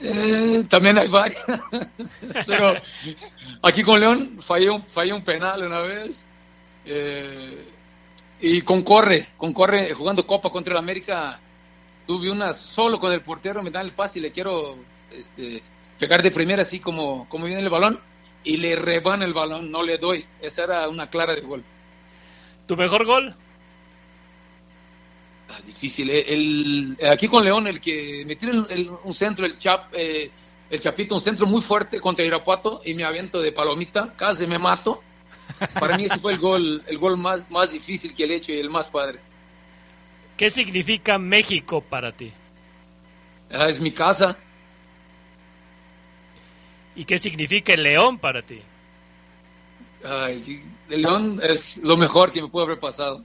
Eh, 0.02 0.64
también 0.70 0.98
hay 0.98 1.10
varias, 1.10 1.46
pero 2.48 2.74
aquí 3.62 3.84
con 3.84 4.00
León 4.00 4.38
fallé 4.40 4.70
un, 4.70 4.84
fallé 4.88 5.12
un 5.12 5.24
penal 5.24 5.64
una 5.64 5.82
vez. 5.82 6.26
Eh, 6.86 7.68
y 8.42 8.62
concorre, 8.64 9.28
concorre 9.38 9.94
jugando 9.94 10.26
Copa 10.26 10.50
contra 10.50 10.74
el 10.74 10.80
América. 10.80 11.40
Tuve 12.08 12.30
una 12.30 12.54
solo 12.54 13.00
con 13.00 13.12
el 13.12 13.22
portero, 13.22 13.62
me 13.62 13.70
dan 13.70 13.86
el 13.86 13.94
pase 13.94 14.20
y 14.20 14.24
le 14.24 14.32
quiero 14.32 14.78
este, 15.12 15.62
pegar 16.00 16.24
de 16.24 16.32
primera 16.32 16.64
así 16.64 16.80
como, 16.80 17.30
como 17.30 17.46
viene 17.46 17.62
el 17.62 17.70
balón 17.70 18.00
y 18.44 18.58
le 18.58 18.76
reban 18.76 19.22
el 19.22 19.34
balón, 19.34 19.70
no 19.70 19.84
le 19.84 20.00
doy. 20.00 20.26
Esa 20.42 20.64
era 20.64 20.90
una 20.90 21.08
clara 21.10 21.36
de 21.36 21.42
gol. 21.42 21.64
¿Tu 22.66 22.76
mejor 22.76 23.06
gol? 23.06 23.36
Ah, 25.50 25.60
difícil. 25.64 26.10
Eh, 26.10 26.26
el, 26.34 26.98
aquí 27.12 27.28
con 27.28 27.44
León, 27.44 27.68
el 27.68 27.80
que 27.80 28.24
me 28.26 28.36
tira 28.36 28.54
un 29.04 29.14
centro, 29.14 29.46
el 29.46 29.58
Chap, 29.60 29.94
eh, 29.94 30.32
el 30.70 30.80
Chapito, 30.80 31.14
un 31.14 31.22
centro 31.22 31.46
muy 31.46 31.62
fuerte 31.62 32.00
contra 32.00 32.26
Irapuato 32.26 32.82
y 32.84 32.96
me 32.96 33.04
aviento 33.04 33.40
de 33.40 33.52
palomita, 33.52 34.14
casi 34.16 34.48
me 34.48 34.58
mato 34.58 35.04
para 35.80 35.98
mí 35.98 36.06
ese 36.06 36.20
fue 36.20 36.34
el 36.34 36.40
gol, 36.40 36.84
el 36.88 36.98
gol 36.98 37.18
más, 37.18 37.52
más 37.52 37.72
difícil 37.72 38.14
que 38.14 38.24
he 38.24 38.36
hecho 38.36 38.52
y 38.54 38.60
el 38.60 38.70
más 38.70 38.90
padre. 38.90 39.20
¿Qué 40.38 40.50
significa 40.50 41.18
México 41.18 41.82
para 41.82 42.12
ti? 42.12 42.32
Ah, 43.52 43.68
es 43.70 43.80
mi 43.80 43.92
casa. 43.92 44.38
¿Y 46.96 47.06
qué 47.06 47.18
significa 47.18 47.74
el 47.74 47.84
León 47.84 48.18
para 48.18 48.42
ti? 48.42 48.62
el 50.04 51.02
León 51.02 51.40
es 51.44 51.78
lo 51.84 51.96
mejor 51.96 52.32
que 52.32 52.42
me 52.42 52.48
pudo 52.48 52.64
haber 52.64 52.80
pasado. 52.80 53.24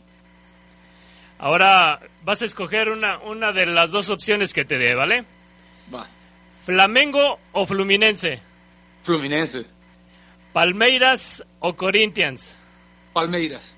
Ahora 1.39 2.01
vas 2.23 2.43
a 2.43 2.45
escoger 2.45 2.91
una, 2.91 3.19
una 3.19 3.53
de 3.53 3.67
las 3.67 3.91
dos 3.91 4.11
opciones 4.11 4.53
que 4.53 4.65
te 4.65 4.77
dé, 4.79 4.95
¿vale? 4.95 5.25
Va. 5.95 6.07
¿Flamengo 6.65 7.39
o 7.53 7.67
Fluminense? 7.67 8.41
Fluminense. 9.03 9.65
¿Palmeiras 10.57 11.45
o 11.61 11.77
Corinthians? 11.77 12.57
Palmeiras. 13.13 13.77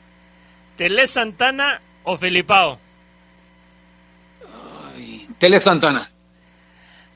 ¿Tele 0.77 1.09
Santana 1.09 1.81
o 2.05 2.17
Felipao? 2.17 2.79
Tele 5.41 5.59
Santana. 5.59 6.09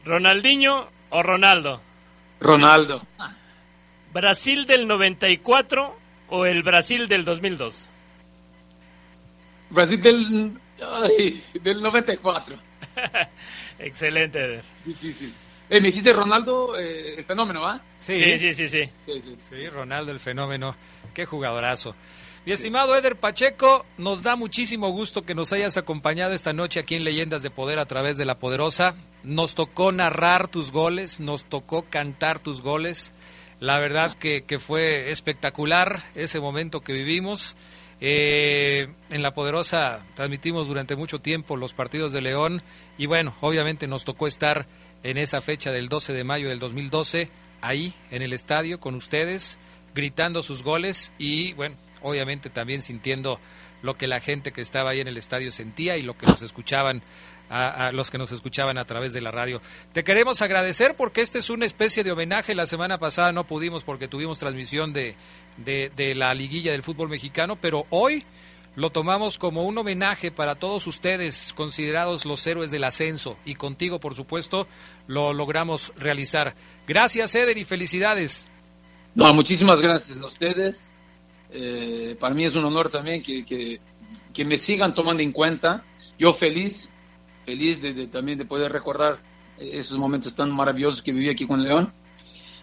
¿Ronaldinho 0.04 0.90
o 1.10 1.22
Ronaldo? 1.22 1.80
Ronaldo. 2.40 3.06
¿Brasil 4.12 4.66
del 4.66 4.88
94 4.88 5.96
o 6.30 6.44
el 6.44 6.64
Brasil 6.64 7.06
del 7.06 7.24
2002? 7.24 7.88
Brasil 9.70 10.00
del, 10.00 10.58
del 11.62 11.82
94. 11.82 12.56
Excelente, 13.78 14.60
Difícil. 14.84 15.32
Eh, 15.72 15.80
me 15.80 15.88
hiciste 15.88 16.12
Ronaldo, 16.12 16.78
eh, 16.78 17.14
el 17.16 17.24
fenómeno, 17.24 17.62
¿va? 17.62 17.80
Sí. 17.96 18.38
Sí, 18.38 18.52
sí, 18.52 18.68
sí, 18.68 18.90
sí, 19.48 19.68
Ronaldo, 19.70 20.12
el 20.12 20.20
fenómeno. 20.20 20.76
Qué 21.14 21.24
jugadorazo. 21.24 21.94
Mi 22.44 22.52
estimado 22.52 22.94
Eder 22.94 23.16
Pacheco, 23.16 23.86
nos 23.96 24.22
da 24.22 24.36
muchísimo 24.36 24.90
gusto 24.90 25.24
que 25.24 25.34
nos 25.34 25.50
hayas 25.50 25.78
acompañado 25.78 26.34
esta 26.34 26.52
noche 26.52 26.78
aquí 26.78 26.96
en 26.96 27.04
Leyendas 27.04 27.42
de 27.42 27.48
Poder 27.48 27.78
a 27.78 27.86
través 27.86 28.18
de 28.18 28.26
La 28.26 28.38
Poderosa. 28.38 28.94
Nos 29.22 29.54
tocó 29.54 29.92
narrar 29.92 30.48
tus 30.48 30.70
goles, 30.70 31.20
nos 31.20 31.44
tocó 31.44 31.86
cantar 31.88 32.38
tus 32.38 32.60
goles. 32.60 33.14
La 33.58 33.78
verdad 33.78 34.12
que, 34.12 34.44
que 34.44 34.58
fue 34.58 35.10
espectacular 35.10 36.02
ese 36.14 36.38
momento 36.38 36.82
que 36.82 36.92
vivimos. 36.92 37.56
Eh, 38.04 38.88
en 39.10 39.22
La 39.22 39.32
Poderosa 39.32 40.00
transmitimos 40.16 40.66
durante 40.66 40.96
mucho 40.96 41.20
tiempo 41.20 41.56
los 41.56 41.72
partidos 41.72 42.12
de 42.12 42.20
León 42.20 42.60
y 42.98 43.06
bueno, 43.06 43.32
obviamente 43.40 43.86
nos 43.86 44.04
tocó 44.04 44.26
estar 44.26 44.66
en 45.02 45.18
esa 45.18 45.40
fecha 45.40 45.72
del 45.72 45.88
12 45.88 46.12
de 46.12 46.24
mayo 46.24 46.48
del 46.48 46.58
2012, 46.58 47.28
ahí 47.60 47.94
en 48.10 48.22
el 48.22 48.32
estadio 48.32 48.80
con 48.80 48.94
ustedes, 48.94 49.58
gritando 49.94 50.42
sus 50.42 50.62
goles 50.62 51.12
y 51.18 51.52
bueno, 51.54 51.76
obviamente 52.02 52.50
también 52.50 52.82
sintiendo 52.82 53.40
lo 53.82 53.96
que 53.96 54.06
la 54.06 54.20
gente 54.20 54.52
que 54.52 54.60
estaba 54.60 54.90
ahí 54.90 55.00
en 55.00 55.08
el 55.08 55.16
estadio 55.16 55.50
sentía 55.50 55.96
y 55.96 56.02
lo 56.02 56.16
que 56.16 56.26
nos 56.26 56.42
escuchaban 56.42 57.02
a, 57.50 57.90
los 57.92 58.10
que 58.10 58.16
nos 58.16 58.32
escuchaban 58.32 58.78
a 58.78 58.84
través 58.86 59.12
de 59.12 59.20
la 59.20 59.30
radio. 59.30 59.60
Te 59.92 60.04
queremos 60.04 60.40
agradecer 60.40 60.94
porque 60.96 61.20
este 61.20 61.38
es 61.38 61.50
una 61.50 61.66
especie 61.66 62.02
de 62.02 62.10
homenaje. 62.10 62.54
La 62.54 62.64
semana 62.64 62.98
pasada 62.98 63.32
no 63.32 63.44
pudimos 63.44 63.84
porque 63.84 64.08
tuvimos 64.08 64.38
transmisión 64.38 64.94
de, 64.94 65.16
de, 65.58 65.92
de 65.94 66.14
la 66.14 66.32
liguilla 66.32 66.72
del 66.72 66.82
fútbol 66.82 67.10
mexicano, 67.10 67.56
pero 67.56 67.86
hoy 67.90 68.24
lo 68.74 68.90
tomamos 68.90 69.38
como 69.38 69.64
un 69.64 69.76
homenaje 69.76 70.30
para 70.30 70.54
todos 70.54 70.86
ustedes, 70.86 71.52
considerados 71.54 72.24
los 72.24 72.46
héroes 72.46 72.70
del 72.70 72.84
ascenso, 72.84 73.36
y 73.44 73.54
contigo, 73.54 74.00
por 74.00 74.14
supuesto, 74.14 74.66
lo 75.06 75.32
logramos 75.34 75.92
realizar. 75.96 76.54
Gracias, 76.86 77.34
Eder, 77.34 77.58
y 77.58 77.64
felicidades. 77.64 78.48
No, 79.14 79.32
muchísimas 79.34 79.82
gracias 79.82 80.20
a 80.22 80.26
ustedes. 80.26 80.92
Eh, 81.50 82.16
para 82.18 82.34
mí 82.34 82.44
es 82.44 82.56
un 82.56 82.64
honor 82.64 82.88
también 82.88 83.20
que, 83.20 83.44
que, 83.44 84.44
me 84.44 84.56
sigan 84.56 84.94
tomando 84.94 85.22
en 85.22 85.32
cuenta. 85.32 85.84
Yo 86.18 86.32
feliz, 86.32 86.90
feliz 87.44 87.82
de, 87.82 88.06
también 88.06 88.38
de 88.38 88.46
poder 88.46 88.72
recordar 88.72 89.18
esos 89.58 89.98
momentos 89.98 90.34
tan 90.34 90.50
maravillosos 90.50 91.02
que 91.02 91.12
viví 91.12 91.28
aquí 91.28 91.46
con 91.46 91.62
León. 91.62 91.92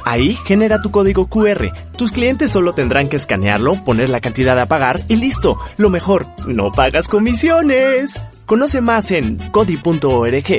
Ahí 0.04 0.34
genera 0.44 0.82
tu 0.82 0.90
código 0.90 1.28
QR. 1.28 1.68
Tus 1.96 2.10
clientes 2.12 2.50
solo 2.50 2.74
tendrán 2.74 3.08
que 3.08 3.16
escanearlo, 3.16 3.82
poner 3.84 4.10
la 4.10 4.20
cantidad 4.20 4.58
a 4.58 4.66
pagar 4.66 5.00
y 5.08 5.16
listo. 5.16 5.58
Lo 5.76 5.88
mejor, 5.88 6.26
no 6.46 6.72
pagas 6.72 7.08
comisiones. 7.08 8.20
Conoce 8.44 8.80
más 8.80 9.10
en 9.12 9.38
cody.org.mx. 9.50 10.56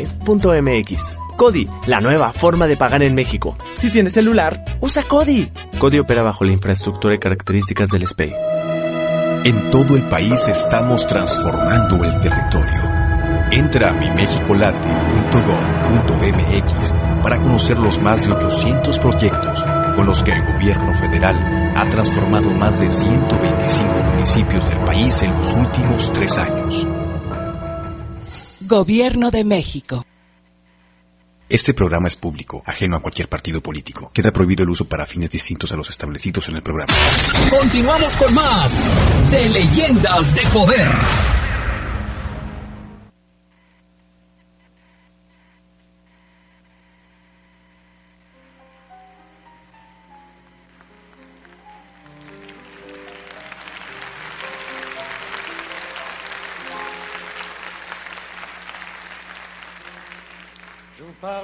Cody, 1.35 1.67
la 1.87 1.99
nueva 1.99 2.31
forma 2.31 2.67
de 2.67 2.77
pagar 2.77 3.03
en 3.03 3.13
México. 3.15 3.57
Si 3.75 3.91
tienes 3.91 4.13
celular, 4.13 4.63
usa 4.79 5.03
Cody. 5.03 5.49
Cody 5.79 5.99
opera 5.99 6.23
bajo 6.23 6.45
la 6.45 6.53
infraestructura 6.53 7.15
y 7.15 7.19
características 7.19 7.89
del 7.89 8.07
SPEI. 8.07 8.33
En 9.45 9.69
todo 9.69 9.95
el 9.95 10.03
país 10.03 10.47
estamos 10.47 11.05
transformando 11.07 12.03
el 12.03 12.21
territorio. 12.21 13.02
Entra 13.53 13.89
a 13.89 13.93
mimexicolate.gov.mx 13.93 16.93
para 17.21 17.39
conocer 17.39 17.77
los 17.77 18.01
más 18.01 18.25
de 18.25 18.31
800 18.31 18.97
proyectos 18.97 19.63
con 19.95 20.07
los 20.07 20.23
que 20.23 20.31
el 20.31 20.43
gobierno 20.43 20.97
federal 20.97 21.35
ha 21.75 21.87
transformado 21.87 22.49
más 22.49 22.79
de 22.79 22.91
125 22.91 23.93
municipios 24.11 24.67
del 24.69 24.79
país 24.79 25.21
en 25.21 25.37
los 25.37 25.53
últimos 25.53 26.11
tres 26.13 26.39
años. 26.39 26.87
Gobierno 28.61 29.29
de 29.29 29.43
México. 29.43 30.03
Este 31.47 31.75
programa 31.75 32.07
es 32.07 32.15
público, 32.15 32.63
ajeno 32.65 32.95
a 32.95 33.01
cualquier 33.01 33.29
partido 33.29 33.61
político. 33.61 34.09
Queda 34.11 34.31
prohibido 34.31 34.63
el 34.63 34.71
uso 34.71 34.85
para 34.85 35.05
fines 35.05 35.29
distintos 35.29 35.71
a 35.71 35.77
los 35.77 35.91
establecidos 35.91 36.49
en 36.49 36.55
el 36.55 36.63
programa. 36.63 36.91
Continuamos 37.51 38.15
con 38.15 38.33
más 38.33 38.89
de 39.29 39.47
Leyendas 39.49 40.33
de 40.33 40.41
Poder. 40.47 40.87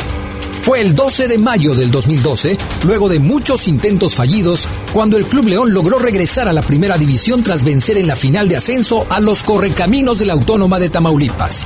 Fue 0.63 0.81
el 0.81 0.93
12 0.93 1.29
de 1.29 1.37
mayo 1.37 1.75
del 1.75 1.91
2012, 1.91 2.57
luego 2.83 3.07
de 3.07 3.19
muchos 3.19 3.69
intentos 3.69 4.15
fallidos, 4.15 4.67
cuando 4.91 5.15
el 5.15 5.27
Club 5.27 5.47
León 5.47 5.73
logró 5.73 5.97
regresar 5.97 6.49
a 6.49 6.53
la 6.53 6.61
primera 6.61 6.97
división 6.97 7.41
tras 7.41 7.63
vencer 7.63 7.97
en 7.97 8.07
la 8.07 8.17
final 8.17 8.49
de 8.49 8.57
ascenso 8.57 9.07
a 9.09 9.21
los 9.21 9.43
correcaminos 9.43 10.19
de 10.19 10.25
la 10.25 10.33
Autónoma 10.33 10.77
de 10.77 10.89
Tamaulipas. 10.89 11.65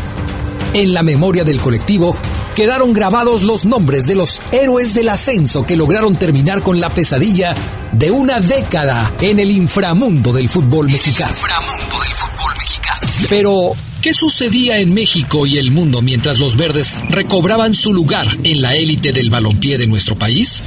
En 0.75 0.93
la 0.93 1.01
memoria 1.01 1.43
del 1.43 1.59
colectivo 1.59 2.15
quedaron 2.55 2.93
grabados 2.93 3.43
los 3.43 3.65
nombres 3.65 4.05
de 4.07 4.15
los 4.15 4.41
héroes 4.51 4.93
del 4.93 5.09
ascenso 5.09 5.63
que 5.63 5.75
lograron 5.75 6.15
terminar 6.15 6.61
con 6.61 6.79
la 6.79 6.89
pesadilla 6.89 7.55
de 7.91 8.11
una 8.11 8.39
década 8.39 9.13
en 9.21 9.39
el 9.39 9.51
inframundo 9.51 10.33
del 10.33 10.49
fútbol 10.49 10.87
mexicano. 10.89 11.31
Inframundo 11.31 11.99
del 12.01 12.13
fútbol 12.13 12.53
mexicano. 12.57 12.99
Pero, 13.29 13.71
¿qué 14.01 14.13
sucedía 14.13 14.79
en 14.79 14.93
México 14.93 15.45
y 15.45 15.57
el 15.57 15.71
mundo 15.71 16.01
mientras 16.01 16.39
los 16.39 16.57
verdes 16.57 16.97
recobraban 17.09 17.75
su 17.75 17.93
lugar 17.93 18.27
en 18.43 18.61
la 18.61 18.75
élite 18.75 19.11
del 19.13 19.29
balompié 19.29 19.77
de 19.77 19.87
nuestro 19.87 20.15
país? 20.15 20.61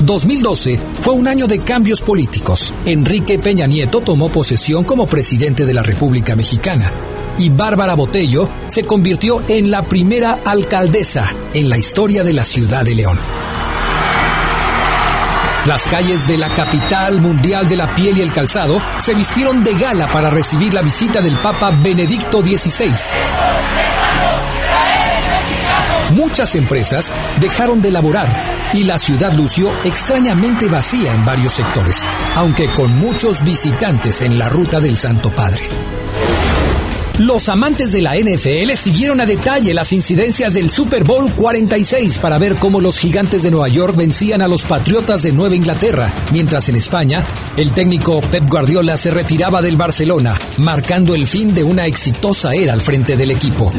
2012 0.00 0.80
fue 1.00 1.14
un 1.14 1.28
año 1.28 1.46
de 1.46 1.60
cambios 1.60 2.00
políticos. 2.00 2.72
Enrique 2.84 3.38
Peña 3.38 3.66
Nieto 3.66 4.00
tomó 4.00 4.28
posesión 4.28 4.84
como 4.84 5.06
presidente 5.06 5.66
de 5.66 5.74
la 5.74 5.82
República 5.82 6.36
Mexicana 6.36 6.92
y 7.38 7.50
Bárbara 7.50 7.94
Botello 7.94 8.48
se 8.66 8.84
convirtió 8.84 9.42
en 9.48 9.70
la 9.70 9.82
primera 9.82 10.40
alcaldesa 10.44 11.32
en 11.54 11.70
la 11.70 11.78
historia 11.78 12.24
de 12.24 12.32
la 12.32 12.44
ciudad 12.44 12.84
de 12.84 12.94
León. 12.94 13.18
Las 15.64 15.86
calles 15.86 16.26
de 16.26 16.38
la 16.38 16.48
capital 16.48 17.20
mundial 17.20 17.68
de 17.68 17.76
la 17.76 17.94
piel 17.94 18.16
y 18.16 18.22
el 18.22 18.32
calzado 18.32 18.80
se 18.98 19.14
vistieron 19.14 19.62
de 19.62 19.74
gala 19.74 20.10
para 20.10 20.30
recibir 20.30 20.72
la 20.72 20.82
visita 20.82 21.20
del 21.20 21.36
Papa 21.36 21.70
Benedicto 21.70 22.42
XVI. 22.42 22.90
Muchas 26.14 26.54
empresas 26.54 27.12
dejaron 27.38 27.82
de 27.82 27.90
laborar 27.90 28.28
y 28.72 28.84
la 28.84 28.98
ciudad 28.98 29.32
lució 29.34 29.70
extrañamente 29.84 30.68
vacía 30.68 31.12
en 31.12 31.24
varios 31.24 31.52
sectores, 31.52 32.06
aunque 32.34 32.70
con 32.70 32.98
muchos 32.98 33.44
visitantes 33.44 34.22
en 34.22 34.38
la 34.38 34.48
ruta 34.48 34.80
del 34.80 34.96
Santo 34.96 35.30
Padre. 35.30 35.68
Los 37.18 37.48
amantes 37.48 37.90
de 37.90 38.00
la 38.00 38.14
NFL 38.14 38.74
siguieron 38.76 39.20
a 39.20 39.26
detalle 39.26 39.74
las 39.74 39.92
incidencias 39.92 40.54
del 40.54 40.70
Super 40.70 41.02
Bowl 41.02 41.32
46 41.32 42.20
para 42.20 42.38
ver 42.38 42.54
cómo 42.56 42.80
los 42.80 42.96
gigantes 42.96 43.42
de 43.42 43.50
Nueva 43.50 43.66
York 43.66 43.96
vencían 43.96 44.40
a 44.40 44.46
los 44.46 44.62
Patriotas 44.62 45.22
de 45.22 45.32
Nueva 45.32 45.56
Inglaterra, 45.56 46.12
mientras 46.30 46.68
en 46.68 46.76
España 46.76 47.24
el 47.56 47.72
técnico 47.72 48.20
Pep 48.20 48.48
Guardiola 48.48 48.96
se 48.96 49.10
retiraba 49.10 49.62
del 49.62 49.76
Barcelona, 49.76 50.38
marcando 50.58 51.16
el 51.16 51.26
fin 51.26 51.54
de 51.54 51.64
una 51.64 51.86
exitosa 51.86 52.54
era 52.54 52.72
al 52.72 52.80
frente 52.80 53.16
del 53.16 53.32
equipo. 53.32 53.72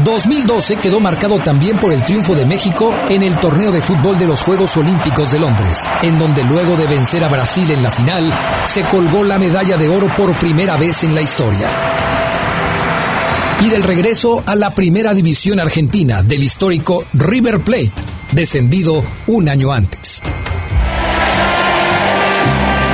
2012 0.00 0.76
quedó 0.76 0.98
marcado 1.00 1.38
también 1.38 1.76
por 1.78 1.92
el 1.92 2.02
triunfo 2.02 2.34
de 2.34 2.44
México 2.44 2.92
en 3.08 3.22
el 3.22 3.36
torneo 3.36 3.70
de 3.70 3.82
fútbol 3.82 4.18
de 4.18 4.26
los 4.26 4.42
Juegos 4.42 4.76
Olímpicos 4.76 5.30
de 5.30 5.38
Londres, 5.38 5.88
en 6.02 6.18
donde 6.18 6.42
luego 6.42 6.76
de 6.76 6.86
vencer 6.86 7.22
a 7.22 7.28
Brasil 7.28 7.70
en 7.70 7.82
la 7.82 7.90
final, 7.90 8.32
se 8.64 8.82
colgó 8.84 9.22
la 9.22 9.38
medalla 9.38 9.76
de 9.76 9.88
oro 9.88 10.08
por 10.16 10.36
primera 10.38 10.76
vez 10.76 11.04
en 11.04 11.14
la 11.14 11.22
historia. 11.22 11.70
Y 13.60 13.68
del 13.68 13.84
regreso 13.84 14.42
a 14.44 14.56
la 14.56 14.70
primera 14.70 15.14
división 15.14 15.60
argentina 15.60 16.22
del 16.22 16.42
histórico 16.42 17.04
River 17.12 17.60
Plate, 17.60 17.92
descendido 18.32 19.04
un 19.28 19.48
año 19.48 19.72
antes. 19.72 20.20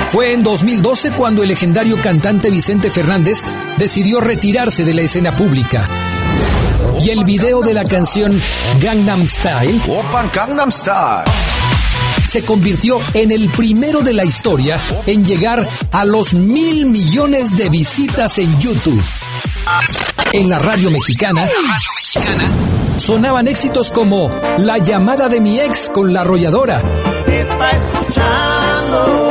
Fue 0.09 0.33
en 0.33 0.43
2012 0.43 1.13
cuando 1.13 1.43
el 1.43 1.49
legendario 1.49 1.97
cantante 2.03 2.51
Vicente 2.51 2.91
Fernández 2.91 3.45
decidió 3.79 4.21
retirarse 4.21 4.85
de 4.85 4.95
la 4.95 5.03
escena 5.03 5.35
pública 5.37 5.87
y 7.01 7.11
el 7.11 7.25
video 7.25 7.61
de 7.61 7.75
la 7.75 7.85
canción 7.85 8.41
Gangnam 8.81 9.27
Style 9.27 9.81
Gangnam 10.35 10.71
Style 10.71 11.25
se 12.29 12.45
convirtió 12.45 13.01
en 13.15 13.33
el 13.33 13.49
primero 13.49 14.01
de 14.01 14.13
la 14.13 14.25
historia 14.25 14.79
en 15.07 15.25
llegar 15.25 15.67
a 15.93 16.05
los 16.05 16.35
mil 16.35 16.87
millones 16.87 17.57
de 17.57 17.71
visitas 17.71 18.39
en 18.39 18.59
YouTube. 18.61 19.03
En 20.35 20.51
la 20.51 20.59
radio 20.59 20.91
mexicana, 20.91 21.49
sonaban 22.99 23.49
éxitos 23.49 23.91
como 23.91 24.31
La 24.59 24.77
llamada 24.77 25.29
de 25.29 25.41
mi 25.41 25.59
ex 25.59 25.91
con 25.93 26.13
la 26.13 26.21
arrolladora. 26.21 26.83
Está 27.27 27.71
escuchando. 27.71 29.28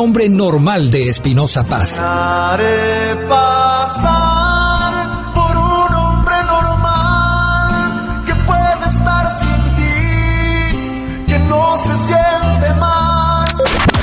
Un 0.00 0.06
hombre 0.06 0.28
normal 0.30 0.90
de 0.90 1.08
Espinosa 1.08 1.62
Paz. 1.64 2.00
Haré 2.00 3.16
pasar 3.28 4.94
por 5.34 5.54
un 5.54 5.94
hombre 5.94 6.36
normal 6.46 8.22
que 8.24 8.34
puede 8.34 8.86
estar 8.96 9.38
sin 9.40 9.62
ti, 9.76 11.26
que 11.26 11.38
no 11.40 11.76
se 11.76 11.94
siente 11.98 12.74
mal. 12.78 13.46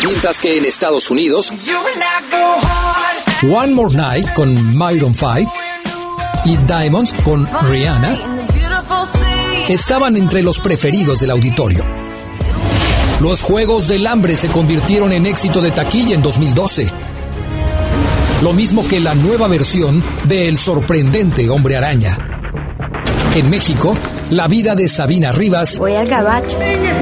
Mientras 0.03 0.39
que 0.39 0.57
en 0.57 0.65
Estados 0.65 1.09
Unidos, 1.09 1.51
One 3.41 3.73
More 3.73 3.95
Night 3.95 4.33
con 4.35 4.77
Myron 4.77 5.15
Five 5.15 5.47
y 6.45 6.57
Diamonds 6.57 7.13
con 7.23 7.49
Rihanna 7.69 8.43
estaban 9.67 10.15
entre 10.15 10.43
los 10.43 10.59
preferidos 10.59 11.21
del 11.21 11.31
auditorio. 11.31 12.06
Los 13.19 13.41
Juegos 13.41 13.87
del 13.87 14.05
Hambre 14.05 14.37
se 14.37 14.47
convirtieron 14.47 15.11
en 15.11 15.25
éxito 15.25 15.59
de 15.59 15.71
taquilla 15.71 16.13
en 16.13 16.21
2012. 16.21 16.87
Lo 18.43 18.53
mismo 18.53 18.87
que 18.87 18.99
la 18.99 19.15
nueva 19.15 19.47
versión 19.47 20.03
de 20.25 20.47
El 20.47 20.55
sorprendente 20.55 21.49
Hombre 21.49 21.77
Araña. 21.77 22.15
En 23.33 23.49
México, 23.49 23.97
la 24.29 24.47
vida 24.47 24.75
de 24.75 24.87
Sabina 24.87 25.31
Rivas 25.31 25.79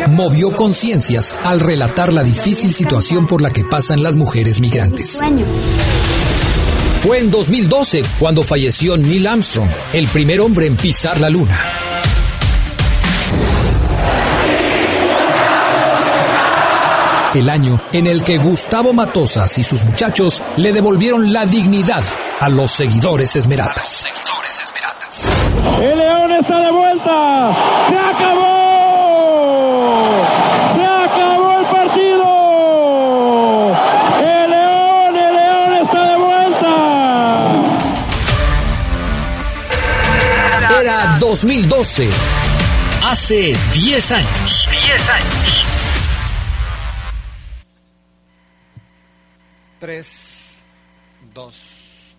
movió 0.08 0.56
conciencias 0.56 1.38
al 1.44 1.60
relatar 1.60 2.14
la 2.14 2.24
difícil 2.24 2.74
situación 2.74 3.28
por 3.28 3.42
la 3.42 3.50
que 3.50 3.66
pasan 3.66 4.02
las 4.02 4.16
mujeres 4.16 4.62
migrantes. 4.62 5.20
Fue 7.02 7.20
en 7.20 7.30
2012 7.30 8.04
cuando 8.20 8.42
falleció 8.44 8.96
Neil 8.96 9.28
Armstrong, 9.28 9.70
el 9.92 10.08
primer 10.08 10.40
hombre 10.40 10.68
en 10.68 10.78
pisar 10.78 11.20
la 11.20 11.30
luna. 11.30 11.60
El 17.36 17.50
año 17.50 17.82
en 17.92 18.08
el 18.08 18.24
que 18.24 18.38
Gustavo 18.38 18.94
Matosas 18.94 19.58
y 19.58 19.64
sus 19.64 19.84
muchachos 19.84 20.42
le 20.58 20.72
devolvieron 20.72 21.34
la 21.34 21.46
dignidad 21.46 22.04
a 22.40 22.48
los 22.50 22.72
seguidores 22.72 23.36
esmeraldas. 23.36 23.92
Seguidores 23.92 24.62
esmeraldas. 24.62 25.30
El 25.82 25.98
León 25.98 26.32
está 26.32 26.60
de 26.62 26.72
vuelta. 26.72 27.56
Se 27.90 27.98
acabó. 27.98 28.46
Se 30.76 30.86
acabó 30.86 31.60
el 31.60 31.66
partido. 31.66 32.26
El 34.20 34.50
León, 34.52 35.18
el 35.18 35.36
León 35.36 35.74
está 35.84 36.06
de 36.10 36.16
vuelta. 36.18 36.72
Era 40.82 41.18
2012. 41.20 42.10
Hace 43.04 43.56
10 43.74 44.12
años. 44.12 44.68
10 44.72 44.72
años. 44.72 44.75
3, 49.86 50.66
2. 51.36 52.18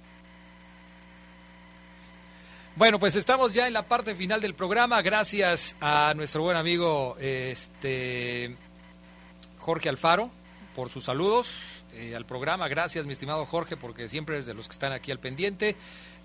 Bueno, 2.76 3.00
pues 3.00 3.16
estamos 3.16 3.54
ya 3.54 3.66
en 3.66 3.72
la 3.72 3.88
parte 3.88 4.14
final 4.14 4.40
del 4.40 4.54
programa. 4.54 5.02
Gracias 5.02 5.76
a 5.80 6.14
nuestro 6.14 6.42
buen 6.42 6.56
amigo 6.56 7.16
este, 7.18 8.56
Jorge 9.58 9.88
Alfaro 9.88 10.30
por 10.76 10.90
sus 10.90 11.02
saludos 11.02 11.82
eh, 11.92 12.14
al 12.14 12.24
programa. 12.24 12.68
Gracias, 12.68 13.04
mi 13.04 13.14
estimado 13.14 13.44
Jorge, 13.46 13.76
porque 13.76 14.08
siempre 14.08 14.38
es 14.38 14.46
de 14.46 14.54
los 14.54 14.68
que 14.68 14.72
están 14.72 14.92
aquí 14.92 15.10
al 15.10 15.18
pendiente. 15.18 15.74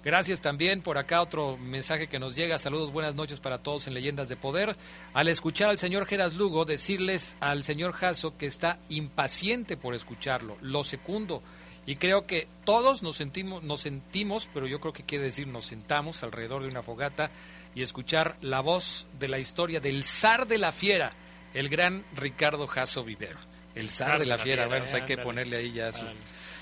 Gracias 0.04 0.41
también 0.41 0.82
por 0.82 0.97
acá 0.97 1.22
otro 1.22 1.58
mensaje 1.58 2.08
que 2.08 2.18
nos 2.18 2.36
llega. 2.36 2.58
Saludos, 2.58 2.91
buenas 2.91 3.14
noches 3.14 3.39
para 3.39 3.60
todos 3.60 3.86
en 3.86 3.93
Leyendas 3.93 4.30
de 4.30 4.36
Poder. 4.36 4.76
Al 5.14 5.28
escuchar 5.28 5.70
al 5.70 5.78
señor 5.78 6.08
Geras 6.08 6.34
Lugo, 6.34 6.66
decirles 6.66 7.36
al 7.39 7.64
señor 7.64 7.93
Jasso 7.93 8.36
que 8.36 8.47
está 8.47 8.80
impaciente 8.89 9.78
por 9.78 9.93
escucharlo. 9.93 10.58
Lo 10.62 10.84
segundo. 10.84 11.43
Y 11.86 11.97
creo 11.97 12.24
que 12.24 12.47
todos 12.66 13.04
nos 13.04 13.18
sentimos, 13.18 13.62
nos 13.62 13.82
sentimos, 13.82 14.49
pero 14.52 14.66
yo 14.66 14.80
creo 14.80 14.93
que 14.93 15.04
quiere 15.04 15.26
decir 15.26 15.47
nos 15.47 15.66
sentamos 15.68 16.24
alrededor 16.24 16.64
de 16.64 16.70
una 16.70 16.82
fogata 16.82 17.30
y 17.76 17.84
escuchar 17.84 18.38
la 18.41 18.60
voz 18.60 19.08
de 19.20 19.28
la 19.28 19.38
historia 19.38 19.80
del 19.80 20.04
zar 20.04 20.47
de 20.47 20.58
la 20.58 20.72
fiera, 20.72 21.14
el 21.54 21.70
gran 21.70 22.04
Ricardo 22.16 22.66
Jasso 22.66 23.04
Vivero. 23.04 23.39
El 23.76 23.88
zar, 23.88 24.20
de 24.20 24.26
la, 24.26 24.38
fiera, 24.38 24.68
bueno, 24.68 24.86
pues 24.86 24.95
hay 24.95 25.06
que 25.06 25.18
ponerle 25.18 25.58
ahí 25.58 25.72
ya 25.72 25.91
su, 25.93 26.04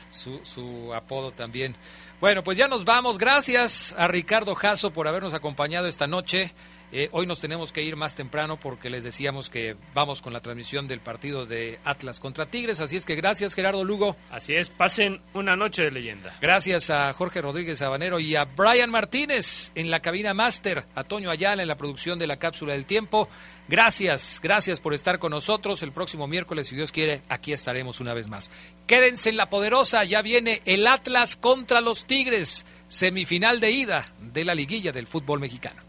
su, 0.09 0.39
su 0.43 0.93
apodo 0.93 1.31
también. 1.31 1.75
Bueno, 2.19 2.43
pues 2.43 2.57
ya 2.57 2.67
nos 2.67 2.85
vamos. 2.85 3.17
Gracias 3.17 3.95
a 3.97 4.07
Ricardo 4.07 4.55
Jasso 4.55 4.91
por 4.91 5.07
habernos 5.07 5.33
acompañado 5.33 5.87
esta 5.87 6.07
noche. 6.07 6.53
Eh, 6.91 7.09
hoy 7.11 7.27
nos 7.27 7.39
tenemos 7.39 7.71
que 7.71 7.83
ir 7.83 7.95
más 7.95 8.15
temprano 8.15 8.59
porque 8.59 8.89
les 8.89 9.03
decíamos 9.03 9.49
que 9.49 9.75
vamos 9.93 10.21
con 10.21 10.33
la 10.33 10.41
transmisión 10.41 10.87
del 10.87 10.99
partido 10.99 11.45
de 11.45 11.79
Atlas 11.83 12.19
contra 12.19 12.47
Tigres. 12.47 12.79
Así 12.79 12.95
es 12.95 13.05
que 13.05 13.15
gracias 13.15 13.53
Gerardo 13.53 13.83
Lugo. 13.83 14.15
Así 14.31 14.55
es, 14.55 14.69
pasen 14.69 15.21
una 15.33 15.55
noche 15.55 15.83
de 15.83 15.91
leyenda. 15.91 16.35
Gracias 16.41 16.89
a 16.89 17.13
Jorge 17.13 17.41
Rodríguez 17.41 17.79
Sabanero 17.79 18.19
y 18.19 18.35
a 18.35 18.45
Brian 18.45 18.89
Martínez 18.89 19.71
en 19.75 19.91
la 19.91 19.99
cabina 19.99 20.33
máster, 20.33 20.85
a 20.95 21.03
Toño 21.03 21.29
Ayala 21.29 21.61
en 21.61 21.67
la 21.67 21.77
producción 21.77 22.17
de 22.17 22.27
la 22.27 22.37
cápsula 22.37 22.73
del 22.73 22.85
tiempo. 22.85 23.29
Gracias, 23.67 24.39
gracias 24.41 24.79
por 24.79 24.95
estar 24.95 25.19
con 25.19 25.29
nosotros. 25.29 25.83
El 25.83 25.91
próximo 25.91 26.27
miércoles, 26.27 26.67
si 26.67 26.75
Dios 26.75 26.91
quiere, 26.91 27.21
aquí 27.29 27.53
estaremos 27.53 27.99
una 27.99 28.15
vez 28.15 28.27
más. 28.27 28.49
Quédense 28.87 29.29
en 29.29 29.37
la 29.37 29.51
poderosa, 29.51 30.03
ya 30.05 30.23
viene 30.23 30.63
el 30.65 30.87
Atlas 30.87 31.35
contra 31.35 31.81
los 31.81 32.05
Tigres, 32.05 32.65
semifinal 32.87 33.59
de 33.59 33.69
ida 33.69 34.11
de 34.19 34.43
la 34.43 34.55
liguilla 34.55 34.91
del 34.91 35.05
fútbol 35.05 35.39
mexicano. 35.39 35.88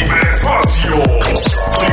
ciberespacio. 0.00 0.96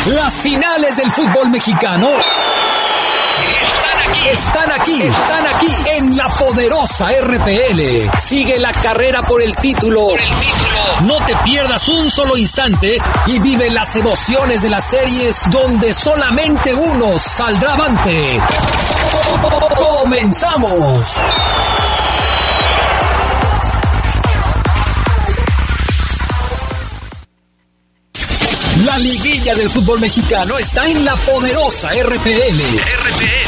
Las 0.07 0.35
finales 0.41 0.97
del 0.97 1.11
fútbol 1.13 1.51
mexicano 1.51 2.09
están 4.33 4.71
aquí. 4.73 5.03
Están 5.03 5.47
aquí. 5.47 5.67
En 5.97 6.17
la 6.17 6.29
poderosa 6.29 7.09
RPL. 7.21 8.19
Sigue 8.19 8.59
la 8.59 8.73
carrera 8.73 9.23
por 9.23 9.43
el 9.43 9.55
título. 9.57 10.09
No 11.03 11.25
te 11.25 11.35
pierdas 11.37 11.89
un 11.89 12.11
solo 12.11 12.37
instante 12.37 12.99
y 13.27 13.39
vive 13.39 13.71
las 13.71 13.97
emociones 13.97 14.63
de 14.63 14.71
las 14.71 14.89
series 14.91 15.43
donde 15.51 15.95
solamente 15.95 16.75
uno 16.75 17.19
saldrá 17.19 17.75
avante. 17.75 18.41
Comenzamos. 19.77 21.19
La 28.85 28.97
liguilla 28.99 29.55
del 29.55 29.69
fútbol 29.69 30.01
mexicano 30.01 30.57
está 30.59 30.87
en 30.87 31.05
la 31.05 31.17
poderosa 31.17 31.91
RPL. 31.93 32.61
RPL. 32.61 33.48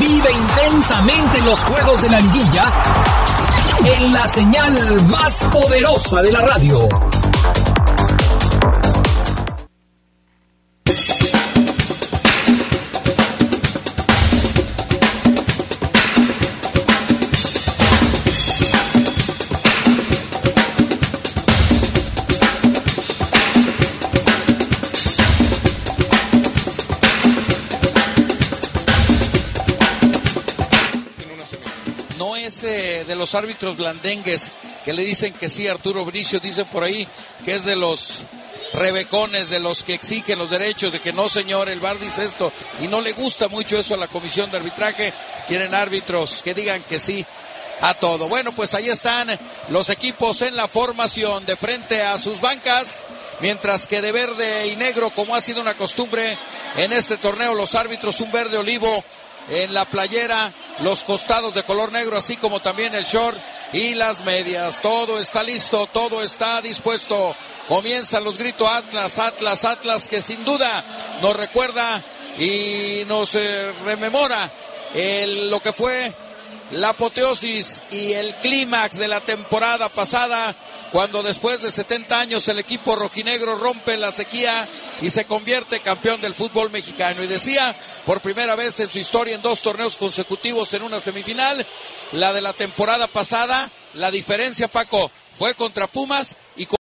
Vive 0.00 0.32
intensamente 0.32 1.40
los 1.42 1.60
juegos 1.60 2.02
de 2.02 2.10
la 2.10 2.20
liguilla 2.20 2.72
en 3.86 4.12
la 4.12 4.26
señal 4.26 5.02
más 5.08 5.44
poderosa 5.52 6.22
de 6.22 6.32
la 6.32 6.40
radio. 6.40 6.88
Árbitros 33.34 33.76
blandengues 33.76 34.52
que 34.84 34.92
le 34.92 35.02
dicen 35.02 35.32
que 35.34 35.48
sí, 35.48 35.68
Arturo 35.68 36.04
Bricio 36.04 36.40
dice 36.40 36.64
por 36.64 36.84
ahí 36.84 37.06
que 37.44 37.54
es 37.54 37.64
de 37.64 37.76
los 37.76 38.20
rebecones, 38.74 39.50
de 39.50 39.60
los 39.60 39.82
que 39.82 39.94
exigen 39.94 40.38
los 40.38 40.50
derechos, 40.50 40.92
de 40.92 41.00
que 41.00 41.12
no 41.12 41.28
señor, 41.28 41.68
el 41.68 41.80
VAR 41.80 41.98
dice 41.98 42.24
esto 42.24 42.52
y 42.80 42.88
no 42.88 43.00
le 43.00 43.12
gusta 43.12 43.48
mucho 43.48 43.78
eso 43.78 43.94
a 43.94 43.98
la 43.98 44.08
comisión 44.08 44.50
de 44.50 44.58
arbitraje, 44.58 45.12
quieren 45.48 45.74
árbitros 45.74 46.42
que 46.42 46.54
digan 46.54 46.82
que 46.82 46.98
sí 46.98 47.24
a 47.80 47.94
todo. 47.94 48.28
Bueno, 48.28 48.52
pues 48.52 48.74
ahí 48.74 48.88
están 48.88 49.28
los 49.68 49.88
equipos 49.90 50.42
en 50.42 50.56
la 50.56 50.68
formación 50.68 51.44
de 51.46 51.56
frente 51.56 52.02
a 52.02 52.18
sus 52.18 52.40
bancas, 52.40 53.04
mientras 53.40 53.86
que 53.86 54.00
de 54.00 54.12
verde 54.12 54.68
y 54.68 54.76
negro, 54.76 55.10
como 55.10 55.34
ha 55.34 55.40
sido 55.40 55.60
una 55.60 55.74
costumbre 55.74 56.36
en 56.76 56.92
este 56.92 57.16
torneo, 57.16 57.54
los 57.54 57.74
árbitros 57.74 58.20
un 58.20 58.32
verde 58.32 58.56
olivo 58.56 59.04
en 59.50 59.74
la 59.74 59.84
playera, 59.84 60.52
los 60.80 61.04
costados 61.04 61.54
de 61.54 61.62
color 61.62 61.92
negro, 61.92 62.16
así 62.16 62.36
como 62.36 62.60
también 62.60 62.94
el 62.94 63.04
short 63.04 63.38
y 63.72 63.94
las 63.94 64.24
medias. 64.24 64.80
Todo 64.80 65.18
está 65.18 65.42
listo, 65.42 65.86
todo 65.92 66.22
está 66.22 66.60
dispuesto. 66.62 67.34
Comienzan 67.68 68.24
los 68.24 68.38
gritos 68.38 68.68
Atlas, 68.68 69.18
Atlas, 69.18 69.64
Atlas, 69.64 70.08
que 70.08 70.22
sin 70.22 70.44
duda 70.44 70.84
nos 71.22 71.36
recuerda 71.36 72.02
y 72.38 73.04
nos 73.06 73.34
eh, 73.34 73.72
rememora 73.84 74.50
el, 74.94 75.50
lo 75.50 75.60
que 75.60 75.72
fue 75.72 76.12
la 76.72 76.90
apoteosis 76.90 77.82
y 77.90 78.12
el 78.12 78.34
clímax 78.36 78.98
de 78.98 79.08
la 79.08 79.20
temporada 79.20 79.88
pasada, 79.88 80.54
cuando 80.92 81.22
después 81.22 81.60
de 81.62 81.70
70 81.70 82.18
años 82.18 82.48
el 82.48 82.58
equipo 82.58 82.96
rojinegro 82.96 83.56
rompe 83.56 83.96
la 83.96 84.10
sequía 84.10 84.66
y 85.00 85.10
se 85.10 85.24
convierte 85.24 85.80
campeón 85.80 86.20
del 86.20 86.34
fútbol 86.34 86.70
mexicano. 86.70 87.22
Y 87.22 87.26
decía, 87.26 87.74
por 88.06 88.20
primera 88.20 88.54
vez 88.54 88.78
en 88.80 88.90
su 88.90 88.98
historia 88.98 89.34
en 89.34 89.42
dos 89.42 89.62
torneos 89.62 89.96
consecutivos 89.96 90.72
en 90.74 90.82
una 90.82 91.00
semifinal, 91.00 91.66
la 92.12 92.32
de 92.32 92.40
la 92.40 92.52
temporada 92.52 93.06
pasada, 93.08 93.70
la 93.94 94.10
diferencia, 94.10 94.68
Paco, 94.68 95.10
fue 95.36 95.54
contra 95.54 95.86
Pumas 95.86 96.36
y 96.56 96.66